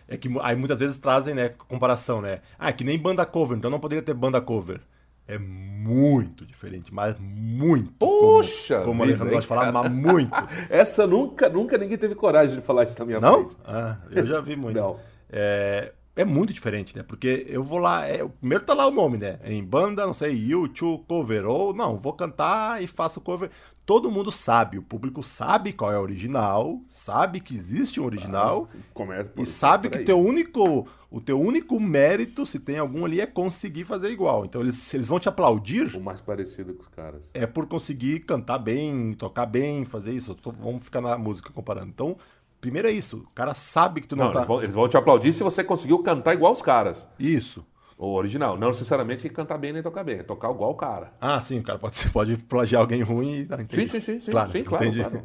é 0.07 0.17
que 0.19 0.29
aí 0.43 0.55
muitas 0.55 0.79
vezes 0.79 0.99
trazem, 0.99 1.35
né, 1.35 1.49
comparação, 1.67 2.21
né? 2.21 2.43
Ah, 2.59 2.69
é 2.69 2.73
que 2.73 2.85
nem 2.85 2.99
banda 2.99 3.25
cover, 3.25 3.57
então 3.57 3.71
não 3.71 3.81
poderia 3.81 4.03
ter 4.03 4.13
banda 4.13 4.39
cover. 4.39 4.83
É 5.27 5.39
muito 5.39 6.45
diferente, 6.45 6.93
mas 6.93 7.17
muito. 7.19 7.93
Poxa! 7.93 8.81
Como, 8.81 8.87
como 8.87 9.01
o 9.01 9.05
Alejandro 9.05 9.31
gosta 9.31 9.41
de 9.41 9.47
falar, 9.47 9.73
mas 9.73 9.91
muito. 9.91 10.31
Essa 10.69 11.07
nunca, 11.07 11.49
nunca 11.49 11.79
ninguém 11.79 11.97
teve 11.97 12.15
coragem 12.15 12.57
de 12.57 12.63
falar 12.63 12.83
isso 12.83 12.99
na 12.99 13.07
minha 13.07 13.21
não? 13.21 13.49
frente. 13.49 13.57
Não? 13.67 13.75
Ah, 13.75 13.99
eu 14.11 14.27
já 14.27 14.41
vi 14.43 14.55
muito. 14.55 14.79
não. 14.79 14.99
É, 15.33 15.93
é 16.17 16.25
muito 16.25 16.53
diferente, 16.53 16.97
né? 16.97 17.03
Porque 17.03 17.47
eu 17.49 17.63
vou 17.63 17.79
lá, 17.79 18.07
é, 18.07 18.27
primeiro 18.27 18.65
tá 18.65 18.75
lá 18.75 18.87
o 18.87 18.91
nome, 18.91 19.17
né? 19.17 19.39
Em 19.45 19.65
banda, 19.65 20.07
não 20.07 20.15
sei, 20.15 20.33
YouTube 20.33 21.05
cover, 21.07 21.47
ou 21.47 21.73
não, 21.73 21.97
vou 21.99 22.13
cantar 22.13 22.83
e 22.83 22.87
faço 22.87 23.21
cover. 23.21 23.51
Todo 23.87 24.11
mundo 24.11 24.31
sabe, 24.31 24.79
o 24.79 24.83
público 24.83 25.23
sabe 25.23 25.73
qual 25.73 25.91
é 25.91 25.99
o 25.99 26.03
original, 26.03 26.81
sabe 26.87 27.41
que 27.41 27.55
existe 27.55 28.01
um 28.01 28.05
original 28.05 28.69
ah, 28.73 29.25
e 29.37 29.45
sabe 29.45 29.89
que 29.89 30.05
teu 30.05 30.21
único, 30.21 30.87
o 31.11 31.21
teu 31.21 31.41
único 31.41 31.81
mérito, 31.81 32.47
se 32.47 32.61
tem 32.61 32.79
algum 32.79 33.05
ali, 33.05 33.21
é 33.21 33.27
conseguir 33.27 33.85
fazer 33.85 34.13
igual. 34.13 34.45
Então 34.45 34.61
eles, 34.61 34.95
eles 34.95 35.09
vão 35.09 35.19
te 35.19 35.29
aplaudir. 35.29 35.97
O 35.97 36.01
mais 36.01 36.21
parecido 36.21 36.73
com 36.75 36.83
os 36.83 36.89
caras. 36.89 37.29
É 37.35 37.47
por 37.47 37.67
conseguir 37.67 38.21
cantar 38.21 38.59
bem, 38.59 39.13
tocar 39.15 39.47
bem, 39.47 39.85
fazer 39.85 40.13
isso. 40.13 40.37
Tô, 40.37 40.53
vamos 40.53 40.85
ficar 40.85 41.01
na 41.01 41.19
música 41.19 41.53
comparando. 41.53 41.89
Então, 41.89 42.17
Primeiro 42.61 42.89
é 42.89 42.93
isso. 42.93 43.19
O 43.19 43.35
cara 43.35 43.55
sabe 43.55 44.01
que 44.01 44.09
tu 44.09 44.17
não, 44.17 44.27
não 44.27 44.33
tá. 44.33 44.39
Eles 44.41 44.49
vão, 44.49 44.63
eles 44.63 44.75
vão 44.75 44.89
te 44.89 44.97
aplaudir 44.97 45.33
se 45.33 45.43
você 45.43 45.65
conseguiu 45.65 45.99
cantar 46.01 46.35
igual 46.35 46.53
os 46.53 46.63
caras. 46.63 47.09
Isso. 47.19 47.65
O 47.97 48.15
original. 48.15 48.59
Não 48.59 48.69
necessariamente 48.69 49.29
cantar 49.29 49.59
bem 49.59 49.73
nem 49.73 49.83
tocar 49.83 50.05
bem. 50.05 50.19
É 50.19 50.23
tocar 50.23 50.51
igual 50.51 50.71
o 50.71 50.75
cara. 50.75 51.13
Ah, 51.21 51.41
sim. 51.41 51.59
O 51.59 51.63
cara 51.63 51.79
pode, 51.79 52.11
pode 52.11 52.37
plagiar 52.37 52.81
alguém 52.81 53.03
ruim. 53.03 53.47
Tá, 53.47 53.59
sim, 53.69 53.87
sim, 53.87 54.01
sim, 54.01 54.21
sim. 54.21 54.31
Claro, 54.31 54.51
sim, 54.51 54.65
claro, 54.65 54.93
claro. 54.93 55.23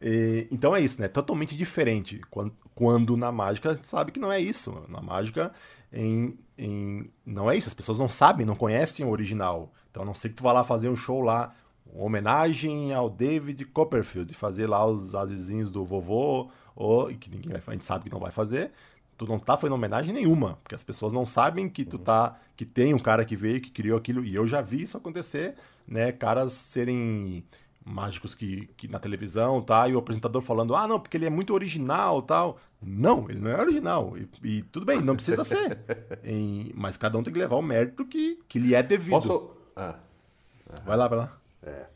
E, 0.00 0.46
então 0.52 0.74
é 0.74 0.80
isso, 0.80 1.00
né? 1.00 1.08
Totalmente 1.08 1.56
diferente. 1.56 2.20
Quando, 2.30 2.52
quando 2.74 3.16
na 3.16 3.30
mágica 3.30 3.70
a 3.70 3.74
gente 3.74 3.86
sabe 3.86 4.12
que 4.12 4.20
não 4.20 4.32
é 4.32 4.40
isso. 4.40 4.82
Na 4.88 5.00
mágica 5.00 5.52
em, 5.92 6.38
em, 6.58 7.10
não 7.24 7.50
é 7.50 7.56
isso. 7.56 7.68
As 7.68 7.74
pessoas 7.74 7.98
não 7.98 8.08
sabem, 8.08 8.46
não 8.46 8.56
conhecem 8.56 9.04
o 9.04 9.10
original. 9.10 9.72
Então 9.90 10.02
a 10.02 10.06
não 10.06 10.14
sei 10.14 10.30
que 10.30 10.36
tu 10.36 10.42
vá 10.42 10.52
lá 10.52 10.64
fazer 10.64 10.88
um 10.88 10.96
show 10.96 11.20
lá, 11.20 11.54
homenagem 11.94 12.92
ao 12.92 13.08
David 13.08 13.64
Copperfield, 13.66 14.34
fazer 14.34 14.66
lá 14.66 14.84
os 14.84 15.14
azizinhos 15.14 15.70
do 15.70 15.84
vovô 15.84 16.50
ou 16.74 17.06
que 17.08 17.30
ninguém 17.30 17.52
vai, 17.52 17.62
a 17.66 17.72
gente 17.72 17.84
sabe 17.84 18.04
que 18.04 18.10
não 18.10 18.20
vai 18.20 18.30
fazer, 18.30 18.70
tu 19.16 19.26
não 19.26 19.38
tá 19.38 19.56
fazendo 19.56 19.74
homenagem 19.74 20.12
nenhuma, 20.12 20.58
porque 20.62 20.74
as 20.74 20.82
pessoas 20.82 21.12
não 21.12 21.24
sabem 21.24 21.68
que 21.68 21.84
tu 21.84 21.98
tá, 21.98 22.38
que 22.56 22.64
tem 22.64 22.94
um 22.94 22.98
cara 22.98 23.24
que 23.24 23.36
veio, 23.36 23.60
que 23.60 23.70
criou 23.70 23.98
aquilo, 23.98 24.24
e 24.24 24.34
eu 24.34 24.46
já 24.46 24.60
vi 24.60 24.82
isso 24.82 24.96
acontecer, 24.96 25.54
né, 25.86 26.12
caras 26.12 26.52
serem 26.52 27.44
mágicos 27.84 28.34
que, 28.34 28.68
que 28.76 28.88
na 28.88 28.98
televisão, 28.98 29.60
tá, 29.60 29.88
e 29.88 29.94
o 29.94 29.98
apresentador 29.98 30.42
falando, 30.42 30.74
ah, 30.74 30.88
não, 30.88 30.98
porque 30.98 31.16
ele 31.16 31.26
é 31.26 31.30
muito 31.30 31.52
original, 31.52 32.22
tal. 32.22 32.58
Não, 32.82 33.28
ele 33.30 33.40
não 33.40 33.50
é 33.50 33.60
original, 33.60 34.14
e, 34.16 34.28
e 34.42 34.62
tudo 34.62 34.84
bem, 34.84 35.00
não 35.00 35.14
precisa 35.14 35.44
ser, 35.44 35.78
em, 36.24 36.72
mas 36.74 36.96
cada 36.96 37.16
um 37.16 37.22
tem 37.22 37.32
que 37.32 37.38
levar 37.38 37.56
o 37.56 37.62
mérito 37.62 38.04
que, 38.04 38.40
que 38.48 38.58
lhe 38.58 38.74
é 38.74 38.82
devido. 38.82 39.12
Posso... 39.12 39.50
Ah. 39.76 39.96
Vai 40.84 40.96
lá, 40.96 41.08
vai 41.08 41.18
lá. 41.18 41.36
É. 41.62 41.93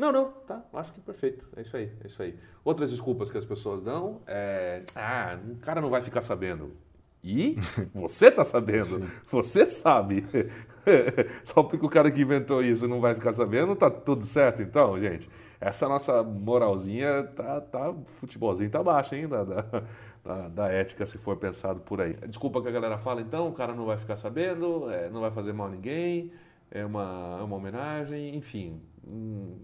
Não, 0.00 0.10
não, 0.10 0.32
tá. 0.46 0.64
Acho 0.72 0.94
que 0.94 1.00
perfeito. 1.02 1.46
É 1.54 1.60
isso 1.60 1.76
aí, 1.76 1.92
é 2.02 2.06
isso 2.06 2.22
aí. 2.22 2.34
Outras 2.64 2.90
desculpas 2.90 3.30
que 3.30 3.36
as 3.36 3.44
pessoas 3.44 3.82
dão 3.82 4.22
é. 4.26 4.82
Ah, 4.96 5.38
o 5.46 5.56
cara 5.56 5.78
não 5.82 5.90
vai 5.90 6.00
ficar 6.00 6.22
sabendo. 6.22 6.72
E 7.22 7.54
você 7.92 8.30
tá 8.30 8.42
sabendo, 8.42 9.06
você 9.26 9.66
sabe. 9.66 10.26
Só 11.44 11.62
porque 11.62 11.84
o 11.84 11.88
cara 11.90 12.10
que 12.10 12.22
inventou 12.22 12.62
isso 12.62 12.88
não 12.88 12.98
vai 12.98 13.14
ficar 13.14 13.34
sabendo, 13.34 13.76
tá 13.76 13.90
tudo 13.90 14.24
certo 14.24 14.62
então, 14.62 14.98
gente. 14.98 15.28
Essa 15.60 15.86
nossa 15.86 16.22
moralzinha 16.22 17.24
tá, 17.36 17.60
tá 17.60 17.94
futebolzinho 18.20 18.70
tá 18.70 18.82
baixo 18.82 19.14
hein, 19.14 19.28
da, 19.28 19.44
da, 19.44 20.48
da, 20.48 20.68
ética, 20.72 21.04
se 21.04 21.18
for 21.18 21.36
pensado 21.36 21.80
por 21.80 22.00
aí. 22.00 22.14
Desculpa 22.26 22.62
que 22.62 22.68
a 22.68 22.72
galera 22.72 22.96
fala, 22.96 23.20
então, 23.20 23.48
o 23.48 23.52
cara 23.52 23.74
não 23.74 23.84
vai 23.84 23.98
ficar 23.98 24.16
sabendo, 24.16 24.90
é, 24.90 25.10
não 25.10 25.20
vai 25.20 25.30
fazer 25.30 25.52
mal 25.52 25.66
a 25.66 25.70
ninguém, 25.70 26.32
é 26.70 26.86
uma, 26.86 27.36
é 27.38 27.42
uma 27.42 27.56
homenagem, 27.56 28.34
enfim. 28.34 28.80
Hum, 29.06 29.58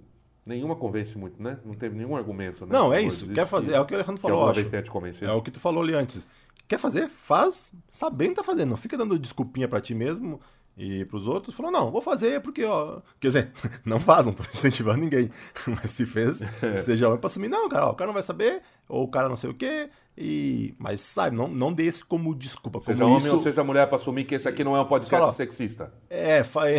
Nenhuma 0.46 0.76
convence 0.76 1.18
muito, 1.18 1.42
né? 1.42 1.58
Não 1.64 1.74
teve 1.74 1.96
nenhum 1.96 2.14
argumento, 2.14 2.64
né? 2.64 2.72
Não, 2.72 2.94
é 2.94 3.02
isso. 3.02 3.26
Quer 3.26 3.48
fazer, 3.48 3.72
é 3.72 3.80
o 3.80 3.84
que 3.84 3.92
o 3.92 3.96
Alejandro 3.96 4.22
falou, 4.22 4.44
que 4.52 4.60
acho. 4.60 4.70
Vez 4.70 4.84
te 4.84 4.90
convencer. 4.92 5.28
É 5.28 5.32
o 5.32 5.42
que 5.42 5.50
tu 5.50 5.58
falou 5.58 5.82
ali 5.82 5.92
antes. 5.92 6.28
Quer 6.68 6.78
fazer? 6.78 7.08
Faz 7.08 7.72
sabendo 7.90 8.30
que 8.30 8.36
tá 8.36 8.44
fazendo. 8.44 8.70
Não 8.70 8.76
fica 8.76 8.96
dando 8.96 9.18
desculpinha 9.18 9.66
para 9.66 9.80
ti 9.80 9.92
mesmo 9.92 10.40
e 10.76 11.04
para 11.04 11.16
os 11.16 11.26
outros. 11.26 11.54
Falou, 11.54 11.72
não, 11.72 11.90
vou 11.90 12.00
fazer 12.00 12.40
porque, 12.42 12.64
ó. 12.64 13.00
Quer 13.18 13.28
dizer, 13.28 13.52
não 13.84 13.98
faz, 13.98 14.24
não 14.24 14.32
tô 14.32 14.44
incentivando 14.54 14.98
ninguém. 14.98 15.30
Mas 15.66 15.90
se 15.90 16.06
fez, 16.06 16.40
seja 16.78 17.08
homem 17.08 17.18
pra 17.18 17.26
assumir. 17.26 17.48
Não, 17.48 17.68
cara, 17.68 17.88
ó, 17.88 17.90
o 17.90 17.94
cara 17.94 18.06
não 18.06 18.14
vai 18.14 18.22
saber, 18.22 18.62
ou 18.88 19.02
o 19.02 19.08
cara 19.08 19.28
não 19.28 19.36
sei 19.36 19.50
o 19.50 19.54
quê. 19.54 19.90
E... 20.16 20.74
Mas 20.78 21.00
sabe, 21.00 21.36
não, 21.36 21.46
não 21.48 21.72
dê 21.72 21.88
isso 21.88 22.06
como 22.06 22.34
desculpa. 22.34 22.80
Seja 22.80 23.02
como 23.02 23.16
homem 23.16 23.26
isso... 23.26 23.34
ou 23.34 23.42
seja 23.42 23.64
mulher 23.64 23.86
para 23.86 23.96
assumir 23.96 24.24
que 24.24 24.34
esse 24.34 24.48
aqui 24.48 24.62
não 24.62 24.76
é 24.76 24.80
um 24.80 24.86
podcast 24.86 25.20
Fala. 25.20 25.32
sexista. 25.32 25.92
É, 26.08 26.42
vai, 26.42 26.76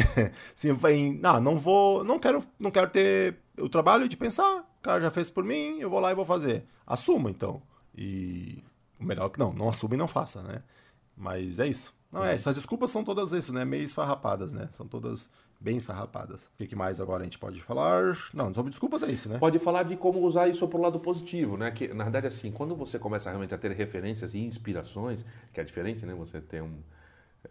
sim, 0.56 0.72
vai, 0.74 1.18
não, 1.22 1.40
não 1.40 1.58
vou, 1.60 2.04
não 2.04 2.18
quero, 2.18 2.44
não 2.58 2.72
quero 2.72 2.90
ter 2.90 3.36
o 3.58 3.70
trabalho 3.70 4.08
de 4.08 4.16
pensar, 4.16 4.62
o 4.80 4.82
cara 4.82 5.02
já 5.02 5.12
fez 5.12 5.30
por 5.30 5.44
mim, 5.44 5.80
eu 5.80 5.90
vou 5.90 6.00
lá 6.00 6.12
e 6.12 6.16
vou 6.16 6.26
fazer. 6.26 6.66
Assuma 6.86 7.30
então. 7.30 7.62
E 7.96 8.64
o 9.00 9.04
melhor 9.04 9.30
que 9.30 9.40
não, 9.40 9.52
não 9.54 9.70
assuma 9.70 9.96
e 9.96 9.98
não 9.98 10.08
faça, 10.08 10.42
né? 10.42 10.62
Mas 11.16 11.60
é 11.60 11.68
isso. 11.68 11.96
Não 12.12 12.24
é, 12.24 12.34
essas 12.34 12.56
desculpas 12.56 12.92
são 12.92 13.04
todas 13.04 13.34
isso, 13.34 13.52
né? 13.52 13.66
Meio 13.66 13.84
esfarrapadas, 13.84 14.54
né? 14.54 14.70
São 14.72 14.88
todas 14.88 15.30
bem 15.60 15.78
esfarrapadas. 15.78 16.52
O 16.60 16.66
que, 16.66 16.76
mais 16.76 17.02
agora 17.02 17.22
a 17.22 17.24
gente 17.24 17.40
pode 17.40 17.62
falar? 17.62 18.16
Não, 18.34 18.54
sobre 18.54 18.70
desculpas 18.70 19.04
é 19.04 19.12
isso, 19.12 19.28
né? 19.28 19.38
Pode 19.40 19.60
falar 19.60 19.84
de 19.84 19.96
como 19.98 20.20
usar 20.20 20.48
isso 20.48 20.68
pro 20.68 20.80
lado 20.80 21.00
positivo, 21.00 21.58
né? 21.58 21.72
Que 21.72 21.88
na 21.90 22.04
verdade 22.04 22.28
assim, 22.28 22.52
quando 22.52 22.76
você 22.76 22.98
começa 22.98 23.30
realmente 23.30 23.54
a 23.54 23.58
ter 23.58 23.72
referências 23.72 24.34
e 24.34 24.40
inspirações, 24.40 25.26
que 25.52 25.60
é 25.60 25.64
diferente, 25.64 26.06
né? 26.06 26.14
Você 26.14 26.40
tem 26.40 26.62
um 26.62 26.80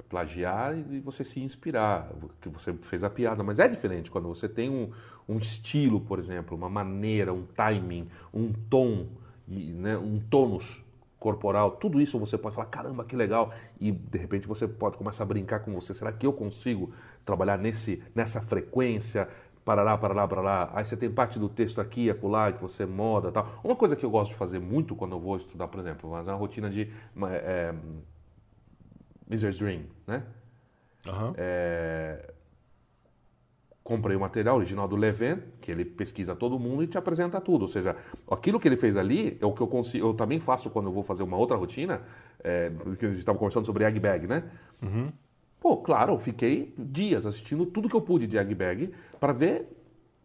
plagiar 0.09 0.77
e 0.77 1.01
você 1.01 1.25
se 1.25 1.41
inspirar, 1.41 2.11
que 2.41 2.49
você 2.49 2.73
fez 2.75 3.05
a 3.05 3.11
piada, 3.11 3.43
mas 3.43 3.59
é 3.59 3.69
diferente 3.69 4.11
quando 4.11 4.29
você 4.29 4.49
tem 4.49 4.71
um, 4.71 4.91
um 5.29 5.39
estilo, 5.39 6.01
por 6.01 6.19
exemplo, 6.19 6.57
uma 6.57 6.69
maneira, 6.69 7.33
um 7.33 7.45
timing, 7.45 8.09
um 8.33 8.53
tom, 8.53 9.07
e, 9.49 9.73
né, 9.73 9.97
um 9.97 10.19
tônus 10.19 10.85
corporal, 11.19 11.73
tudo 11.73 12.01
isso 12.01 12.19
você 12.19 12.37
pode 12.37 12.55
falar, 12.55 12.69
caramba, 12.69 13.05
que 13.05 13.17
legal, 13.17 13.53
e 13.81 13.91
de 13.91 14.19
repente 14.19 14.47
você 14.47 14.69
pode 14.69 14.97
começar 14.97 15.25
a 15.25 15.27
brincar 15.27 15.61
com 15.61 15.73
você, 15.73 15.93
será 15.95 16.13
que 16.13 16.27
eu 16.27 16.33
consigo 16.33 16.93
trabalhar 17.25 17.57
nesse, 17.57 18.03
nessa 18.15 18.41
frequência, 18.41 19.29
parará, 19.65 19.99
parará, 19.99 20.29
parará, 20.29 20.71
aí 20.73 20.85
você 20.85 20.97
tem 20.97 21.11
parte 21.11 21.41
do 21.41 21.49
texto 21.49 21.81
aqui 21.81 22.09
acolá 22.09 22.53
que 22.53 22.63
você 22.63 22.87
moda 22.87 23.33
tal. 23.33 23.61
Uma 23.65 23.75
coisa 23.75 23.97
que 23.97 24.07
eu 24.07 24.11
gosto 24.11 24.31
de 24.31 24.37
fazer 24.37 24.61
muito 24.61 24.95
quando 24.95 25.17
eu 25.17 25.21
vou 25.21 25.37
estudar, 25.37 25.67
por 25.67 25.81
exemplo, 25.81 26.09
fazer 26.09 26.31
uma 26.31 26.37
rotina 26.37 26.71
de 26.71 26.89
é, 27.33 27.75
Miser's 29.29 29.59
Dream, 29.59 29.83
né? 30.07 30.23
Aham. 31.09 31.35
É, 31.37 32.33
comprei 33.83 34.17
o 34.17 34.21
material 34.21 34.57
original 34.57 34.89
do 34.89 34.97
Levin, 34.97 35.41
que 35.61 35.71
ele 35.71 35.85
pesquisa 35.85 36.35
todo 36.35 36.59
mundo 36.59 36.83
e 36.83 36.87
te 36.89 36.99
apresenta 36.99 37.41
tudo. 37.41 37.63
Ou 37.63 37.69
seja, 37.69 37.97
aquilo 38.29 38.59
que 38.59 38.67
ele 38.67 38.77
fez 38.77 38.97
ali 38.97 39.39
é 39.41 39.47
o 39.47 39.53
que 39.53 39.61
eu 39.61 39.69
consigo. 39.69 40.09
Eu 40.09 40.15
também 40.15 40.41
faço 40.41 40.69
quando 40.71 40.87
eu 40.87 40.93
vou 40.93 41.05
fazer 41.05 41.23
uma 41.23 41.37
outra 41.37 41.57
rotina. 41.57 42.03
É, 42.43 42.71
que 42.99 43.07
a 43.07 43.09
gente 43.09 43.19
estava 43.19 43.39
conversando 43.39 43.65
sobre 43.65 43.85
egg 43.85 43.99
bag, 44.01 44.27
né? 44.27 44.45
Pô, 45.61 45.77
claro, 45.79 46.19
fiquei 46.19 46.75
dias 46.77 47.27
assistindo 47.27 47.65
tudo 47.65 47.89
que 47.89 47.97
eu 47.97 48.01
pude 48.01 48.27
de 48.27 48.37
egg 48.37 48.55
bag 48.55 48.93
para 49.21 49.33
ver. 49.33 49.69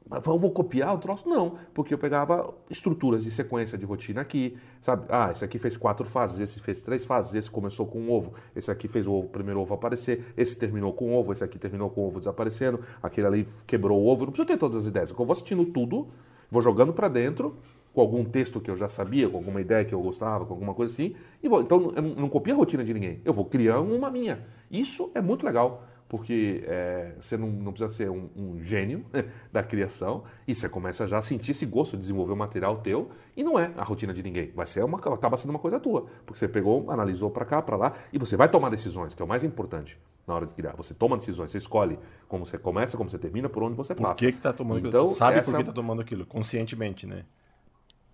Eu 0.10 0.38
vou 0.38 0.52
copiar 0.52 0.94
o 0.94 0.98
troço? 0.98 1.28
Não, 1.30 1.58
porque 1.74 1.94
eu 1.94 1.98
pegava 1.98 2.54
estruturas 2.70 3.24
de 3.24 3.32
sequência 3.32 3.78
de 3.78 3.86
rotina 3.86 4.22
aqui, 4.22 4.58
sabe? 4.82 5.06
Ah, 5.08 5.30
esse 5.32 5.46
aqui 5.46 5.58
fez 5.58 5.78
quatro 5.78 6.06
fases, 6.06 6.42
esse 6.42 6.60
fez 6.60 6.82
três 6.82 7.06
fases, 7.06 7.34
esse 7.34 7.50
começou 7.50 7.88
com 7.88 8.00
um 8.00 8.12
ovo, 8.12 8.34
esse 8.54 8.70
aqui 8.70 8.90
fez 8.90 9.08
o 9.08 9.14
ovo, 9.14 9.30
primeiro 9.30 9.62
ovo 9.62 9.74
aparecer, 9.74 10.34
esse 10.36 10.58
terminou 10.58 10.92
com 10.92 11.12
o 11.12 11.14
ovo, 11.14 11.32
esse 11.32 11.44
aqui 11.44 11.58
terminou 11.58 11.90
com 11.90 12.02
o 12.02 12.08
ovo 12.08 12.20
desaparecendo, 12.20 12.82
aquele 13.02 13.28
ali 13.28 13.48
quebrou 13.66 14.02
o 14.02 14.08
ovo. 14.08 14.24
Eu 14.24 14.26
não 14.26 14.32
preciso 14.34 14.48
ter 14.48 14.58
todas 14.58 14.78
as 14.78 14.88
ideias, 14.88 15.12
eu 15.12 15.16
vou 15.16 15.32
assistindo 15.32 15.66
tudo, 15.66 16.10
vou 16.50 16.62
jogando 16.62 16.92
para 16.92 17.08
dentro, 17.08 17.56
com 17.94 18.02
algum 18.02 18.26
texto 18.26 18.60
que 18.60 18.70
eu 18.70 18.76
já 18.76 18.90
sabia, 18.90 19.30
com 19.30 19.38
alguma 19.38 19.62
ideia 19.62 19.86
que 19.86 19.94
eu 19.94 20.02
gostava, 20.02 20.46
com 20.46 20.54
alguma 20.54 20.74
coisa 20.74 20.92
assim, 20.94 21.16
e 21.42 21.48
vou. 21.48 21.62
Então 21.62 21.94
eu 21.96 22.02
não, 22.02 22.16
não 22.16 22.30
copio 22.30 22.54
a 22.54 22.58
rotina 22.58 22.84
de 22.84 22.94
ninguém, 22.94 23.22
eu 23.24 23.32
vou 23.34 23.46
criar 23.46 23.80
uma 23.80 24.10
minha. 24.10 24.46
Isso 24.70 25.10
é 25.14 25.22
muito 25.22 25.46
legal 25.46 25.88
porque 26.12 26.62
é, 26.68 27.14
você 27.22 27.38
não, 27.38 27.48
não, 27.48 27.72
precisa 27.72 27.90
ser 27.90 28.10
um, 28.10 28.30
um, 28.36 28.62
gênio 28.62 29.06
da 29.50 29.64
criação 29.64 30.26
e 30.46 30.54
você 30.54 30.68
começa 30.68 31.08
já 31.08 31.20
a 31.20 31.22
sentir 31.22 31.52
esse 31.52 31.66
gosto 31.66 31.94
de 31.94 32.02
desenvolver 32.02 32.34
um 32.34 32.36
material 32.36 32.80
teu 32.80 33.12
e 33.34 33.42
não 33.42 33.58
é 33.58 33.72
a 33.78 33.84
rotina 33.86 34.14
de 34.14 34.22
ninguém, 34.22 34.52
vai 34.54 34.68
ser 34.68 34.84
uma, 34.84 34.98
acaba 34.98 35.38
sendo 35.38 35.52
uma 35.52 35.60
coisa 35.60 35.80
tua, 35.80 36.08
porque 36.26 36.38
você 36.38 36.50
pegou, 36.50 36.92
analisou 36.92 37.32
para 37.32 37.46
cá, 37.46 37.62
para 37.62 37.78
lá 37.78 37.94
e 38.12 38.20
você 38.20 38.36
vai 38.36 38.50
tomar 38.50 38.68
decisões, 38.68 39.14
que 39.14 39.22
é 39.22 39.26
o 39.26 39.28
mais 39.28 39.42
importante 39.46 39.98
na 40.28 40.36
hora 40.36 40.46
de 40.46 40.54
criar. 40.54 40.76
Você 40.76 40.94
toma 40.94 41.16
decisões, 41.16 41.50
você 41.50 41.60
escolhe 41.60 41.98
como 42.28 42.46
você 42.46 42.58
começa, 42.58 42.98
como 42.98 43.10
você 43.10 43.18
termina, 43.18 43.48
por 43.48 43.64
onde 43.64 43.78
você 43.78 43.96
passa. 43.96 44.16
Por 44.16 44.20
que 44.20 44.34
que 44.34 44.42
tá 44.42 44.52
tomando 44.52 44.86
então, 44.86 45.06
aquilo? 45.06 45.18
Sabe 45.18 45.40
essa... 45.40 45.50
por 45.50 45.60
que 45.60 45.64
tá 45.64 45.72
tomando 45.72 46.02
aquilo, 46.02 46.26
conscientemente, 46.26 47.08
né? 47.08 47.24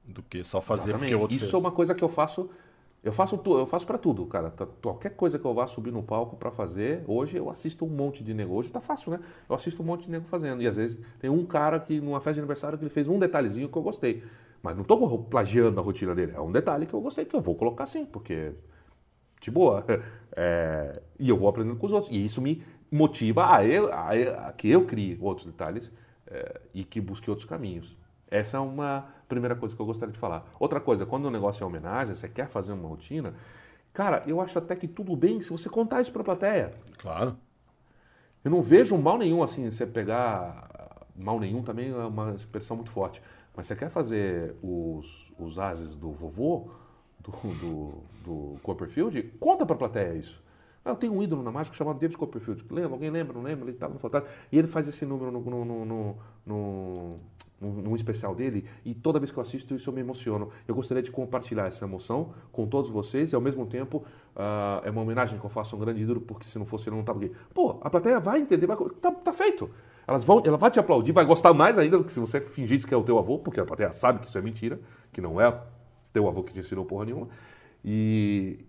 Do 0.05 0.21
que 0.21 0.43
só 0.43 0.61
fazer 0.61 0.91
Exatamente. 0.91 1.09
porque 1.09 1.15
o 1.15 1.19
outro 1.21 1.35
Isso 1.35 1.45
fez. 1.45 1.53
é 1.55 1.57
uma 1.57 1.71
coisa 1.71 1.95
que 1.95 2.03
eu 2.03 2.09
faço 2.09 2.47
eu 3.03 3.11
faço, 3.13 3.37
tu, 3.37 3.65
faço 3.67 3.85
para 3.85 3.97
tudo, 3.97 4.25
cara. 4.25 4.51
Qualquer 4.81 5.11
coisa 5.11 5.37
que 5.39 5.45
eu 5.45 5.53
vá 5.53 5.65
subir 5.67 5.91
no 5.91 6.03
palco 6.03 6.35
para 6.35 6.51
fazer, 6.51 7.03
hoje 7.07 7.37
eu 7.37 7.49
assisto 7.49 7.85
um 7.85 7.89
monte 7.89 8.23
de 8.23 8.33
nego. 8.33 8.53
Hoje 8.53 8.71
tá 8.71 8.81
fácil, 8.81 9.11
né? 9.11 9.19
Eu 9.47 9.55
assisto 9.55 9.81
um 9.81 9.85
monte 9.85 10.05
de 10.05 10.11
nego 10.11 10.25
fazendo. 10.25 10.61
E 10.61 10.67
às 10.67 10.77
vezes 10.77 10.99
tem 11.19 11.29
um 11.29 11.45
cara 11.45 11.79
que 11.79 12.01
numa 12.01 12.19
festa 12.19 12.33
de 12.33 12.39
aniversário 12.39 12.77
que 12.77 12.83
ele 12.83 12.91
fez 12.91 13.07
um 13.07 13.19
detalhezinho 13.19 13.69
que 13.69 13.77
eu 13.77 13.81
gostei. 13.81 14.23
Mas 14.61 14.75
não 14.75 14.83
tô 14.83 15.19
plagiando 15.19 15.79
a 15.79 15.83
rotina 15.83 16.13
dele. 16.15 16.33
É 16.35 16.41
um 16.41 16.51
detalhe 16.51 16.85
que 16.85 16.93
eu 16.93 16.99
gostei, 16.99 17.23
que 17.23 17.35
eu 17.35 17.41
vou 17.41 17.55
colocar 17.55 17.85
sim, 17.85 18.05
porque. 18.05 18.53
De 19.39 19.51
boa. 19.51 19.85
É, 20.39 21.01
e 21.17 21.29
eu 21.29 21.35
vou 21.35 21.49
aprendendo 21.49 21.77
com 21.77 21.87
os 21.87 21.91
outros. 21.91 22.15
E 22.15 22.23
isso 22.23 22.39
me 22.39 22.63
motiva 22.91 23.55
a, 23.55 23.65
eu, 23.65 23.91
a, 23.91 24.11
a 24.49 24.53
que 24.53 24.69
eu 24.69 24.85
crie 24.85 25.17
outros 25.19 25.47
detalhes 25.47 25.91
é, 26.27 26.61
e 26.75 26.83
que 26.83 27.01
busque 27.01 27.27
outros 27.27 27.49
caminhos. 27.49 27.97
Essa 28.29 28.57
é 28.57 28.59
uma 28.59 29.07
primeira 29.27 29.55
coisa 29.55 29.75
que 29.75 29.81
eu 29.81 29.85
gostaria 29.85 30.13
de 30.13 30.19
falar. 30.19 30.45
Outra 30.59 30.79
coisa, 30.79 31.05
quando 31.05 31.25
o 31.25 31.31
negócio 31.31 31.63
é 31.63 31.67
homenagem, 31.67 32.13
você 32.13 32.27
quer 32.27 32.47
fazer 32.47 32.73
uma 32.73 32.87
rotina, 32.87 33.33
cara, 33.93 34.23
eu 34.27 34.41
acho 34.41 34.57
até 34.57 34.75
que 34.75 34.87
tudo 34.87 35.15
bem 35.15 35.41
se 35.41 35.49
você 35.49 35.69
contar 35.69 36.01
isso 36.01 36.11
para 36.11 36.21
a 36.21 36.25
plateia. 36.25 36.73
Claro. 36.97 37.37
Eu 38.43 38.51
não 38.51 38.61
vejo 38.61 38.97
mal 38.97 39.17
nenhum 39.17 39.43
assim, 39.43 39.69
você 39.69 39.85
pegar. 39.85 41.05
Mal 41.15 41.39
nenhum 41.39 41.63
também 41.63 41.89
é 41.89 42.05
uma 42.05 42.33
expressão 42.33 42.77
muito 42.77 42.91
forte. 42.91 43.21
Mas 43.55 43.67
você 43.67 43.75
quer 43.75 43.89
fazer 43.89 44.55
os, 44.61 45.31
os 45.37 45.57
ases 45.57 45.95
do 45.95 46.11
vovô, 46.11 46.69
do, 47.19 47.31
do, 47.31 47.93
do 48.23 48.59
Copperfield, 48.61 49.21
conta 49.39 49.65
para 49.65 49.75
a 49.75 49.79
plateia 49.79 50.13
isso. 50.13 50.41
Eu 50.85 50.95
tenho 50.95 51.13
um 51.13 51.21
ídolo 51.21 51.43
na 51.43 51.51
mágica 51.51 51.75
chamado 51.75 51.99
David 51.99 52.17
Copperfield. 52.17 52.63
Lembra? 52.69 52.93
Alguém 52.93 53.09
lembra? 53.09 53.33
Não 53.33 53.41
lembra? 53.41 53.65
Ele 53.65 53.71
estava 53.71 53.93
no 53.93 53.99
Fantástico. 53.99 54.33
E 54.51 54.57
ele 54.57 54.67
faz 54.67 54.87
esse 54.87 55.05
número 55.05 55.31
no, 55.31 55.41
no, 55.41 55.85
no, 55.85 56.17
no, 56.45 57.19
no, 57.59 57.71
no 57.81 57.95
especial 57.95 58.35
dele. 58.35 58.65
E 58.85 58.93
toda 58.93 59.19
vez 59.19 59.31
que 59.31 59.37
eu 59.37 59.41
assisto 59.41 59.73
isso 59.75 59.89
eu 59.89 59.93
me 59.93 60.01
emociono. 60.01 60.49
Eu 60.67 60.75
gostaria 60.75 61.03
de 61.03 61.11
compartilhar 61.11 61.65
essa 61.65 61.85
emoção 61.85 62.33
com 62.51 62.67
todos 62.67 62.89
vocês. 62.89 63.31
E 63.31 63.35
ao 63.35 63.41
mesmo 63.41 63.65
tempo 63.65 64.03
ah, 64.35 64.81
é 64.83 64.89
uma 64.89 65.01
homenagem 65.01 65.39
que 65.39 65.45
eu 65.45 65.49
faço 65.49 65.75
a 65.75 65.77
um 65.77 65.81
grande 65.81 66.01
ídolo, 66.01 66.21
porque 66.21 66.45
se 66.45 66.57
não 66.57 66.65
fosse 66.65 66.89
ele 66.89 66.95
não 66.95 67.01
estava 67.01 67.19
aqui. 67.19 67.31
Pô, 67.53 67.77
a 67.81 67.89
plateia 67.89 68.19
vai 68.19 68.39
entender. 68.39 68.67
Vai, 68.67 68.77
tá, 69.01 69.11
tá 69.11 69.33
feito. 69.33 69.69
Elas 70.07 70.23
vão, 70.23 70.41
ela 70.45 70.57
vai 70.57 70.71
te 70.71 70.79
aplaudir, 70.79 71.11
vai 71.11 71.25
gostar 71.25 71.53
mais 71.53 71.77
ainda 71.77 71.97
do 71.97 72.03
que 72.03 72.11
se 72.11 72.19
você 72.19 72.39
fingisse 72.39 72.87
que 72.87 72.93
é 72.93 72.97
o 72.97 73.03
teu 73.03 73.19
avô, 73.19 73.39
porque 73.39 73.59
a 73.59 73.65
plateia 73.65 73.91
sabe 73.91 74.19
que 74.19 74.27
isso 74.27 74.37
é 74.37 74.41
mentira, 74.41 74.79
que 75.11 75.19
não 75.19 75.41
é 75.41 75.53
teu 76.13 76.29
avô 76.29 76.43
que 76.43 76.53
te 76.53 76.61
ensinou 76.61 76.85
porra 76.85 77.03
nenhuma. 77.03 77.27
E, 77.83 78.65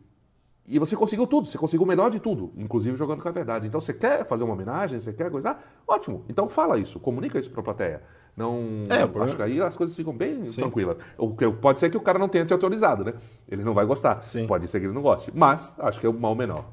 e 0.66 0.79
você 0.81 0.96
conseguiu 0.96 1.29
tudo, 1.29 1.46
você 1.46 1.57
conseguiu 1.57 1.85
o 1.85 1.88
melhor 1.88 2.11
de 2.11 2.18
tudo, 2.18 2.53
inclusive 2.57 2.96
jogando 2.96 3.22
com 3.22 3.29
a 3.29 3.33
verdade. 3.33 3.68
Então 3.68 3.81
você 3.81 3.94
quer 3.94 4.27
fazer 4.27 4.42
uma 4.42 4.53
homenagem, 4.53 4.98
você 4.98 5.12
quer 5.12 5.31
coisar? 5.31 5.81
Ótimo. 5.87 6.24
Então 6.29 6.48
fala 6.48 6.77
isso, 6.77 6.98
comunica 6.98 7.38
isso 7.38 7.51
para 7.51 7.61
a 7.61 7.64
plateia. 7.64 8.03
Não, 8.38 8.85
É, 8.88 8.98
problema- 8.98 9.24
acho 9.24 9.37
que 9.37 9.42
aí 9.42 9.61
as 9.61 9.77
coisas 9.77 9.96
ficam 9.96 10.16
bem 10.16 10.44
tranquilas. 10.53 10.96
O 11.16 11.35
que 11.35 11.51
pode 11.51 11.81
ser 11.81 11.90
que 11.90 11.96
o 11.96 12.01
cara 12.01 12.18
não 12.18 12.29
tenha 12.29 12.46
te 12.46 12.53
autorizado, 12.53 13.05
né? 13.05 13.14
Ele 13.48 13.64
não 13.64 13.74
vai 13.74 13.85
gostar. 13.85 14.22
Sim. 14.22 14.46
Pode 14.46 14.68
ser 14.68 14.79
que 14.79 14.87
ele 14.87 14.94
não 14.94 15.03
goste, 15.03 15.33
mas 15.35 15.74
acho 15.81 15.98
que 15.98 16.07
é 16.07 16.09
o 16.09 16.12
mal 16.14 16.35
menor. 16.37 16.64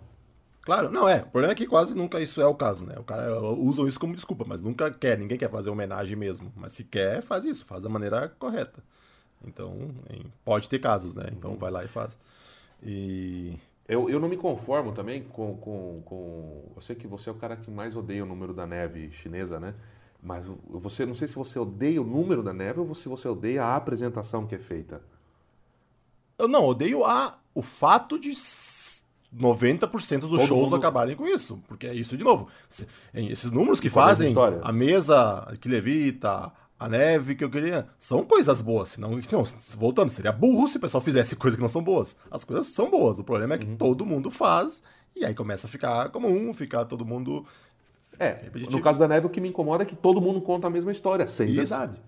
Claro, 0.62 0.90
não 0.92 1.08
é. 1.08 1.18
O 1.22 1.30
problema 1.32 1.52
é 1.52 1.56
que 1.56 1.68
quase 1.68 1.94
nunca 1.96 2.20
isso 2.20 2.40
é 2.42 2.46
o 2.48 2.56
caso, 2.56 2.86
né? 2.86 2.96
O 2.98 3.04
cara 3.04 3.40
usam 3.40 3.88
isso 3.88 4.00
como 4.00 4.16
desculpa, 4.16 4.46
mas 4.48 4.62
nunca 4.62 4.90
quer, 4.92 5.18
ninguém 5.18 5.38
quer 5.38 5.50
fazer 5.50 5.70
homenagem 5.70 6.16
mesmo. 6.16 6.52
Mas 6.56 6.72
se 6.72 6.84
quer, 6.84 7.22
faz 7.22 7.46
isso, 7.46 7.66
faz 7.66 7.84
da 7.84 7.90
maneira 7.90 8.30
correta. 8.40 8.84
Então, 9.48 9.76
pode 10.44 10.68
ter 10.68 10.80
casos, 10.80 11.14
né? 11.14 11.26
Então 11.32 11.56
vai 11.56 11.70
lá 11.72 11.84
e 11.84 11.88
faz. 11.88 12.18
E. 12.84 13.54
Eu, 13.88 14.10
eu 14.10 14.20
não 14.20 14.28
me 14.28 14.36
conformo 14.38 14.92
também 14.92 15.22
com, 15.24 15.56
com, 15.58 16.02
com. 16.04 16.64
Eu 16.76 16.82
sei 16.82 16.96
que 16.96 17.06
você 17.06 17.30
é 17.30 17.32
o 17.32 17.36
cara 17.36 17.56
que 17.56 17.70
mais 17.70 17.96
odeia 17.96 18.24
o 18.24 18.26
número 18.26 18.52
da 18.52 18.66
neve 18.66 19.12
chinesa, 19.12 19.60
né? 19.60 19.76
Mas 20.22 20.44
você 20.70 21.06
não 21.06 21.14
sei 21.14 21.28
se 21.28 21.36
você 21.36 21.60
odeia 21.60 22.02
o 22.02 22.06
número 22.06 22.42
da 22.42 22.52
neve 22.54 22.80
ou 22.80 22.96
se 22.96 23.08
você 23.08 23.28
odeia 23.28 23.64
a 23.64 23.76
apresentação 23.76 24.46
que 24.48 24.56
é 24.56 24.60
feita. 24.60 25.02
Eu 26.38 26.48
não, 26.48 26.66
odeio 26.66 27.06
a, 27.06 27.38
o 27.54 27.62
fato 27.62 28.20
de 28.20 28.32
s- 28.32 29.02
90% 29.34 30.20
dos 30.22 30.30
Todo 30.32 30.48
shows 30.48 30.64
mundo- 30.66 30.76
acabarem 30.76 31.16
com 31.16 31.26
isso. 31.28 31.62
Porque 31.68 31.88
é 31.88 31.94
isso 31.94 32.18
de 32.18 32.24
novo. 32.24 32.48
Esses 33.14 33.52
números 33.52 33.80
que 33.80 33.90
fazem, 33.90 34.28
história. 34.30 34.60
a 34.64 34.72
mesa 34.72 35.56
que 35.62 35.70
levita, 35.70 36.52
a 36.80 36.90
neve 36.90 37.36
que 37.36 37.44
eu 37.44 37.50
queria, 37.50 37.88
são 38.00 38.26
coisas 38.26 38.60
boas. 38.62 38.90
Senão, 38.90 39.22
senão, 39.24 39.44
voltando, 39.78 40.10
seria 40.12 40.32
burro 40.32 40.68
se 40.68 40.78
o 40.78 40.80
pessoal 40.80 41.02
fizesse 41.02 41.36
coisas 41.36 41.56
que 41.56 41.62
não 41.62 41.70
são 41.70 41.84
boas. 41.84 42.18
As 42.32 42.44
coisas 42.44 42.68
são 42.68 42.90
boas. 42.90 43.20
O 43.20 43.24
problema 43.24 43.56
é 43.56 43.58
que 43.58 43.66
Uhum. 43.68 43.78
todo 43.78 44.06
mundo 44.06 44.30
faz. 44.32 44.82
E 45.16 45.24
aí 45.24 45.34
começa 45.34 45.68
a 45.68 45.70
ficar 45.70 46.10
comum, 46.10 46.54
ficar 46.54 46.84
todo 46.86 47.06
mundo. 47.06 47.46
É, 48.20 48.30
Repetitivo. 48.44 48.72
no 48.72 48.82
caso 48.82 49.00
da 49.00 49.08
neve, 49.08 49.26
o 49.28 49.30
que 49.30 49.42
me 49.42 49.50
incomoda 49.50 49.84
é 49.84 49.86
que 49.86 49.96
todo 49.96 50.22
mundo 50.22 50.42
conta 50.42 50.68
a 50.68 50.70
mesma 50.70 50.92
história, 50.92 51.28
sem 51.28 51.48
Isso. 51.48 51.56
verdade. 51.58 52.02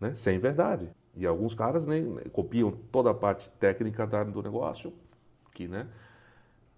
né? 0.00 0.14
sem 0.14 0.38
verdade. 0.38 0.88
E 1.16 1.26
alguns 1.26 1.54
caras 1.54 1.86
nem 1.86 2.16
copiam 2.32 2.70
toda 2.70 3.10
a 3.10 3.14
parte 3.14 3.50
técnica 3.58 4.06
do 4.06 4.42
negócio, 4.42 4.92
que 5.52 5.66
né, 5.66 5.86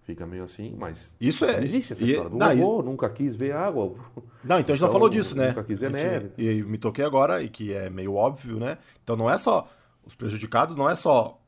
fica 0.03 0.25
meio 0.25 0.43
assim, 0.43 0.75
mas 0.77 1.15
isso 1.19 1.45
é, 1.45 1.63
existe 1.63 1.93
essa 1.93 2.03
e, 2.03 2.11
história. 2.11 2.29
Não, 2.29 2.37
não 2.37 2.57
vou, 2.57 2.79
isso... 2.79 2.89
nunca 2.89 3.09
quis 3.09 3.35
ver 3.35 3.53
água. 3.55 3.95
Não, 4.43 4.59
então 4.59 4.73
a 4.73 4.75
gente 4.75 4.75
então, 4.75 4.87
não 4.87 4.93
falou 4.93 5.09
disso, 5.09 5.37
né? 5.37 5.49
Nunca 5.49 5.63
quis 5.63 5.79
ver 5.79 5.91
neve. 5.91 6.31
E 6.37 6.63
me 6.63 6.77
toquei 6.77 7.05
agora, 7.05 7.41
e 7.41 7.49
que 7.49 7.71
é 7.71 7.89
meio 7.89 8.15
óbvio, 8.15 8.59
né? 8.59 8.77
Então 9.03 9.15
não 9.15 9.29
é 9.29 9.37
só 9.37 9.69
os 10.05 10.15
prejudicados, 10.15 10.75
não 10.75 10.89
é 10.89 10.95
só 10.95 11.39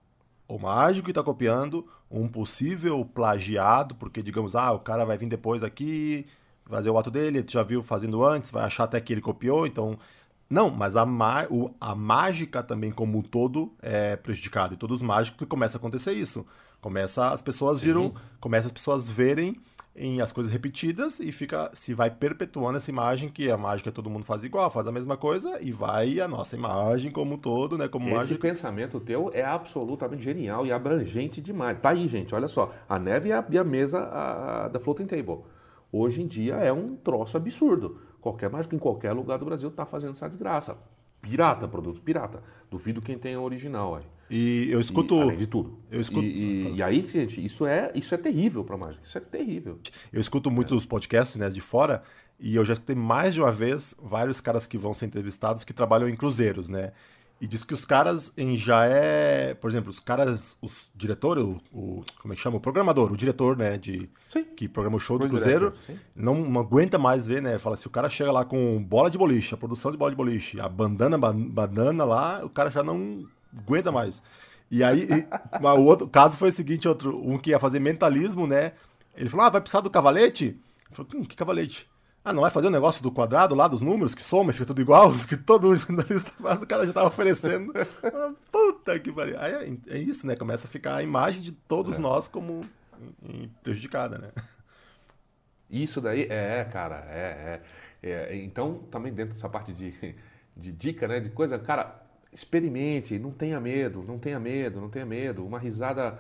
o 0.48 0.58
mágico 0.60 1.06
que 1.06 1.12
está 1.12 1.24
copiando, 1.24 1.86
um 2.10 2.28
possível 2.28 3.04
plagiado, 3.04 3.96
porque 3.96 4.22
digamos, 4.22 4.56
ah, 4.56 4.72
o 4.72 4.80
cara 4.80 5.04
vai 5.04 5.18
vir 5.18 5.28
depois 5.28 5.64
aqui 5.64 6.26
fazer 6.66 6.90
o 6.90 6.98
ato 6.98 7.12
dele, 7.12 7.44
já 7.48 7.64
viu 7.64 7.82
fazendo 7.82 8.24
antes, 8.24 8.52
vai 8.52 8.64
achar 8.64 8.86
até 8.86 9.00
que 9.00 9.14
ele 9.14 9.22
copiou, 9.22 9.68
então 9.68 9.98
não, 10.50 10.70
mas 10.70 10.96
a, 10.96 11.04
o, 11.50 11.72
a 11.82 11.96
mágica 11.96 12.62
também 12.62 12.92
como 12.92 13.18
um 13.18 13.22
todo 13.22 13.74
é 13.82 14.16
prejudicada. 14.16 14.74
E 14.74 14.78
todos 14.78 14.98
os 14.98 15.04
mágicos 15.04 15.48
começa 15.48 15.78
a 15.78 15.80
acontecer 15.80 16.14
isso. 16.14 16.46
Começa 16.80 17.30
as 17.32 17.42
pessoas 17.42 17.82
viram, 17.82 18.14
começa 18.40 18.68
as 18.68 18.72
pessoas 18.72 19.10
verem 19.10 19.56
em 19.96 20.22
as 20.22 20.32
coisas 20.32 20.52
repetidas 20.52 21.20
e 21.20 21.32
fica 21.32 21.72
se 21.74 21.94
vai 21.94 22.12
perpetuando 22.12 22.78
essa 22.78 22.92
imagem 22.92 23.30
que 23.30 23.50
a 23.50 23.58
mágica 23.58 23.92
todo 23.92 24.10
mundo 24.10 24.26
faz 24.26 24.44
igual, 24.44 24.70
faz 24.70 24.86
a 24.88 24.92
mesma 24.92 25.16
coisa 25.16 25.58
e 25.62 25.72
vai 25.72 26.20
a 26.20 26.28
nossa 26.28 26.56
imagem 26.56 27.12
como 27.12 27.36
um 27.36 27.38
todo, 27.38 27.78
né, 27.78 27.88
como 27.88 28.08
Esse 28.08 28.16
mágica. 28.16 28.40
pensamento 28.40 29.00
teu 29.00 29.32
é 29.34 29.42
absolutamente 29.42 30.22
genial 30.22 30.66
e 30.66 30.72
abrangente 30.72 31.42
demais. 31.42 31.80
Tá 31.80 31.90
aí, 31.90 32.08
gente, 32.10 32.36
olha 32.36 32.48
só, 32.48 32.74
a 32.90 33.00
neve 33.00 33.30
e 33.30 33.34
a, 33.34 33.44
e 33.50 33.58
a 33.58 33.64
mesa 33.64 34.00
a, 34.00 34.66
a, 34.66 34.68
da 34.68 34.80
floating 34.80 35.06
table. 35.06 35.40
Hoje 35.92 36.22
em 36.22 36.28
dia 36.28 36.56
é 36.56 36.72
um 36.72 36.96
troço 36.96 37.38
absurdo. 37.38 38.00
Qualquer 38.22 38.50
mágico 38.50 38.76
em 38.76 38.80
qualquer 38.80 39.14
lugar 39.14 39.38
do 39.38 39.46
Brasil 39.46 39.70
está 39.70 39.86
fazendo 39.86 40.12
essa 40.12 40.28
desgraça. 40.28 40.78
Pirata, 41.22 41.68
produto 41.68 42.02
pirata. 42.02 42.44
Duvido 42.70 43.02
quem 43.02 43.18
tem 43.18 43.36
a 43.36 43.42
original 43.42 43.96
aí. 43.96 44.04
E 44.30 44.68
eu 44.72 44.80
escuto. 44.80 45.16
E, 45.16 45.22
além 45.22 45.38
de 45.38 45.48
tudo. 45.48 45.78
Eu 45.92 46.02
escuto. 46.02 46.26
E, 46.26 46.72
e, 46.72 46.76
e, 46.76 46.84
aí, 46.84 47.08
gente, 47.08 47.44
isso 47.44 47.66
é, 47.66 47.92
isso 47.96 48.14
é 48.14 48.18
terrível 48.18 48.64
para 48.64 48.78
mágica. 48.78 49.06
Isso 49.06 49.18
é 49.18 49.22
terrível. 49.22 49.80
Eu 50.12 50.20
escuto 50.20 50.50
muitos 50.50 50.84
é. 50.84 50.88
podcasts 50.88 51.38
né, 51.38 51.50
de 51.50 51.62
fora 51.62 52.04
e 52.40 52.56
eu 52.56 52.66
já 52.66 52.74
escutei 52.74 52.96
mais 52.96 53.34
de 53.34 53.42
uma 53.42 53.52
vez 53.52 53.96
vários 54.02 54.42
caras 54.42 54.68
que 54.68 54.78
vão 54.78 54.94
ser 54.94 55.06
entrevistados 55.06 55.64
que 55.64 55.74
trabalham 55.74 56.10
em 56.10 56.16
cruzeiros, 56.16 56.68
né? 56.68 56.92
E 57.40 57.48
diz 57.48 57.64
que 57.64 57.74
os 57.74 57.84
caras 57.84 58.32
em 58.38 58.56
já 58.56 58.86
é, 58.86 59.54
por 59.56 59.70
exemplo, 59.70 59.90
os 59.90 60.00
caras, 60.00 60.58
os 60.62 60.90
diretores, 60.96 61.44
o, 61.44 61.58
o, 61.72 62.06
como 62.22 62.34
é 62.34 62.36
que 62.36 62.42
chama? 62.42 62.58
O 62.58 62.62
programador, 62.62 63.12
o 63.12 63.18
diretor, 63.18 63.58
né, 63.58 63.78
de 63.78 64.10
sim. 64.30 64.46
que 64.56 64.70
programa 64.70 64.96
o 64.96 65.00
show 65.00 65.20
do 65.20 65.28
Cruzeiro, 65.28 65.74
não, 66.16 66.36
não, 66.36 66.62
aguenta 66.62 66.98
mais 66.98 67.28
ver, 67.28 67.42
né? 67.42 67.60
Fala 67.60 67.76
se 67.76 67.88
o 67.88 67.90
cara 67.90 68.10
chega 68.10 68.32
lá 68.32 68.46
com 68.46 68.82
bola 68.82 69.12
de 69.12 69.18
boliche, 69.18 69.54
a 69.54 69.58
produção 69.58 69.92
de 69.92 69.98
bola 69.98 70.12
de 70.12 70.18
boliche, 70.18 70.62
a 70.62 70.70
bandana, 70.70 71.18
bandana 71.18 72.06
lá, 72.06 72.44
o 72.44 72.50
cara 72.50 72.72
já 72.72 72.82
não 72.82 73.28
aguenta 73.56 73.92
mais. 73.92 74.24
E 74.72 74.82
aí, 74.82 75.02
e, 75.04 75.28
o 75.62 75.84
outro 75.84 76.08
caso 76.08 76.38
foi 76.38 76.50
o 76.50 76.54
seguinte, 76.54 76.88
outro, 76.88 77.22
um 77.22 77.38
que 77.38 77.50
ia 77.50 77.60
fazer 77.60 77.80
mentalismo, 77.80 78.48
né? 78.48 78.72
Ele 79.14 79.30
falou: 79.30 79.46
"Ah, 79.46 79.50
vai 79.50 79.62
precisar 79.62 79.82
do 79.82 79.90
cavalete?" 79.90 80.58
Eu 80.90 80.96
falei: 80.96 81.12
hum, 81.16 81.26
"Que 81.26 81.36
cavalete?" 81.36 81.86
Ah, 82.26 82.34
não 82.34 82.42
vai 82.42 82.50
fazer 82.50 82.68
o 82.68 82.72
negócio 82.72 83.04
do 83.04 83.12
quadrado 83.12 83.54
lá, 83.54 83.68
dos 83.68 83.82
números, 83.82 84.16
que 84.16 84.24
soma 84.24 84.50
e 84.50 84.54
fica 84.54 84.66
tudo 84.66 84.82
igual? 84.82 85.14
Porque 85.16 85.38
todo 85.38 85.68
mundo 85.68 86.04
faz, 86.42 86.64
o 86.64 86.66
cara 86.66 86.84
já 86.84 86.92
tava 86.92 87.06
oferecendo. 87.06 87.72
Puta 88.52 89.00
que 89.00 89.12
pariu. 89.12 89.40
Aí 89.40 89.54
é, 89.54 89.96
é, 89.96 90.00
isso, 90.00 90.26
né? 90.26 90.36
Começa 90.36 90.66
a 90.66 90.70
ficar 90.70 90.96
a 90.96 91.04
imagem 91.04 91.40
de 91.40 91.52
todos 91.52 92.00
é. 92.00 92.02
nós 92.02 92.28
como 92.28 92.66
prejudicada, 93.62 94.18
né? 94.18 94.32
Isso 95.70 96.02
daí, 96.02 96.24
é, 96.28 96.64
cara, 96.64 97.06
é, 97.10 97.62
é, 98.02 98.10
é, 98.10 98.36
Então, 98.38 98.80
também 98.90 99.14
dentro 99.14 99.36
dessa 99.36 99.48
parte 99.48 99.72
de, 99.72 100.16
de 100.58 100.72
dica, 100.72 101.08
né? 101.08 101.20
De 101.20 101.30
coisa, 101.30 101.60
cara, 101.60 102.02
experimente, 102.34 103.20
não 103.20 103.30
tenha 103.30 103.60
medo, 103.62 104.04
não 104.04 104.18
tenha 104.18 104.40
medo, 104.40 104.82
não 104.82 104.90
tenha 104.90 105.06
medo. 105.06 105.46
Uma 105.46 105.60
risada, 105.60 106.18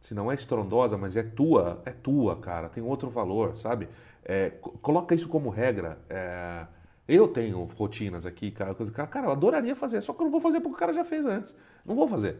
se 0.00 0.14
não 0.14 0.30
é 0.30 0.34
estrondosa, 0.34 0.96
mas 0.96 1.16
é 1.16 1.22
tua, 1.22 1.82
é 1.84 1.90
tua, 1.92 2.36
cara, 2.36 2.68
tem 2.68 2.82
outro 2.82 3.10
valor, 3.10 3.56
sabe? 3.56 3.88
É, 4.24 4.50
coloca 4.82 5.14
isso 5.14 5.28
como 5.28 5.48
regra. 5.50 5.98
É, 6.08 6.66
eu 7.06 7.28
tenho 7.28 7.62
rotinas 7.76 8.24
aqui, 8.24 8.50
cara, 8.50 8.74
coisa, 8.74 8.92
cara, 8.92 9.26
eu 9.26 9.32
adoraria 9.32 9.74
fazer, 9.76 10.00
só 10.00 10.12
que 10.12 10.20
eu 10.20 10.24
não 10.24 10.30
vou 10.30 10.40
fazer 10.40 10.60
porque 10.60 10.76
o 10.76 10.78
cara 10.78 10.94
já 10.94 11.04
fez 11.04 11.24
antes. 11.26 11.54
Não 11.84 11.94
vou 11.94 12.08
fazer. 12.08 12.38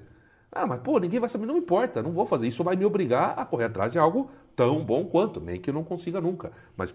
Ah, 0.52 0.66
mas 0.66 0.80
pô, 0.80 0.98
ninguém 0.98 1.20
vai 1.20 1.28
saber, 1.28 1.46
não 1.46 1.56
importa, 1.56 2.02
não 2.02 2.12
vou 2.12 2.26
fazer. 2.26 2.48
Isso 2.48 2.64
vai 2.64 2.76
me 2.76 2.84
obrigar 2.84 3.38
a 3.38 3.44
correr 3.44 3.64
atrás 3.66 3.92
de 3.92 3.98
algo 3.98 4.30
tão 4.56 4.84
bom 4.84 5.04
quanto, 5.04 5.40
nem 5.40 5.60
que 5.60 5.70
eu 5.70 5.74
não 5.74 5.84
consiga 5.84 6.20
nunca. 6.20 6.52
Mas 6.76 6.94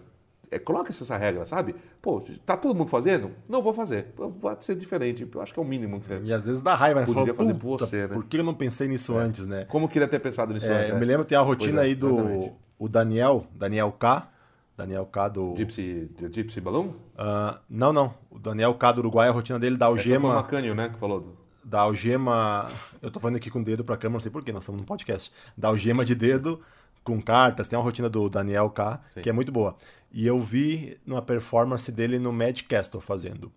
é, 0.50 0.58
coloca 0.58 0.90
essa 0.90 1.16
regra, 1.16 1.44
sabe? 1.46 1.74
Pô, 2.00 2.22
tá 2.44 2.56
todo 2.56 2.74
mundo 2.74 2.88
fazendo? 2.88 3.30
Não 3.48 3.62
vou 3.62 3.72
fazer. 3.72 4.14
Pode 4.40 4.64
ser 4.64 4.76
diferente. 4.76 5.28
Eu 5.32 5.40
acho 5.40 5.52
que 5.52 5.58
é 5.58 5.62
o 5.62 5.66
mínimo 5.66 5.98
que 6.00 6.06
você. 6.06 6.20
E 6.22 6.32
às 6.32 6.46
vezes 6.46 6.62
dá 6.62 6.74
raiva, 6.74 7.00
né? 7.00 7.06
Poderia 7.06 7.34
fazer 7.34 7.54
por 7.54 7.78
você, 7.78 8.06
né? 8.06 8.14
Por 8.14 8.24
que 8.24 8.38
eu 8.38 8.44
não 8.44 8.54
pensei 8.54 8.88
nisso 8.88 9.18
é. 9.18 9.22
antes, 9.22 9.46
né? 9.46 9.64
Como 9.66 9.86
eu 9.86 9.88
queria 9.88 10.08
ter 10.08 10.20
pensado 10.20 10.52
nisso 10.52 10.66
é, 10.66 10.80
antes? 10.80 10.90
Eu 10.90 10.98
me 10.98 11.04
lembro, 11.04 11.24
tem 11.24 11.36
a 11.36 11.40
rotina 11.40 11.82
é, 11.82 11.84
aí 11.86 11.94
do 11.94 12.52
o 12.78 12.88
Daniel, 12.88 13.46
Daniel 13.54 13.92
K. 13.92 14.30
Daniel 14.76 15.06
K 15.06 15.28
do. 15.28 15.54
Gypsy, 15.56 16.10
Gypsy 16.32 16.60
Balloon? 16.60 16.88
Uh, 16.88 17.58
não, 17.68 17.92
não. 17.92 18.14
O 18.30 18.38
Daniel 18.38 18.74
K 18.74 18.92
do 18.92 18.98
Uruguai, 18.98 19.28
a 19.28 19.32
rotina 19.32 19.58
dele 19.58 19.76
da 19.76 19.86
algema. 19.86 20.16
Essa 20.16 20.20
foi 20.20 20.30
o 20.30 20.34
Macânio, 20.34 20.74
né, 20.74 20.88
que 20.90 20.98
falou. 20.98 21.34
Da 21.64 21.80
algema. 21.80 22.70
Eu 23.00 23.10
tô 23.10 23.18
falando 23.18 23.36
aqui 23.36 23.50
com 23.50 23.60
o 23.60 23.64
dedo 23.64 23.82
pra 23.82 23.96
câmera, 23.96 24.14
não 24.14 24.20
sei 24.20 24.30
porquê, 24.30 24.52
nós 24.52 24.62
estamos 24.62 24.80
num 24.80 24.86
podcast. 24.86 25.32
Da 25.56 25.68
algema 25.68 26.04
de 26.04 26.14
dedo 26.14 26.60
com 27.06 27.22
cartas, 27.22 27.68
tem 27.68 27.78
uma 27.78 27.84
rotina 27.84 28.08
do 28.08 28.28
Daniel 28.28 28.68
K, 28.68 29.00
Sim. 29.08 29.22
que 29.22 29.30
é 29.30 29.32
muito 29.32 29.52
boa. 29.52 29.76
E 30.12 30.26
eu 30.26 30.40
vi 30.40 30.98
uma 31.06 31.22
performance 31.22 31.90
dele 31.90 32.18
no 32.18 32.32
Mad 32.32 32.60
Castle 32.62 33.00
fazendo. 33.00 33.52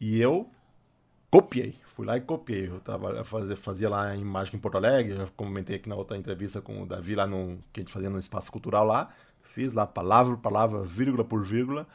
E 0.00 0.20
eu 0.20 0.48
copiei. 1.30 1.76
Fui 1.94 2.04
lá 2.04 2.16
e 2.16 2.20
copiei. 2.20 2.68
Eu 2.68 2.80
tava, 2.80 3.22
fazia, 3.24 3.56
fazia 3.56 3.88
lá 3.88 4.14
em 4.16 4.24
Mágica 4.24 4.56
em 4.56 4.60
Porto 4.60 4.76
Alegre, 4.76 5.16
já 5.16 5.26
comentei 5.36 5.76
aqui 5.76 5.88
na 5.88 5.94
outra 5.94 6.16
entrevista 6.16 6.60
com 6.60 6.82
o 6.82 6.86
Davi 6.86 7.14
lá 7.14 7.26
no, 7.26 7.58
que 7.72 7.80
a 7.80 7.82
gente 7.82 7.92
fazia 7.92 8.10
no 8.10 8.18
espaço 8.18 8.50
cultural 8.50 8.84
lá. 8.84 9.10
Fiz 9.42 9.72
lá 9.72 9.86
palavra 9.86 10.34
por 10.34 10.42
palavra, 10.42 10.82
vírgula 10.82 11.24
por 11.24 11.44
vírgula. 11.44 11.86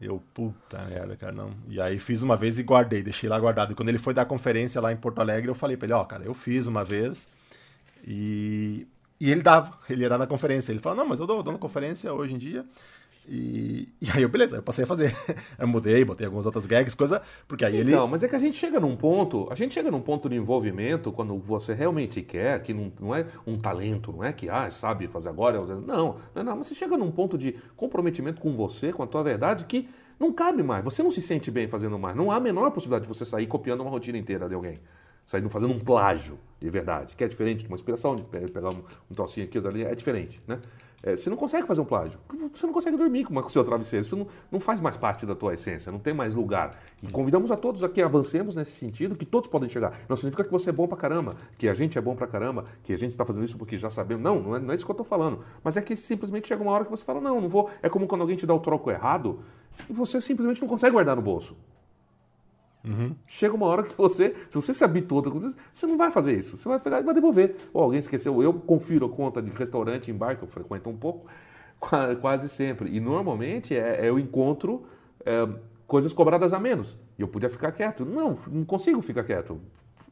Eu, 0.00 0.22
puta 0.32 0.78
merda, 0.84 1.16
cara, 1.16 1.32
não. 1.32 1.50
E 1.68 1.80
aí 1.80 1.98
fiz 1.98 2.22
uma 2.22 2.36
vez 2.36 2.58
e 2.58 2.62
guardei, 2.62 3.02
deixei 3.02 3.28
lá 3.28 3.38
guardado. 3.38 3.72
E 3.72 3.74
quando 3.74 3.88
ele 3.88 3.98
foi 3.98 4.14
dar 4.14 4.24
conferência 4.26 4.80
lá 4.80 4.92
em 4.92 4.96
Porto 4.96 5.20
Alegre, 5.20 5.50
eu 5.50 5.54
falei 5.54 5.76
pra 5.76 5.86
ele, 5.86 5.92
ó, 5.92 6.02
oh, 6.02 6.04
cara, 6.04 6.24
eu 6.24 6.34
fiz 6.34 6.66
uma 6.66 6.84
vez 6.84 7.28
e... 8.06 8.86
E 9.20 9.30
ele 9.30 9.42
dava, 9.42 9.78
ele 9.88 10.02
ia 10.02 10.08
dar 10.08 10.18
na 10.18 10.26
conferência. 10.26 10.72
Ele 10.72 10.80
falou, 10.80 10.98
não, 10.98 11.06
mas 11.06 11.20
eu 11.20 11.26
dou, 11.26 11.42
dou 11.42 11.52
na 11.52 11.58
conferência 11.58 12.12
hoje 12.12 12.34
em 12.34 12.38
dia. 12.38 12.64
E, 13.28 13.88
e, 14.00 14.10
aí 14.10 14.22
eu, 14.22 14.28
beleza, 14.28 14.56
eu 14.56 14.62
passei 14.62 14.84
a 14.84 14.86
fazer. 14.86 15.14
eu 15.58 15.68
mudei, 15.68 16.04
botei 16.04 16.26
algumas 16.26 16.46
outras 16.46 16.64
gags, 16.64 16.94
coisa, 16.94 17.20
porque 17.46 17.64
aí 17.64 17.76
ele... 17.76 17.92
Não, 17.92 18.08
mas 18.08 18.22
é 18.22 18.28
que 18.28 18.34
a 18.34 18.38
gente 18.38 18.56
chega 18.56 18.80
num 18.80 18.96
ponto, 18.96 19.46
a 19.50 19.54
gente 19.54 19.74
chega 19.74 19.90
num 19.90 20.00
ponto 20.00 20.28
de 20.28 20.36
envolvimento 20.36 21.12
quando 21.12 21.36
você 21.38 21.74
realmente 21.74 22.22
quer, 22.22 22.62
que 22.62 22.72
não, 22.72 22.90
não 23.00 23.14
é 23.14 23.26
um 23.46 23.58
talento, 23.58 24.12
não 24.12 24.24
é 24.24 24.32
que, 24.32 24.48
ah, 24.48 24.70
sabe 24.70 25.06
fazer 25.08 25.28
agora, 25.28 25.60
não, 25.60 26.16
não, 26.34 26.44
não, 26.44 26.56
mas 26.56 26.68
você 26.68 26.74
chega 26.74 26.96
num 26.96 27.10
ponto 27.10 27.36
de 27.36 27.54
comprometimento 27.76 28.40
com 28.40 28.54
você, 28.54 28.92
com 28.92 29.02
a 29.02 29.06
tua 29.06 29.22
verdade, 29.22 29.66
que 29.66 29.88
não 30.18 30.32
cabe 30.32 30.62
mais, 30.62 30.82
você 30.82 31.02
não 31.02 31.10
se 31.10 31.22
sente 31.22 31.50
bem 31.50 31.68
fazendo 31.68 31.98
mais, 31.98 32.16
não 32.16 32.30
há 32.30 32.36
a 32.36 32.40
menor 32.40 32.70
possibilidade 32.70 33.06
de 33.06 33.14
você 33.14 33.24
sair 33.24 33.46
copiando 33.46 33.82
uma 33.82 33.90
rotina 33.90 34.18
inteira 34.18 34.48
de 34.48 34.54
alguém. 34.54 34.80
Saindo 35.28 35.50
fazendo 35.50 35.74
um 35.74 35.78
plágio 35.78 36.38
de 36.58 36.70
verdade, 36.70 37.14
que 37.14 37.22
é 37.22 37.28
diferente 37.28 37.60
de 37.60 37.66
uma 37.66 37.74
inspiração, 37.74 38.16
de 38.16 38.22
pegar 38.22 38.70
um, 38.70 38.82
um 39.10 39.14
trocinho 39.14 39.44
aqui 39.44 39.58
ou 39.58 39.62
dali, 39.62 39.84
é 39.84 39.94
diferente, 39.94 40.40
né? 40.48 40.58
É, 41.02 41.14
você 41.14 41.28
não 41.28 41.36
consegue 41.36 41.66
fazer 41.66 41.82
um 41.82 41.84
plágio. 41.84 42.18
Você 42.50 42.66
não 42.66 42.72
consegue 42.72 42.96
dormir 42.96 43.26
com, 43.26 43.38
o 43.38 43.50
seu 43.50 43.62
travesseiro. 43.62 44.06
Isso 44.06 44.16
não, 44.16 44.26
não, 44.50 44.58
faz 44.58 44.80
mais 44.80 44.96
parte 44.96 45.26
da 45.26 45.34
tua 45.34 45.52
essência, 45.52 45.92
não 45.92 45.98
tem 45.98 46.14
mais 46.14 46.34
lugar. 46.34 46.80
E 47.02 47.08
convidamos 47.12 47.50
a 47.50 47.58
todos 47.58 47.84
a 47.84 47.90
que 47.90 48.00
avancemos 48.00 48.56
nesse 48.56 48.72
sentido, 48.72 49.14
que 49.14 49.26
todos 49.26 49.50
podem 49.50 49.68
chegar. 49.68 49.92
Não 50.08 50.16
significa 50.16 50.42
que 50.42 50.50
você 50.50 50.70
é 50.70 50.72
bom 50.72 50.88
pra 50.88 50.96
caramba, 50.96 51.36
que 51.58 51.68
a 51.68 51.74
gente 51.74 51.98
é 51.98 52.00
bom 52.00 52.16
pra 52.16 52.26
caramba, 52.26 52.64
que 52.82 52.94
a 52.94 52.96
gente 52.96 53.10
está 53.10 53.22
fazendo 53.22 53.44
isso 53.44 53.58
porque 53.58 53.76
já 53.76 53.90
sabemos. 53.90 54.24
Não, 54.24 54.40
não 54.40 54.56
é, 54.56 54.58
não 54.58 54.72
é 54.72 54.74
isso 54.76 54.86
que 54.86 54.90
eu 54.90 54.94
estou 54.94 55.06
falando. 55.06 55.40
Mas 55.62 55.76
é 55.76 55.82
que 55.82 55.94
simplesmente 55.94 56.48
chega 56.48 56.62
uma 56.62 56.72
hora 56.72 56.84
que 56.86 56.90
você 56.90 57.04
fala, 57.04 57.20
não, 57.20 57.38
não 57.38 57.50
vou. 57.50 57.68
É 57.82 57.90
como 57.90 58.06
quando 58.06 58.22
alguém 58.22 58.34
te 58.34 58.46
dá 58.46 58.54
o 58.54 58.60
troco 58.60 58.90
errado 58.90 59.40
e 59.90 59.92
você 59.92 60.22
simplesmente 60.22 60.62
não 60.62 60.68
consegue 60.68 60.92
guardar 60.92 61.14
no 61.14 61.20
bolso. 61.20 61.54
Uhum. 62.84 63.14
Chega 63.26 63.54
uma 63.54 63.66
hora 63.66 63.82
que 63.82 63.96
você, 63.96 64.34
se 64.48 64.54
você 64.54 64.72
se 64.72 64.84
habitua, 64.84 65.22
você 65.22 65.86
não 65.86 65.96
vai 65.96 66.10
fazer 66.10 66.38
isso. 66.38 66.56
Você 66.56 66.68
vai 66.68 66.78
pegar 66.78 67.00
e 67.00 67.02
vai 67.02 67.14
devolver. 67.14 67.56
Ou 67.72 67.82
alguém 67.82 67.98
esqueceu. 67.98 68.42
Eu 68.42 68.54
confiro 68.54 69.06
a 69.06 69.08
conta 69.08 69.42
de 69.42 69.50
restaurante 69.50 70.10
em 70.10 70.14
bar, 70.14 70.36
que 70.36 70.44
eu 70.44 70.48
frequento 70.48 70.88
um 70.88 70.96
pouco, 70.96 71.26
quase 72.20 72.48
sempre. 72.48 72.90
E 72.94 73.00
normalmente 73.00 73.76
é, 73.76 74.06
é 74.06 74.08
eu 74.08 74.18
encontro 74.18 74.84
é, 75.24 75.48
coisas 75.86 76.12
cobradas 76.12 76.52
a 76.52 76.58
menos. 76.58 76.96
E 77.18 77.22
eu 77.22 77.28
podia 77.28 77.50
ficar 77.50 77.72
quieto. 77.72 78.04
Não, 78.04 78.38
não 78.50 78.64
consigo 78.64 79.02
ficar 79.02 79.24
quieto. 79.24 79.60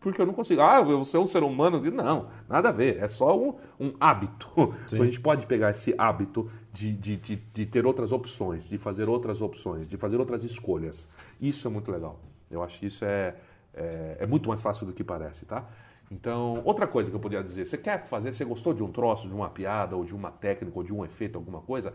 Porque 0.00 0.20
eu 0.20 0.26
não 0.26 0.34
consigo. 0.34 0.60
Ah, 0.60 0.80
eu 0.80 1.04
sou 1.04 1.24
um 1.24 1.26
ser 1.26 1.42
humano. 1.42 1.80
Não, 1.90 2.28
nada 2.48 2.68
a 2.68 2.72
ver. 2.72 2.98
É 3.02 3.08
só 3.08 3.38
um, 3.38 3.54
um 3.80 3.94
hábito. 3.98 4.48
Sim. 4.86 5.00
A 5.00 5.04
gente 5.04 5.20
pode 5.20 5.46
pegar 5.46 5.70
esse 5.70 5.94
hábito 5.96 6.50
de, 6.72 6.92
de, 6.92 7.16
de, 7.16 7.36
de 7.36 7.66
ter 7.66 7.86
outras 7.86 8.12
opções, 8.12 8.68
de 8.68 8.76
fazer 8.76 9.08
outras 9.08 9.40
opções, 9.40 9.88
de 9.88 9.96
fazer 9.96 10.18
outras 10.18 10.44
escolhas. 10.44 11.08
Isso 11.40 11.66
é 11.66 11.70
muito 11.70 11.90
legal. 11.90 12.20
Eu 12.50 12.62
acho 12.62 12.78
que 12.78 12.86
isso 12.86 13.04
é, 13.04 13.34
é, 13.74 14.16
é, 14.20 14.26
muito 14.26 14.48
mais 14.48 14.62
fácil 14.62 14.86
do 14.86 14.92
que 14.92 15.04
parece, 15.04 15.44
tá? 15.46 15.64
Então, 16.10 16.62
outra 16.64 16.86
coisa 16.86 17.10
que 17.10 17.16
eu 17.16 17.20
poderia 17.20 17.44
dizer, 17.44 17.66
você 17.66 17.76
quer 17.76 18.06
fazer, 18.06 18.32
você 18.32 18.44
gostou 18.44 18.72
de 18.72 18.82
um 18.82 18.92
troço, 18.92 19.28
de 19.28 19.34
uma 19.34 19.50
piada, 19.50 19.96
ou 19.96 20.04
de 20.04 20.14
uma 20.14 20.30
técnica, 20.30 20.78
ou 20.78 20.84
de 20.84 20.94
um 20.94 21.04
efeito, 21.04 21.36
alguma 21.36 21.60
coisa, 21.60 21.92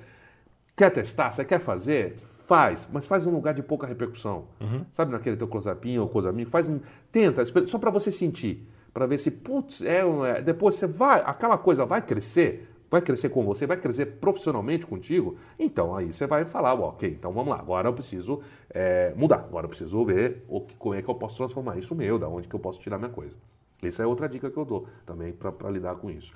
Quer 0.76 0.90
testar? 0.90 1.32
Você 1.32 1.46
quer 1.46 1.60
fazer? 1.60 2.18
Faz, 2.48 2.88
mas 2.92 3.06
faz 3.06 3.24
num 3.24 3.32
lugar 3.32 3.54
de 3.54 3.62
pouca 3.62 3.88
repercussão. 3.88 4.48
Uhum. 4.60 4.84
Sabe 4.92 5.12
naquele 5.12 5.38
teu 5.38 5.48
close-upinho 5.48 6.02
ou 6.02 6.10
coisa 6.10 6.34
Faz 6.48 6.68
um. 6.68 6.80
Tenta, 7.12 7.44
só 7.46 7.78
para 7.78 7.92
você 7.92 8.12
sentir. 8.12 8.68
Para 8.94 9.06
ver 9.06 9.20
se, 9.20 9.32
putz, 9.32 9.82
é, 9.82 10.02
é. 10.02 10.42
Depois 10.42 10.76
você 10.76 10.88
vai. 10.88 11.22
Aquela 11.24 11.58
coisa 11.58 11.86
vai 11.86 12.02
crescer 12.02 12.68
vai 12.92 13.02
crescer 13.02 13.30
com 13.30 13.46
você, 13.46 13.66
vai 13.66 13.78
crescer 13.78 14.06
profissionalmente 14.18 14.86
contigo, 14.86 15.38
então 15.58 15.96
aí 15.96 16.12
você 16.12 16.28
vai 16.28 16.44
falar, 16.44 16.74
ok, 16.74 17.10
então 17.10 17.32
vamos 17.32 17.50
lá, 17.50 17.60
agora 17.60 17.88
eu 17.88 17.94
preciso 17.94 18.42
é, 18.70 19.14
mudar, 19.16 19.38
agora 19.38 19.66
eu 19.66 19.70
preciso 19.70 20.04
ver 20.06 20.44
o 20.50 20.60
que, 20.60 20.76
como 20.76 20.94
é 20.94 21.02
que 21.02 21.10
eu 21.10 21.16
posso 21.16 21.38
transformar 21.38 21.78
isso 21.78 21.96
meu, 21.96 22.20
da 22.20 22.28
onde 22.28 22.50
que 22.50 22.56
eu 22.56 22.60
posso 22.60 22.82
tirar 22.82 22.98
minha 22.98 23.10
coisa. 23.10 23.38
Essa 23.82 24.04
é 24.04 24.06
outra 24.06 24.28
dica 24.28 24.52
que 24.52 24.58
eu 24.58 24.66
dou 24.66 24.88
também 25.06 25.32
para 25.32 25.72
lidar 25.72 25.96
com 25.96 26.12
isso. 26.12 26.34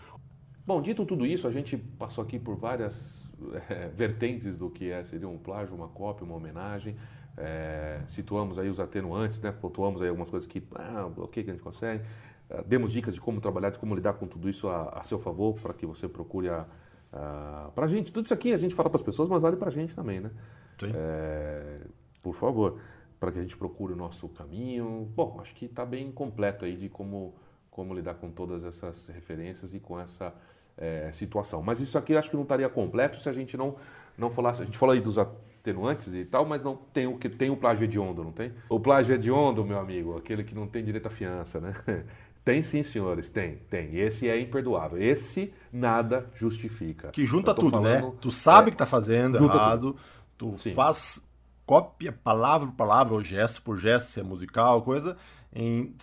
Bom, 0.66 0.82
dito 0.82 1.06
tudo 1.06 1.26
isso, 1.28 1.48
a 1.48 1.52
gente 1.52 1.78
passou 1.78 2.24
aqui 2.24 2.40
por 2.40 2.56
várias 2.56 3.30
é, 3.70 3.90
vertentes 3.90 4.58
do 4.58 4.70
que 4.70 4.90
é, 4.90 5.04
seria 5.04 5.28
um 5.28 5.38
plágio, 5.38 5.76
uma 5.76 5.90
cópia, 5.90 6.26
uma 6.26 6.36
homenagem. 6.36 6.96
É, 7.38 8.00
situamos 8.08 8.58
aí 8.58 8.70
os 8.70 8.80
atenuantes, 8.80 9.42
né? 9.42 9.52
pontuamos 9.52 10.02
aí 10.02 10.08
algumas 10.08 10.30
coisas 10.30 10.48
que, 10.48 10.64
ah, 10.74 11.12
ok, 11.18 11.44
que 11.44 11.50
a 11.50 11.54
gente 11.54 11.62
consegue. 11.62 12.04
É, 12.50 12.64
demos 12.64 12.92
dicas 12.92 13.14
de 13.14 13.22
como 13.22 13.42
trabalhar, 13.42 13.70
de 13.70 13.80
como 13.80 13.96
lidar 13.96 14.14
com 14.14 14.28
tudo 14.28 14.50
isso 14.50 14.68
a, 14.68 14.90
a 14.90 15.04
seu 15.04 15.20
favor, 15.20 15.56
para 15.60 15.74
que 15.74 15.86
você 15.86 16.08
procure 16.08 16.50
a, 16.50 16.66
a 17.12 17.72
para 17.74 17.86
a 17.86 17.88
gente. 17.88 18.12
Tudo 18.12 18.26
isso 18.26 18.34
aqui 18.34 18.54
a 18.54 18.58
gente 18.58 18.76
fala 18.76 18.90
para 18.90 18.98
as 18.98 19.04
pessoas, 19.04 19.30
mas 19.30 19.42
vale 19.42 19.58
para 19.58 19.70
a 19.70 19.72
gente 19.72 19.96
também, 19.96 20.20
né? 20.20 20.32
Sim. 20.80 20.92
É, 20.94 21.82
por 22.22 22.36
favor, 22.36 22.80
para 23.20 23.32
que 23.32 23.40
a 23.40 23.42
gente 23.42 23.58
procure 23.58 23.94
o 23.94 23.96
nosso 23.96 24.28
caminho. 24.30 25.12
Bom, 25.16 25.38
acho 25.42 25.54
que 25.56 25.66
está 25.66 25.86
bem 25.86 26.12
completo 26.12 26.66
aí 26.66 26.76
de 26.76 26.90
como, 26.90 27.34
como 27.72 27.94
lidar 27.94 28.16
com 28.16 28.30
todas 28.30 28.64
essas 28.64 29.08
referências 29.08 29.74
e 29.74 29.80
com 29.80 30.00
essa 30.00 30.34
é, 30.78 31.10
situação. 31.14 31.62
Mas 31.62 31.80
isso 31.80 31.98
aqui 31.98 32.16
acho 32.16 32.30
que 32.30 32.36
não 32.36 32.44
estaria 32.44 32.70
completo 32.70 33.18
se 33.18 33.30
a 33.30 33.34
gente 33.34 33.56
não, 33.58 33.76
não 34.18 34.30
falasse. 34.30 34.62
A 34.62 34.66
gente 34.66 34.78
falou 34.78 34.94
aí 34.94 35.02
dos 35.02 35.18
atenuantes 35.18 36.14
e 36.14 36.26
tal, 36.26 36.46
mas 36.46 36.64
não 36.64 36.76
tem 36.76 37.08
o 37.08 37.18
que 37.18 37.30
tem 37.30 37.50
o 37.50 37.58
plágio 37.58 37.86
hediondo, 37.86 38.24
não 38.24 38.32
tem? 38.32 38.54
O 38.70 38.80
plágio 38.80 39.16
hediondo, 39.16 39.66
meu 39.66 39.80
amigo, 39.80 40.18
aquele 40.18 40.44
que 40.44 40.54
não 40.54 40.68
tem 40.68 40.84
direito 40.84 41.08
à 41.08 41.10
fiança, 41.10 41.60
né? 41.60 41.74
Tem 42.46 42.62
sim, 42.62 42.84
senhores, 42.84 43.32
tem, 43.32 43.58
tem. 43.72 43.98
Esse 43.98 44.30
é 44.30 44.40
imperdoável. 44.40 45.02
Esse 45.02 45.52
nada 45.74 46.30
justifica. 46.36 47.10
Que 47.10 47.26
junta 47.26 47.56
tudo, 47.56 47.82
né? 47.82 48.00
falando, 48.00 48.14
né? 48.14 48.18
Tu 48.22 48.30
sabe 48.30 48.68
é, 48.68 48.72
que 48.72 48.78
tá 48.78 48.86
fazendo 48.86 49.44
errado, 49.44 49.98
tudo. 50.38 50.54
tu 50.54 50.62
sim. 50.62 50.74
faz 50.76 51.28
cópia 51.66 52.12
palavra 52.12 52.68
por 52.68 52.76
palavra 52.76 53.16
ou 53.16 53.24
gesto 53.24 53.64
por 53.64 53.80
gesto, 53.80 54.12
se 54.12 54.20
é 54.20 54.24
musical, 54.24 54.84
coisa, 54.84 55.18
em 55.52 55.96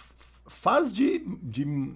faz 0.49 0.93
de, 0.93 1.21
de 1.41 1.95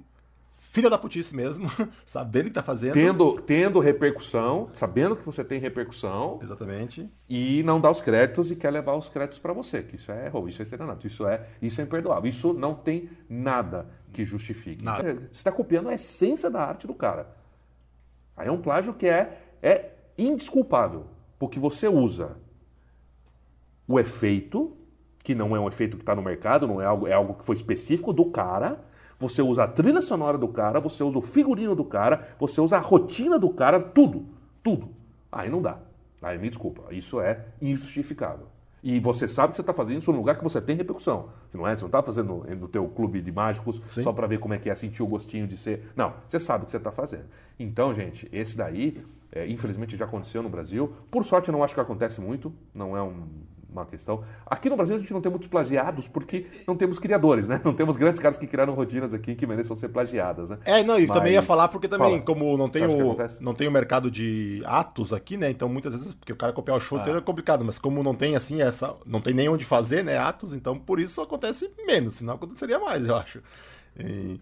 filha 0.76 0.90
da 0.90 0.98
putice 0.98 1.34
mesmo, 1.34 1.70
sabendo 2.04 2.44
que 2.44 2.50
tá 2.50 2.62
fazendo. 2.62 2.92
Tendo, 2.92 3.40
tendo 3.40 3.80
repercussão, 3.80 4.68
sabendo 4.74 5.16
que 5.16 5.24
você 5.24 5.42
tem 5.42 5.58
repercussão. 5.58 6.38
Exatamente. 6.42 7.10
E 7.28 7.62
não 7.62 7.80
dá 7.80 7.90
os 7.90 8.02
créditos 8.02 8.50
e 8.50 8.56
quer 8.56 8.70
levar 8.70 8.94
os 8.94 9.08
créditos 9.08 9.38
para 9.38 9.54
você, 9.54 9.82
que 9.82 9.96
isso 9.96 10.12
é 10.12 10.28
roubo, 10.28 10.48
isso 10.48 10.60
é 10.60 10.64
estelionato, 10.64 11.06
isso 11.06 11.26
é, 11.26 11.46
isso 11.62 11.80
é 11.80 11.84
imperdoável. 11.84 12.28
Isso 12.28 12.52
não 12.52 12.74
tem 12.74 13.08
nada 13.28 13.88
que 14.16 14.24
justifique. 14.24 14.82
Nada. 14.82 15.14
Você 15.14 15.26
está 15.30 15.52
copiando 15.52 15.90
a 15.90 15.94
essência 15.94 16.50
da 16.50 16.62
arte 16.62 16.86
do 16.86 16.94
cara. 16.94 17.36
Aí 18.34 18.48
é 18.48 18.50
um 18.50 18.60
plágio 18.60 18.94
que 18.94 19.06
é, 19.06 19.42
é 19.62 19.90
indesculpável, 20.16 21.06
porque 21.38 21.60
você 21.60 21.86
usa 21.86 22.38
o 23.86 24.00
efeito, 24.00 24.74
que 25.22 25.34
não 25.34 25.54
é 25.54 25.60
um 25.60 25.68
efeito 25.68 25.98
que 25.98 26.02
está 26.02 26.14
no 26.14 26.22
mercado, 26.22 26.66
não 26.66 26.80
é 26.80 26.86
algo, 26.86 27.06
é 27.06 27.12
algo 27.12 27.34
que 27.34 27.44
foi 27.44 27.54
específico 27.54 28.10
do 28.12 28.30
cara, 28.30 28.82
você 29.18 29.42
usa 29.42 29.64
a 29.64 29.68
trilha 29.68 30.00
sonora 30.00 30.38
do 30.38 30.48
cara, 30.48 30.80
você 30.80 31.04
usa 31.04 31.18
o 31.18 31.22
figurino 31.22 31.74
do 31.74 31.84
cara, 31.84 32.26
você 32.38 32.58
usa 32.60 32.76
a 32.76 32.80
rotina 32.80 33.38
do 33.38 33.50
cara, 33.50 33.80
tudo. 33.80 34.26
Tudo. 34.62 34.90
Aí 35.30 35.50
não 35.50 35.60
dá. 35.60 35.78
Aí 36.22 36.38
me 36.38 36.48
desculpa. 36.48 36.82
Isso 36.90 37.20
é 37.20 37.44
injustificável. 37.60 38.48
E 38.88 39.00
você 39.00 39.26
sabe 39.26 39.50
que 39.50 39.56
você 39.56 39.62
está 39.62 39.74
fazendo 39.74 40.00
isso 40.00 40.12
num 40.12 40.18
lugar 40.18 40.36
que 40.38 40.44
você 40.44 40.60
tem 40.60 40.76
repercussão. 40.76 41.30
Não 41.52 41.66
é? 41.66 41.74
Você 41.74 41.82
não 41.82 41.88
está 41.88 42.00
fazendo 42.04 42.46
no 42.56 42.68
teu 42.68 42.86
clube 42.86 43.20
de 43.20 43.32
mágicos 43.32 43.82
Sim. 43.90 44.00
só 44.00 44.12
para 44.12 44.28
ver 44.28 44.38
como 44.38 44.54
é 44.54 44.60
que 44.60 44.70
é 44.70 44.76
sentir 44.76 45.02
o 45.02 45.08
gostinho 45.08 45.44
de 45.44 45.56
ser. 45.56 45.90
Não, 45.96 46.14
você 46.24 46.38
sabe 46.38 46.62
o 46.62 46.66
que 46.66 46.70
você 46.70 46.76
está 46.76 46.92
fazendo. 46.92 47.24
Então, 47.58 47.92
gente, 47.92 48.28
esse 48.32 48.56
daí, 48.56 49.04
é, 49.32 49.44
infelizmente 49.48 49.96
já 49.96 50.04
aconteceu 50.04 50.40
no 50.40 50.48
Brasil. 50.48 50.94
Por 51.10 51.26
sorte, 51.26 51.48
eu 51.48 51.52
não 51.52 51.64
acho 51.64 51.74
que 51.74 51.80
acontece 51.80 52.20
muito. 52.20 52.52
Não 52.72 52.96
é 52.96 53.02
um 53.02 53.26
uma 53.80 53.86
questão. 53.86 54.22
Aqui 54.46 54.68
no 54.68 54.76
Brasil 54.76 54.96
a 54.96 54.98
gente 54.98 55.12
não 55.12 55.20
tem 55.20 55.30
muitos 55.30 55.48
plagiados 55.48 56.08
porque 56.08 56.46
não 56.66 56.74
temos 56.74 56.98
criadores, 56.98 57.48
né? 57.48 57.60
Não 57.66 57.74
temos 57.74 57.96
grandes 57.96 58.20
caras 58.20 58.38
que 58.38 58.46
criaram 58.46 58.74
rotinas 58.74 59.12
aqui 59.12 59.34
que 59.34 59.46
mereçam 59.46 59.74
ser 59.74 59.88
plagiadas, 59.88 60.50
né? 60.50 60.58
É, 60.64 60.84
não, 60.84 60.98
e 60.98 61.06
Mas... 61.06 61.16
também 61.16 61.32
ia 61.32 61.42
falar 61.42 61.68
porque 61.68 61.88
também, 61.88 62.12
Fala. 62.12 62.22
como 62.22 62.56
não 62.56 62.68
tem, 62.68 62.84
o, 62.86 63.16
não 63.40 63.54
tem 63.54 63.66
o 63.66 63.70
mercado 63.70 64.10
de 64.10 64.62
atos 64.64 65.12
aqui, 65.12 65.36
né? 65.36 65.50
Então 65.50 65.68
muitas 65.68 65.92
vezes, 65.92 66.14
porque 66.14 66.32
o 66.32 66.36
cara 66.36 66.52
copiar 66.52 66.76
o 66.76 66.80
show 66.80 66.98
ah. 66.98 67.10
é 67.10 67.20
complicado, 67.20 67.64
mas 67.64 67.78
como 67.78 68.02
não 68.02 68.14
tem 68.14 68.36
assim 68.36 68.62
essa, 68.62 68.94
não 69.04 69.20
tem 69.20 69.34
nem 69.34 69.48
onde 69.48 69.64
fazer, 69.64 70.04
né, 70.04 70.16
atos, 70.16 70.52
então 70.52 70.78
por 70.78 71.00
isso 71.00 71.20
acontece 71.20 71.70
menos, 71.86 72.16
senão 72.16 72.34
aconteceria 72.34 72.78
mais, 72.78 73.06
eu 73.06 73.16
acho. 73.16 73.42
E... 73.98 74.40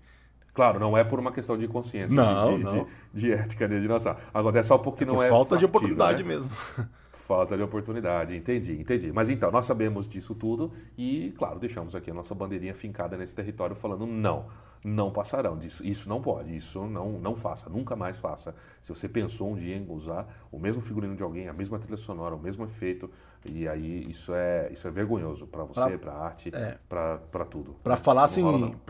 Claro, 0.52 0.78
não 0.78 0.96
é 0.96 1.02
por 1.02 1.18
uma 1.18 1.32
questão 1.32 1.58
de 1.58 1.66
consciência, 1.66 2.14
não, 2.14 2.56
de, 2.56 2.64
não. 2.64 2.86
De, 3.12 3.20
de, 3.20 3.32
ética, 3.32 3.68
de 3.68 3.88
noção. 3.88 4.14
Acontece 4.32 4.68
só 4.68 4.78
porque 4.78 5.02
é 5.02 5.06
não 5.06 5.20
é. 5.20 5.28
Falta 5.28 5.56
factível, 5.56 5.58
de 5.58 5.64
oportunidade 5.64 6.22
né? 6.22 6.28
mesmo. 6.28 6.50
Falta 7.24 7.56
de 7.56 7.62
oportunidade, 7.62 8.36
entendi, 8.36 8.78
entendi. 8.78 9.10
Mas 9.10 9.30
então, 9.30 9.50
nós 9.50 9.64
sabemos 9.64 10.06
disso 10.06 10.34
tudo 10.34 10.70
e, 10.96 11.32
claro, 11.38 11.58
deixamos 11.58 11.94
aqui 11.94 12.10
a 12.10 12.14
nossa 12.14 12.34
bandeirinha 12.34 12.74
fincada 12.74 13.16
nesse 13.16 13.34
território 13.34 13.74
falando 13.74 14.06
não, 14.06 14.44
não 14.84 15.10
passarão 15.10 15.56
disso, 15.56 15.82
isso 15.82 16.06
não 16.06 16.20
pode, 16.20 16.54
isso 16.54 16.86
não, 16.86 17.12
não 17.12 17.34
faça, 17.34 17.70
nunca 17.70 17.96
mais 17.96 18.18
faça. 18.18 18.54
Se 18.82 18.90
você 18.90 19.08
pensou 19.08 19.50
um 19.50 19.54
dia 19.54 19.74
em 19.74 19.90
usar 19.90 20.28
o 20.52 20.58
mesmo 20.58 20.82
figurino 20.82 21.16
de 21.16 21.22
alguém, 21.22 21.48
a 21.48 21.54
mesma 21.54 21.78
trilha 21.78 21.96
sonora, 21.96 22.34
o 22.34 22.38
mesmo 22.38 22.62
efeito, 22.66 23.10
e 23.42 23.66
aí 23.66 24.06
isso 24.10 24.34
é, 24.34 24.68
isso 24.70 24.86
é 24.86 24.90
vergonhoso 24.90 25.46
para 25.46 25.64
você, 25.64 25.96
para 25.96 26.12
a 26.12 26.26
arte, 26.26 26.54
é. 26.54 26.76
para 26.86 27.44
tudo. 27.46 27.74
Para 27.82 27.96
falar 27.96 28.24
assim, 28.24 28.42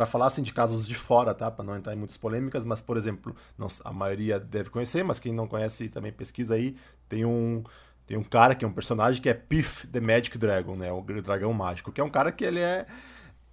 falar 0.09 0.27
assim 0.27 0.43
de 0.43 0.53
casos 0.53 0.85
de 0.85 0.97
fora, 0.97 1.33
tá? 1.33 1.53
Para 1.53 1.65
não 1.65 1.77
entrar 1.77 1.95
em 1.95 1.99
muitas 1.99 2.17
polêmicas, 2.17 2.65
mas 2.65 2.81
por 2.81 2.97
exemplo, 2.97 3.33
não, 3.57 3.69
a 3.85 3.93
maioria 3.93 4.41
deve 4.41 4.71
conhecer, 4.71 5.05
mas 5.05 5.21
quem 5.21 5.33
não 5.33 5.47
conhece 5.47 5.89
também 5.89 6.13
pesquisa 6.13 6.57
aí, 6.57 6.77
tem 7.09 7.25
um 7.25 7.63
tem 8.07 8.17
um 8.17 8.23
cara 8.23 8.55
que 8.55 8.65
é 8.65 8.69
um 8.69 8.73
personagem 8.73 9.21
que 9.21 9.29
é 9.29 9.35
Piff 9.35 9.87
the 9.87 10.01
Magic 10.01 10.37
Dragon, 10.37 10.77
né? 10.77 10.93
O 10.93 11.01
dragão 11.01 11.53
mágico, 11.53 11.91
que 11.91 12.01
é 12.01 12.05
um 12.05 12.11
cara 12.11 12.31
que 12.31 12.45
ele 12.45 12.61
é. 12.61 12.87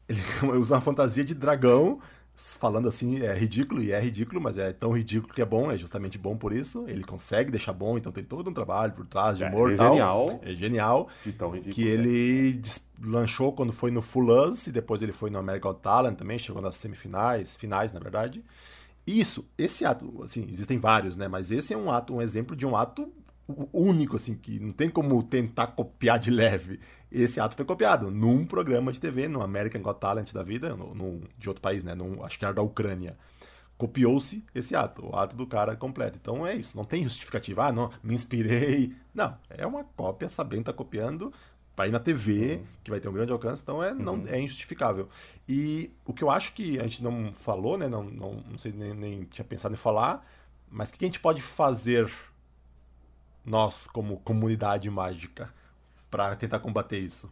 Ele 0.09 0.21
usa 0.59 0.75
uma 0.75 0.81
fantasia 0.81 1.23
de 1.23 1.33
dragão, 1.33 2.01
falando 2.35 2.89
assim, 2.89 3.21
é 3.21 3.33
ridículo, 3.33 3.81
e 3.81 3.93
é 3.93 3.99
ridículo, 3.99 4.41
mas 4.41 4.57
é 4.57 4.73
tão 4.73 4.91
ridículo 4.91 5.33
que 5.33 5.41
é 5.41 5.45
bom, 5.45 5.71
é 5.71 5.77
justamente 5.77 6.17
bom 6.17 6.35
por 6.35 6.53
isso. 6.53 6.83
Ele 6.87 7.03
consegue 7.03 7.49
deixar 7.49 7.71
bom, 7.71 7.97
então 7.97 8.11
tem 8.11 8.25
todo 8.25 8.49
um 8.49 8.53
trabalho 8.53 8.91
por 8.91 9.05
trás 9.05 9.37
de 9.37 9.45
humor 9.45 9.71
é, 9.71 9.75
é 9.75 9.77
tal. 9.77 9.89
genial. 9.89 10.39
É 10.43 10.53
genial. 10.53 11.07
De 11.23 11.31
tão 11.31 11.49
ridículo. 11.49 11.75
Que 11.75 11.87
ele 11.87 12.61
lançou 13.01 13.53
quando 13.53 13.71
foi 13.71 13.89
no 13.89 14.01
Full 14.01 14.49
Us, 14.49 14.67
e 14.67 14.71
depois 14.71 15.01
ele 15.01 15.13
foi 15.13 15.29
no 15.29 15.39
American 15.39 15.73
Talent 15.75 16.17
também, 16.17 16.37
chegou 16.37 16.61
nas 16.61 16.75
semifinais, 16.75 17.55
finais, 17.55 17.93
na 17.93 18.01
verdade. 18.01 18.43
Isso, 19.07 19.45
esse 19.57 19.85
ato, 19.85 20.21
assim, 20.23 20.45
existem 20.49 20.77
vários, 20.77 21.15
né? 21.15 21.27
Mas 21.27 21.51
esse 21.51 21.73
é 21.73 21.77
um 21.77 21.89
ato, 21.89 22.13
um 22.13 22.21
exemplo 22.21 22.53
de 22.53 22.65
um 22.65 22.75
ato 22.75 23.11
único, 23.73 24.15
assim, 24.15 24.35
que 24.35 24.59
não 24.59 24.71
tem 24.71 24.89
como 24.89 25.21
tentar 25.23 25.67
copiar 25.67 26.19
de 26.19 26.31
leve. 26.31 26.79
Esse 27.11 27.39
ato 27.39 27.55
foi 27.55 27.65
copiado 27.65 28.09
num 28.09 28.45
programa 28.45 28.91
de 28.91 28.99
TV, 28.99 29.27
no 29.27 29.41
American 29.41 29.81
Got 29.81 29.99
Talent 29.99 30.31
da 30.31 30.43
vida, 30.43 30.75
no, 30.75 30.95
no 30.95 31.21
de 31.37 31.49
outro 31.49 31.61
país, 31.61 31.83
né? 31.83 31.93
Num, 31.93 32.23
acho 32.23 32.39
que 32.39 32.45
era 32.45 32.53
da 32.53 32.61
Ucrânia. 32.61 33.17
Copiou-se 33.77 34.43
esse 34.53 34.75
ato, 34.75 35.07
o 35.07 35.15
ato 35.15 35.35
do 35.35 35.47
cara 35.47 35.75
completo. 35.75 36.17
Então 36.21 36.45
é 36.45 36.55
isso, 36.55 36.77
não 36.77 36.85
tem 36.85 37.03
justificativa. 37.03 37.65
Ah, 37.65 37.71
não, 37.71 37.91
me 38.03 38.13
inspirei. 38.13 38.93
Não, 39.13 39.35
é 39.49 39.65
uma 39.65 39.83
cópia, 39.83 40.29
sabendo 40.29 40.65
tá 40.65 40.73
copiando, 40.73 41.33
vai 41.75 41.89
na 41.89 41.99
TV, 41.99 42.55
uhum. 42.55 42.63
que 42.83 42.91
vai 42.91 42.99
ter 42.99 43.09
um 43.09 43.13
grande 43.13 43.31
alcance, 43.31 43.61
então 43.61 43.83
é, 43.83 43.93
não, 43.93 44.15
uhum. 44.15 44.27
é 44.27 44.39
injustificável. 44.39 45.09
E 45.47 45.91
o 46.05 46.13
que 46.13 46.23
eu 46.23 46.29
acho 46.29 46.53
que 46.53 46.79
a 46.79 46.83
gente 46.83 47.03
não 47.03 47.33
falou, 47.33 47.77
né? 47.77 47.87
Não, 47.87 48.03
não, 48.03 48.43
não 48.49 48.57
sei, 48.57 48.71
nem, 48.71 48.93
nem 48.93 49.23
tinha 49.23 49.45
pensado 49.45 49.73
em 49.73 49.77
falar, 49.77 50.25
mas 50.69 50.89
o 50.89 50.93
que 50.93 51.03
a 51.03 51.07
gente 51.07 51.19
pode 51.19 51.41
fazer 51.41 52.11
nós, 53.45 53.87
como 53.87 54.17
comunidade 54.17 54.89
mágica, 54.89 55.49
para 56.09 56.35
tentar 56.35 56.59
combater 56.59 56.99
isso? 56.99 57.31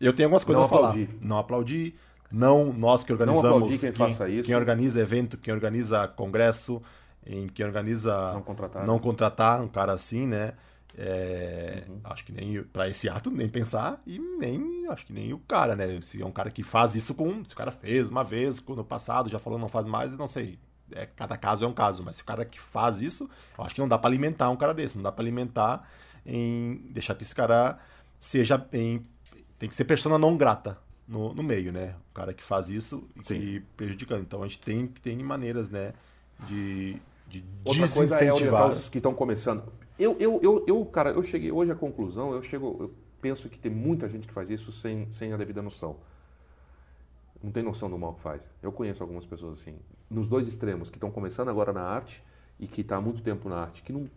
Eu 0.00 0.12
tenho 0.12 0.26
algumas 0.26 0.44
coisas 0.44 0.60
não 0.60 0.66
a 0.66 0.68
falar. 0.68 0.88
Aplaudir. 0.88 1.18
Não 1.20 1.38
aplaudir. 1.38 1.94
Não 2.30 2.72
nós 2.72 3.04
que 3.04 3.12
organizamos. 3.12 3.60
Não 3.60 3.68
quem, 3.68 3.78
quem 3.78 3.92
faça 3.92 4.28
isso. 4.28 4.46
Quem 4.46 4.56
organiza 4.56 5.00
evento, 5.00 5.36
quem 5.36 5.52
organiza 5.52 6.08
congresso, 6.08 6.82
em 7.24 7.46
quem 7.46 7.64
organiza. 7.64 8.32
Não 8.32 8.42
contratar. 8.42 8.86
Não 8.86 8.98
contratar 8.98 9.60
um 9.60 9.68
cara 9.68 9.92
assim, 9.92 10.26
né? 10.26 10.54
É, 10.96 11.84
uhum. 11.88 12.00
Acho 12.04 12.24
que 12.24 12.32
nem 12.32 12.62
para 12.64 12.88
esse 12.88 13.08
ato 13.08 13.30
nem 13.30 13.48
pensar 13.48 13.98
e 14.06 14.18
nem 14.18 14.86
acho 14.90 15.06
que 15.06 15.12
nem 15.12 15.32
o 15.32 15.38
cara, 15.38 15.74
né? 15.74 15.98
Se 16.02 16.20
é 16.20 16.26
um 16.26 16.32
cara 16.32 16.50
que 16.50 16.62
faz 16.62 16.94
isso 16.94 17.14
com, 17.14 17.42
se 17.44 17.54
o 17.54 17.56
cara 17.56 17.70
fez 17.70 18.10
uma 18.10 18.22
vez 18.22 18.62
no 18.66 18.84
passado, 18.84 19.30
já 19.30 19.38
falou 19.38 19.58
não 19.58 19.68
faz 19.68 19.86
mais, 19.86 20.14
não 20.18 20.26
sei 20.26 20.58
é, 20.94 21.06
cada 21.06 21.36
caso 21.36 21.64
é 21.64 21.68
um 21.68 21.72
caso, 21.72 22.02
mas 22.02 22.16
se 22.16 22.22
o 22.22 22.24
cara 22.24 22.44
que 22.44 22.60
faz 22.60 23.00
isso, 23.00 23.28
eu 23.58 23.64
acho 23.64 23.74
que 23.74 23.80
não 23.80 23.88
dá 23.88 23.98
para 23.98 24.08
alimentar 24.08 24.50
um 24.50 24.56
cara 24.56 24.72
desse, 24.72 24.96
não 24.96 25.02
dá 25.02 25.12
para 25.12 25.22
alimentar 25.22 25.88
em 26.24 26.76
deixar 26.90 27.14
que 27.14 27.22
esse 27.22 27.34
cara 27.34 27.78
seja 28.18 28.64
em, 28.72 29.04
tem 29.58 29.68
que 29.68 29.76
ser 29.76 29.84
persona 29.84 30.18
não 30.18 30.36
grata 30.36 30.78
no, 31.06 31.34
no 31.34 31.42
meio, 31.42 31.72
né? 31.72 31.94
O 32.10 32.14
cara 32.14 32.32
que 32.32 32.42
faz 32.42 32.68
isso 32.68 33.08
e 33.16 33.20
que 33.20 33.60
prejudicando. 33.76 34.22
Então 34.22 34.42
a 34.42 34.46
gente 34.46 34.60
tem 34.60 34.86
tem 34.86 35.16
maneiras, 35.18 35.68
né, 35.68 35.92
de 36.46 37.00
de 37.32 37.44
Outra 37.64 37.88
coisa 37.88 38.22
é 38.22 38.32
orientar 38.32 38.68
os 38.68 38.88
que 38.88 38.98
estão 38.98 39.14
começando. 39.14 39.64
Eu, 39.98 40.16
eu, 40.18 40.40
eu, 40.42 40.64
eu, 40.66 40.84
cara, 40.84 41.10
eu 41.10 41.22
cheguei 41.22 41.50
hoje 41.50 41.70
à 41.70 41.74
conclusão, 41.74 42.32
eu 42.32 42.42
chego, 42.42 42.76
eu 42.78 42.94
penso 43.20 43.48
que 43.48 43.58
tem 43.58 43.72
muita 43.72 44.08
gente 44.08 44.26
que 44.26 44.34
faz 44.34 44.50
isso 44.50 44.70
sem, 44.70 45.10
sem 45.10 45.32
a 45.32 45.36
devida 45.36 45.62
noção. 45.62 45.96
Não 47.42 47.50
tem 47.50 47.62
noção 47.62 47.90
do 47.90 47.98
mal 47.98 48.14
que 48.14 48.20
faz. 48.20 48.50
Eu 48.62 48.70
conheço 48.70 49.02
algumas 49.02 49.26
pessoas 49.26 49.60
assim, 49.60 49.76
nos 50.08 50.28
dois 50.28 50.46
extremos, 50.46 50.88
que 50.88 50.96
estão 50.96 51.10
começando 51.10 51.48
agora 51.48 51.72
na 51.72 51.82
arte 51.82 52.22
e 52.58 52.66
que 52.66 52.82
está 52.82 52.96
há 52.96 53.00
muito 53.00 53.20
tempo 53.22 53.48
na 53.48 53.56
arte, 53.56 53.82
que 53.82 53.92
não, 53.92 54.08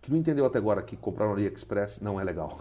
que 0.00 0.10
não 0.10 0.16
entendeu 0.16 0.46
até 0.46 0.58
agora 0.58 0.82
que 0.82 0.96
comprar 0.96 1.26
no 1.26 1.32
AliExpress 1.32 2.00
não 2.00 2.20
é 2.20 2.24
legal. 2.24 2.56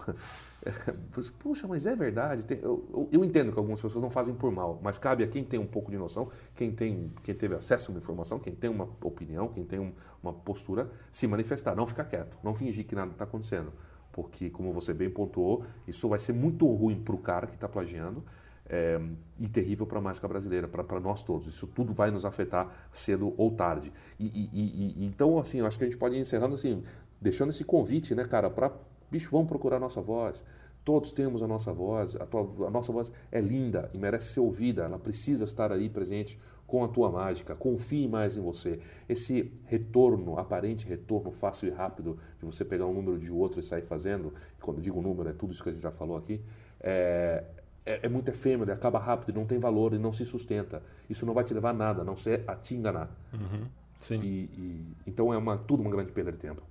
Puxa, 1.39 1.67
mas 1.67 1.85
é 1.85 1.95
verdade. 1.95 2.43
Eu, 2.61 2.83
eu, 2.91 3.09
eu, 3.11 3.23
entendo 3.23 3.51
que 3.51 3.59
algumas 3.59 3.79
pessoas 3.79 4.01
não 4.01 4.09
fazem 4.09 4.33
por 4.33 4.51
mal, 4.51 4.79
mas 4.81 4.97
cabe 4.97 5.23
a 5.23 5.27
quem 5.27 5.43
tem 5.43 5.59
um 5.59 5.67
pouco 5.67 5.91
de 5.91 5.97
noção, 5.97 6.29
quem, 6.55 6.71
tem, 6.71 7.13
quem 7.23 7.35
teve 7.35 7.55
acesso 7.55 7.91
a 7.91 7.93
uma 7.93 7.99
informação, 7.99 8.39
quem 8.39 8.55
tem 8.55 8.69
uma 8.69 8.89
opinião, 9.01 9.47
quem 9.49 9.63
tem 9.63 9.79
um, 9.79 9.93
uma 10.21 10.33
postura, 10.33 10.89
se 11.11 11.27
manifestar. 11.27 11.75
Não 11.75 11.85
ficar 11.85 12.05
quieto, 12.05 12.37
não 12.43 12.55
fingir 12.55 12.85
que 12.85 12.95
nada 12.95 13.11
está 13.11 13.23
acontecendo. 13.25 13.71
Porque, 14.11 14.49
como 14.49 14.73
você 14.73 14.93
bem 14.93 15.11
pontuou, 15.11 15.63
isso 15.87 16.09
vai 16.09 16.17
ser 16.17 16.33
muito 16.33 16.65
ruim 16.65 16.99
para 16.99 17.13
o 17.13 17.19
cara 17.19 17.45
que 17.45 17.53
está 17.53 17.69
plagiando 17.69 18.23
é, 18.69 18.99
e 19.39 19.47
terrível 19.47 19.85
para 19.85 19.99
a 19.99 20.01
mágica 20.01 20.27
brasileira, 20.27 20.67
para 20.67 20.99
nós 20.99 21.23
todos. 21.23 21.47
Isso 21.47 21.67
tudo 21.67 21.93
vai 21.93 22.11
nos 22.11 22.25
afetar 22.25 22.89
cedo 22.91 23.33
ou 23.37 23.51
tarde. 23.51 23.91
E, 24.19 24.25
e, 24.25 24.95
e, 24.97 25.05
então, 25.05 25.37
assim, 25.37 25.61
acho 25.61 25.77
que 25.77 25.83
a 25.83 25.87
gente 25.87 25.97
pode 25.97 26.15
ir 26.15 26.19
encerrando 26.19 26.55
assim, 26.55 26.83
deixando 27.21 27.49
esse 27.49 27.63
convite, 27.63 28.13
né, 28.13 28.25
cara, 28.25 28.49
para 28.49 28.71
Bicho, 29.09 29.29
vamos 29.31 29.47
procurar 29.47 29.77
a 29.77 29.79
nossa 29.79 30.01
voz. 30.01 30.43
Todos 30.83 31.11
temos 31.11 31.41
a 31.41 31.47
nossa 31.47 31.71
voz. 31.71 32.15
A, 32.15 32.25
tua, 32.25 32.67
a 32.67 32.69
nossa 32.69 32.91
voz 32.91 33.11
é 33.31 33.39
linda 33.39 33.89
e 33.93 33.97
merece 33.97 34.33
ser 34.33 34.39
ouvida. 34.41 34.83
Ela 34.83 34.99
precisa 34.99 35.45
estar 35.45 35.71
aí 35.71 35.89
presente 35.89 36.37
com 36.65 36.83
a 36.83 36.87
tua 36.89 37.09
mágica. 37.09 37.55
Confie 37.55 38.07
mais 38.07 38.35
em 38.35 38.41
você. 38.41 38.79
Esse 39.07 39.53
retorno, 39.65 40.37
aparente 40.37 40.85
retorno 40.85 41.31
fácil 41.31 41.69
e 41.69 41.71
rápido 41.71 42.17
de 42.39 42.45
você 42.45 42.65
pegar 42.65 42.85
um 42.85 42.93
número 42.93 43.17
de 43.17 43.31
outro 43.31 43.59
e 43.59 43.63
sair 43.63 43.83
fazendo. 43.83 44.33
Quando 44.61 44.81
digo 44.81 45.01
número, 45.01 45.29
é 45.29 45.33
tudo 45.33 45.53
isso 45.53 45.63
que 45.63 45.69
a 45.69 45.71
gente 45.71 45.81
já 45.83 45.91
falou 45.91 46.17
aqui. 46.17 46.41
É, 46.81 47.45
é, 47.87 47.99
é 48.03 48.09
muito 48.09 48.29
efêmero, 48.29 48.71
acaba 48.71 48.99
rápido, 48.99 49.33
não 49.33 49.45
tem 49.45 49.57
valor 49.57 49.93
e 49.93 49.97
não 49.97 50.11
se 50.11 50.25
sustenta. 50.25 50.83
Isso 51.09 51.25
não 51.25 51.33
vai 51.33 51.43
te 51.43 51.53
levar 51.53 51.69
a 51.69 51.73
nada, 51.73 52.01
a 52.01 52.05
não 52.05 52.17
ser 52.17 52.43
a 52.45 52.55
te 52.55 52.75
enganar. 52.75 53.09
Uhum, 53.33 53.65
sim. 53.99 54.19
E, 54.21 54.49
e, 54.57 54.87
então 55.07 55.33
é 55.33 55.37
uma, 55.37 55.57
tudo 55.57 55.81
uma 55.81 55.89
grande 55.89 56.11
perda 56.11 56.31
de 56.31 56.37
tempo. 56.37 56.61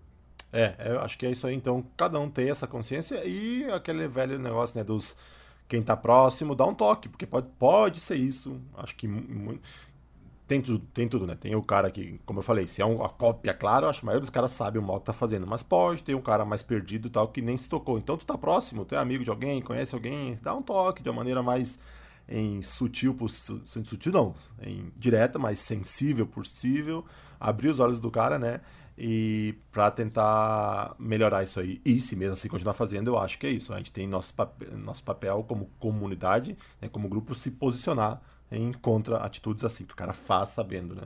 É, 0.53 0.75
eu 0.91 1.01
acho 1.01 1.19
que 1.19 1.27
é 1.27 1.31
isso 1.31 1.47
aí. 1.47 1.55
Então, 1.55 1.85
cada 1.97 2.21
um 2.21 2.31
tem 2.31 2.51
essa 2.51 2.67
consciência 2.67 3.25
e 3.25 3.65
aquele 3.71 4.07
velho 4.07 4.39
negócio, 4.39 4.79
né, 4.79 4.85
dos 4.85 5.17
quem 5.69 5.83
tá 5.83 5.97
próximo, 5.97 6.55
dá 6.55 6.65
um 6.65 6.75
toque, 6.75 7.09
porque 7.09 7.27
pode, 7.27 7.49
pode 7.59 8.01
ser 8.01 8.17
isso. 8.17 8.61
Acho 8.77 8.95
que 8.95 9.09
tem 10.47 10.63
tudo, 10.63 10.79
tem 10.95 11.09
tudo, 11.09 11.27
né? 11.27 11.35
Tem 11.35 11.55
o 11.55 11.63
cara 11.63 11.91
que, 11.91 12.21
como 12.25 12.39
eu 12.39 12.43
falei, 12.43 12.67
se 12.67 12.81
é 12.81 12.85
uma 12.85 13.09
cópia, 13.09 13.53
claro, 13.53 13.89
acho 13.89 14.01
que 14.01 14.05
a 14.05 14.09
maioria 14.09 14.21
dos 14.21 14.31
caras 14.31 14.53
sabe 14.53 14.79
o 14.79 14.83
mal 14.83 15.01
que 15.01 15.07
tá 15.07 15.13
fazendo, 15.13 15.47
mas 15.47 15.63
pode 15.63 16.05
ter 16.05 16.15
um 16.15 16.21
cara 16.21 16.45
mais 16.45 16.63
perdido 16.63 17.11
tal 17.11 17.29
que 17.29 17.43
nem 17.43 17.57
se 17.57 17.69
tocou. 17.69 17.99
Então 17.99 18.17
tu 18.17 18.25
tá 18.25 18.39
próximo, 18.39 18.85
tu 18.85 18.95
é 18.95 18.99
amigo 18.99 19.25
de 19.25 19.31
alguém, 19.31 19.61
conhece 19.61 19.95
alguém, 19.95 20.37
dá 20.43 20.55
um 20.55 20.63
toque 20.63 21.03
de 21.03 21.09
uma 21.09 21.17
maneira 21.17 21.43
mais 21.43 21.79
em 22.29 22.63
sutil, 22.63 23.17
sutil 23.65 24.13
não, 24.13 24.35
em 24.61 24.91
direta, 24.97 25.39
mais 25.39 25.61
sensível 25.61 26.27
possível, 26.27 27.05
abrir 27.39 27.69
os 27.69 27.79
olhos 27.79 27.99
do 27.99 28.11
cara, 28.11 28.39
né? 28.39 28.61
e 28.99 29.55
para 29.71 29.91
tentar 29.91 30.95
melhorar 30.99 31.43
isso 31.43 31.61
aí. 31.61 31.81
E 31.85 32.01
se 32.01 32.17
mesmo 32.17 32.33
assim 32.33 32.49
continuar 32.49 32.73
fazendo, 32.73 33.09
eu 33.09 33.19
acho 33.19 33.39
que 33.39 33.47
é 33.47 33.51
isso. 33.51 33.75
A 33.75 33.77
gente 33.77 33.93
tem 33.93 34.07
nosso 34.07 34.33
papel, 34.35 34.77
nosso 34.79 35.05
papel 35.05 35.45
como 35.47 35.67
comunidade, 35.79 36.57
né, 36.81 36.89
como 36.89 37.09
grupo, 37.09 37.35
se 37.35 37.51
posicionar 37.51 38.23
em 38.51 38.73
contra 38.73 39.19
atitudes 39.19 39.65
assim, 39.65 39.85
que 39.85 39.93
o 39.93 39.97
cara 39.97 40.13
faz 40.13 40.51
sabendo, 40.51 40.95
né? 40.95 41.03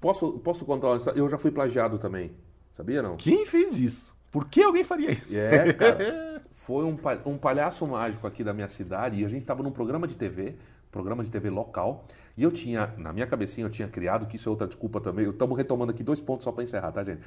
Posso, 0.00 0.38
posso 0.38 0.64
contar 0.64 0.88
uma 0.88 0.96
história? 0.96 1.18
Eu 1.18 1.28
já 1.28 1.38
fui 1.38 1.50
plagiado 1.50 1.98
também. 1.98 2.32
Sabia 2.70 3.02
não? 3.02 3.16
Quem 3.16 3.44
fez 3.44 3.78
isso? 3.78 4.16
Por 4.30 4.46
que 4.46 4.62
alguém 4.62 4.84
faria 4.84 5.10
isso? 5.10 5.36
É, 5.36 5.72
cara. 5.72 6.38
Foi 6.52 6.84
um, 6.84 6.98
um 7.24 7.38
palhaço 7.38 7.86
mágico 7.86 8.26
aqui 8.26 8.42
da 8.42 8.52
minha 8.52 8.68
cidade 8.68 9.20
e 9.20 9.24
a 9.24 9.28
gente 9.28 9.42
estava 9.42 9.62
num 9.62 9.70
programa 9.70 10.06
de 10.06 10.16
TV 10.16 10.56
programa 10.90 11.22
de 11.22 11.30
TV 11.30 11.50
local. 11.50 12.04
E 12.36 12.42
eu 12.42 12.50
tinha, 12.50 12.92
na 12.96 13.12
minha 13.12 13.26
cabecinha, 13.26 13.66
eu 13.66 13.70
tinha 13.70 13.88
criado, 13.88 14.26
que 14.26 14.36
isso 14.36 14.48
é 14.48 14.50
outra 14.50 14.66
desculpa 14.66 15.00
também. 15.00 15.28
Estamos 15.28 15.56
retomando 15.56 15.92
aqui 15.92 16.02
dois 16.02 16.20
pontos 16.20 16.44
só 16.44 16.52
para 16.52 16.64
encerrar, 16.64 16.92
tá, 16.92 17.02
gente? 17.04 17.20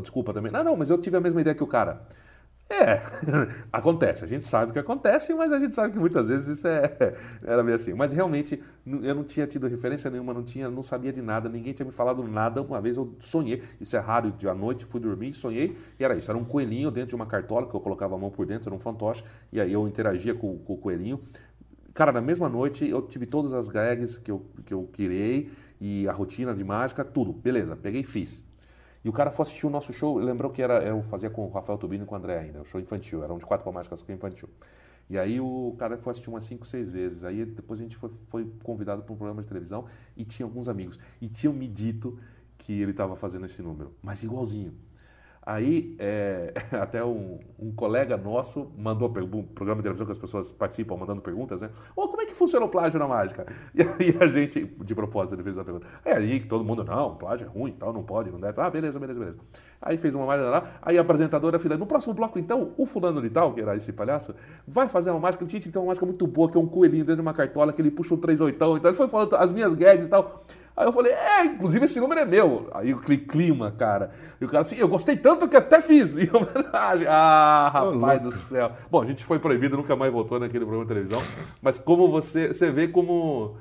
Desculpa 0.00 0.32
também. 0.32 0.50
Não, 0.50 0.64
não, 0.64 0.76
mas 0.76 0.90
eu 0.90 0.98
tive 0.98 1.16
a 1.16 1.20
mesma 1.20 1.40
ideia 1.40 1.54
que 1.54 1.62
o 1.62 1.66
cara. 1.66 2.02
É, 2.68 3.00
acontece. 3.72 4.24
A 4.24 4.26
gente 4.26 4.42
sabe 4.44 4.72
que 4.72 4.78
acontece, 4.78 5.32
mas 5.34 5.52
a 5.52 5.58
gente 5.58 5.72
sabe 5.74 5.92
que 5.92 5.98
muitas 6.00 6.28
vezes 6.28 6.58
isso 6.58 6.66
é, 6.66 7.14
era 7.44 7.62
meio 7.62 7.76
assim. 7.76 7.94
Mas 7.94 8.12
realmente 8.12 8.60
eu 8.84 9.14
não 9.14 9.22
tinha 9.22 9.46
tido 9.46 9.68
referência 9.68 10.10
nenhuma, 10.10 10.34
não 10.34 10.42
tinha, 10.42 10.68
não 10.68 10.82
sabia 10.82 11.12
de 11.12 11.22
nada, 11.22 11.48
ninguém 11.48 11.72
tinha 11.72 11.86
me 11.86 11.92
falado 11.92 12.24
nada. 12.24 12.60
Uma 12.60 12.80
vez 12.80 12.96
eu 12.96 13.14
sonhei, 13.20 13.62
isso 13.80 13.96
é 13.96 14.00
raro, 14.00 14.32
de 14.32 14.48
à 14.48 14.54
noite 14.54 14.84
fui 14.84 15.00
dormir, 15.00 15.32
sonhei 15.34 15.76
e 15.98 16.04
era 16.04 16.16
isso. 16.16 16.30
Era 16.30 16.38
um 16.38 16.44
coelhinho 16.44 16.90
dentro 16.90 17.10
de 17.10 17.14
uma 17.14 17.26
cartola 17.26 17.68
que 17.68 17.74
eu 17.74 17.80
colocava 17.80 18.16
a 18.16 18.18
mão 18.18 18.30
por 18.30 18.44
dentro, 18.46 18.68
era 18.68 18.74
um 18.74 18.80
fantoche, 18.80 19.22
e 19.52 19.60
aí 19.60 19.72
eu 19.72 19.86
interagia 19.86 20.34
com, 20.34 20.58
com 20.58 20.74
o 20.74 20.78
coelhinho. 20.78 21.20
Cara, 21.94 22.12
na 22.12 22.20
mesma 22.20 22.48
noite 22.48 22.88
eu 22.88 23.02
tive 23.02 23.26
todas 23.26 23.54
as 23.54 23.68
gags 23.68 24.18
que 24.18 24.30
eu, 24.30 24.44
que 24.64 24.74
eu 24.74 24.88
criei 24.92 25.50
e 25.80 26.08
a 26.08 26.12
rotina 26.12 26.54
de 26.54 26.64
mágica, 26.64 27.04
tudo. 27.04 27.32
Beleza, 27.32 27.76
peguei 27.76 28.02
e 28.02 28.04
fiz. 28.04 28.45
E 29.06 29.08
o 29.08 29.12
cara 29.12 29.30
foi 29.30 29.44
assistir 29.44 29.64
o 29.64 29.70
nosso 29.70 29.92
show, 29.92 30.18
lembrou 30.18 30.50
que 30.50 30.60
era 30.60 30.82
eu 30.82 31.00
fazia 31.00 31.30
com 31.30 31.46
o 31.46 31.48
Rafael 31.48 31.78
Tubino 31.78 32.02
e 32.02 32.06
com 32.08 32.16
o 32.16 32.18
André 32.18 32.40
ainda, 32.40 32.62
o 32.62 32.64
show 32.64 32.80
infantil, 32.80 33.22
era 33.22 33.32
um 33.32 33.38
de 33.38 33.46
quatro 33.46 33.72
mágicas 33.72 34.02
com 34.02 34.10
infantil. 34.10 34.48
E 35.08 35.16
aí 35.16 35.38
o 35.40 35.76
cara 35.78 35.96
foi 35.96 36.10
assistir 36.10 36.28
umas 36.28 36.44
cinco, 36.44 36.66
seis 36.66 36.90
vezes. 36.90 37.22
Aí 37.22 37.44
depois 37.44 37.78
a 37.78 37.84
gente 37.84 37.96
foi, 37.96 38.10
foi 38.26 38.52
convidado 38.64 39.04
para 39.04 39.12
um 39.12 39.16
programa 39.16 39.40
de 39.42 39.46
televisão 39.46 39.84
e 40.16 40.24
tinha 40.24 40.44
alguns 40.44 40.66
amigos. 40.66 40.98
E 41.20 41.28
tinham 41.28 41.54
me 41.54 41.68
dito 41.68 42.18
que 42.58 42.82
ele 42.82 42.90
estava 42.90 43.14
fazendo 43.14 43.46
esse 43.46 43.62
número, 43.62 43.94
mas 44.02 44.24
igualzinho. 44.24 44.74
Aí, 45.46 45.94
é, 46.00 46.52
até 46.82 47.04
um, 47.04 47.38
um, 47.56 47.70
colega 47.70 48.16
nosso 48.16 48.72
mandou 48.76 49.08
um 49.08 49.44
programa 49.44 49.76
de 49.76 49.84
televisão 49.84 50.04
que 50.04 50.10
as 50.10 50.18
pessoas 50.18 50.50
participam 50.50 50.96
mandando 50.96 51.22
perguntas, 51.22 51.60
né? 51.60 51.70
Oh, 51.94 52.08
como 52.08 52.20
é 52.20 52.26
que 52.26 52.34
funciona 52.34 52.66
o 52.66 52.68
plágio 52.68 52.98
na 52.98 53.06
mágica? 53.06 53.46
E 53.72 53.82
aí 53.82 54.16
a 54.20 54.26
gente, 54.26 54.64
de 54.64 54.94
propósito, 54.94 55.36
ele 55.36 55.44
fez 55.44 55.56
a 55.56 55.62
pergunta. 55.62 55.86
Aí 56.04 56.40
todo 56.40 56.64
mundo, 56.64 56.82
não, 56.82 57.14
plágio 57.14 57.46
é 57.46 57.48
ruim 57.48 57.70
tal, 57.70 57.92
não 57.92 58.02
pode, 58.02 58.30
não 58.30 58.40
deve. 58.40 58.60
Ah, 58.60 58.68
beleza, 58.68 58.98
beleza, 58.98 59.20
beleza. 59.20 59.38
Aí 59.80 59.96
fez 59.96 60.16
uma 60.16 60.26
mágica 60.26 60.50
lá, 60.50 60.62
aí 60.82 60.98
a 60.98 61.02
apresentadora 61.02 61.58
falou, 61.60 61.78
no 61.78 61.86
próximo 61.86 62.14
bloco 62.14 62.38
então, 62.38 62.72
o 62.76 62.84
fulano 62.84 63.22
de 63.22 63.30
tal, 63.30 63.52
que 63.52 63.60
era 63.60 63.76
esse 63.76 63.92
palhaço, 63.92 64.34
vai 64.66 64.88
fazer 64.88 65.10
uma 65.10 65.20
mágica, 65.20 65.46
gente, 65.46 65.68
então 65.68 65.82
uma 65.82 65.88
mágica 65.88 66.06
muito 66.06 66.26
boa, 66.26 66.50
que 66.50 66.56
é 66.56 66.60
um 66.60 66.66
coelhinho 66.66 67.04
dentro 67.04 67.16
de 67.16 67.22
uma 67.22 67.34
cartola, 67.34 67.72
que 67.72 67.80
ele 67.80 67.90
puxa 67.90 68.14
um 68.14 68.18
três 68.18 68.40
oitão, 68.40 68.76
então 68.76 68.90
ele 68.90 68.96
foi 68.96 69.08
falando 69.08 69.36
as 69.36 69.52
minhas 69.52 69.74
gags 69.74 70.06
e 70.06 70.10
tal. 70.10 70.40
Aí 70.76 70.86
eu 70.86 70.92
falei, 70.92 71.12
é, 71.12 71.44
inclusive 71.46 71.86
esse 71.86 71.98
número 71.98 72.20
é 72.20 72.26
meu. 72.26 72.68
Aí 72.74 72.92
o 72.92 73.00
clima, 73.00 73.70
cara. 73.70 74.10
E 74.38 74.44
o 74.44 74.48
cara 74.48 74.60
assim, 74.60 74.76
eu 74.76 74.88
gostei 74.88 75.16
tanto 75.16 75.48
que 75.48 75.56
até 75.56 75.80
fiz. 75.80 76.14
Em 76.18 76.28
homenagem. 76.28 77.06
Ah, 77.08 77.70
rapaz 77.72 78.20
do 78.20 78.30
céu. 78.30 78.72
Bom, 78.90 79.00
a 79.00 79.06
gente 79.06 79.24
foi 79.24 79.38
proibido, 79.38 79.76
nunca 79.76 79.96
mais 79.96 80.12
voltou 80.12 80.38
naquele 80.38 80.64
programa 80.64 80.84
de 80.84 80.88
televisão. 80.88 81.22
Mas 81.62 81.78
como 81.78 82.10
você, 82.10 82.48
você 82.48 82.70
vê 82.70 82.88
como 82.88 83.56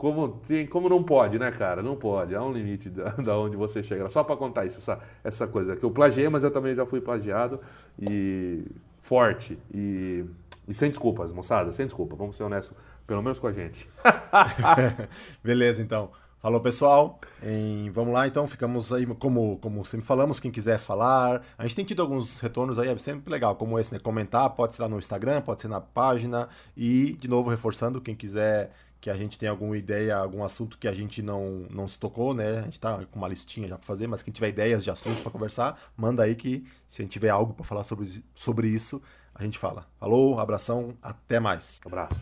como 0.00 0.28
tem, 0.28 0.66
como 0.66 0.88
não 0.88 1.02
pode, 1.02 1.38
né, 1.38 1.50
cara? 1.50 1.82
Não 1.82 1.94
pode. 1.94 2.34
Há 2.34 2.42
um 2.42 2.50
limite 2.52 2.88
da, 2.88 3.10
da 3.22 3.38
onde 3.38 3.54
você 3.54 3.82
chega. 3.82 4.08
Só 4.08 4.24
para 4.24 4.34
contar 4.34 4.64
isso, 4.64 4.78
essa, 4.78 4.98
essa 5.22 5.46
coisa 5.46 5.76
que 5.76 5.84
eu 5.84 5.90
plagiei, 5.90 6.26
mas 6.28 6.42
eu 6.42 6.50
também 6.50 6.74
já 6.74 6.86
fui 6.86 7.02
plagiado 7.02 7.60
e 8.00 8.64
forte 9.00 9.58
e, 9.74 10.24
e 10.66 10.72
sem 10.72 10.88
desculpas, 10.88 11.32
moçada, 11.32 11.70
sem 11.70 11.84
desculpa. 11.84 12.16
Vamos 12.16 12.34
ser 12.34 12.44
honestos, 12.44 12.74
pelo 13.06 13.22
menos 13.22 13.38
com 13.38 13.46
a 13.46 13.52
gente. 13.52 13.90
Beleza, 15.44 15.82
então. 15.82 16.10
Falou, 16.40 16.58
pessoal. 16.58 17.20
Em, 17.42 17.90
vamos 17.90 18.14
lá, 18.14 18.26
então. 18.26 18.46
Ficamos 18.46 18.92
aí, 18.92 19.04
como, 19.06 19.58
como 19.58 19.84
sempre 19.84 20.06
falamos, 20.06 20.40
quem 20.40 20.50
quiser 20.50 20.78
falar. 20.78 21.42
A 21.58 21.62
gente 21.64 21.76
tem 21.76 21.84
tido 21.84 22.00
alguns 22.00 22.40
retornos 22.40 22.78
aí, 22.78 22.88
é 22.88 22.96
sempre 22.96 23.30
legal, 23.30 23.54
como 23.56 23.78
esse, 23.78 23.92
né? 23.92 23.98
Comentar, 23.98 24.48
pode 24.50 24.74
ser 24.74 24.82
lá 24.82 24.88
no 24.88 24.98
Instagram, 24.98 25.42
pode 25.42 25.60
ser 25.60 25.68
na 25.68 25.82
página. 25.82 26.48
E, 26.74 27.12
de 27.20 27.28
novo, 27.28 27.50
reforçando, 27.50 28.00
quem 28.00 28.14
quiser 28.14 28.72
que 29.02 29.10
a 29.10 29.16
gente 29.16 29.38
tenha 29.38 29.50
alguma 29.50 29.76
ideia, 29.76 30.16
algum 30.16 30.42
assunto 30.42 30.78
que 30.78 30.88
a 30.88 30.92
gente 30.92 31.22
não, 31.22 31.66
não 31.70 31.86
se 31.86 31.98
tocou, 31.98 32.32
né? 32.32 32.60
A 32.60 32.62
gente 32.62 32.80
tá 32.80 33.04
com 33.10 33.18
uma 33.18 33.28
listinha 33.28 33.68
já 33.68 33.76
para 33.76 33.86
fazer, 33.86 34.06
mas 34.06 34.22
quem 34.22 34.32
tiver 34.32 34.48
ideias 34.48 34.82
de 34.82 34.90
assuntos 34.90 35.20
para 35.20 35.30
conversar, 35.30 35.78
manda 35.96 36.22
aí 36.22 36.34
que 36.34 36.64
se 36.88 37.00
a 37.00 37.04
gente 37.04 37.12
tiver 37.12 37.30
algo 37.30 37.52
para 37.52 37.64
falar 37.64 37.84
sobre, 37.84 38.22
sobre 38.34 38.68
isso, 38.68 39.00
a 39.34 39.42
gente 39.42 39.58
fala. 39.58 39.86
Falou, 39.98 40.38
abração, 40.38 40.94
até 41.02 41.38
mais. 41.38 41.80
Abraço. 41.84 42.20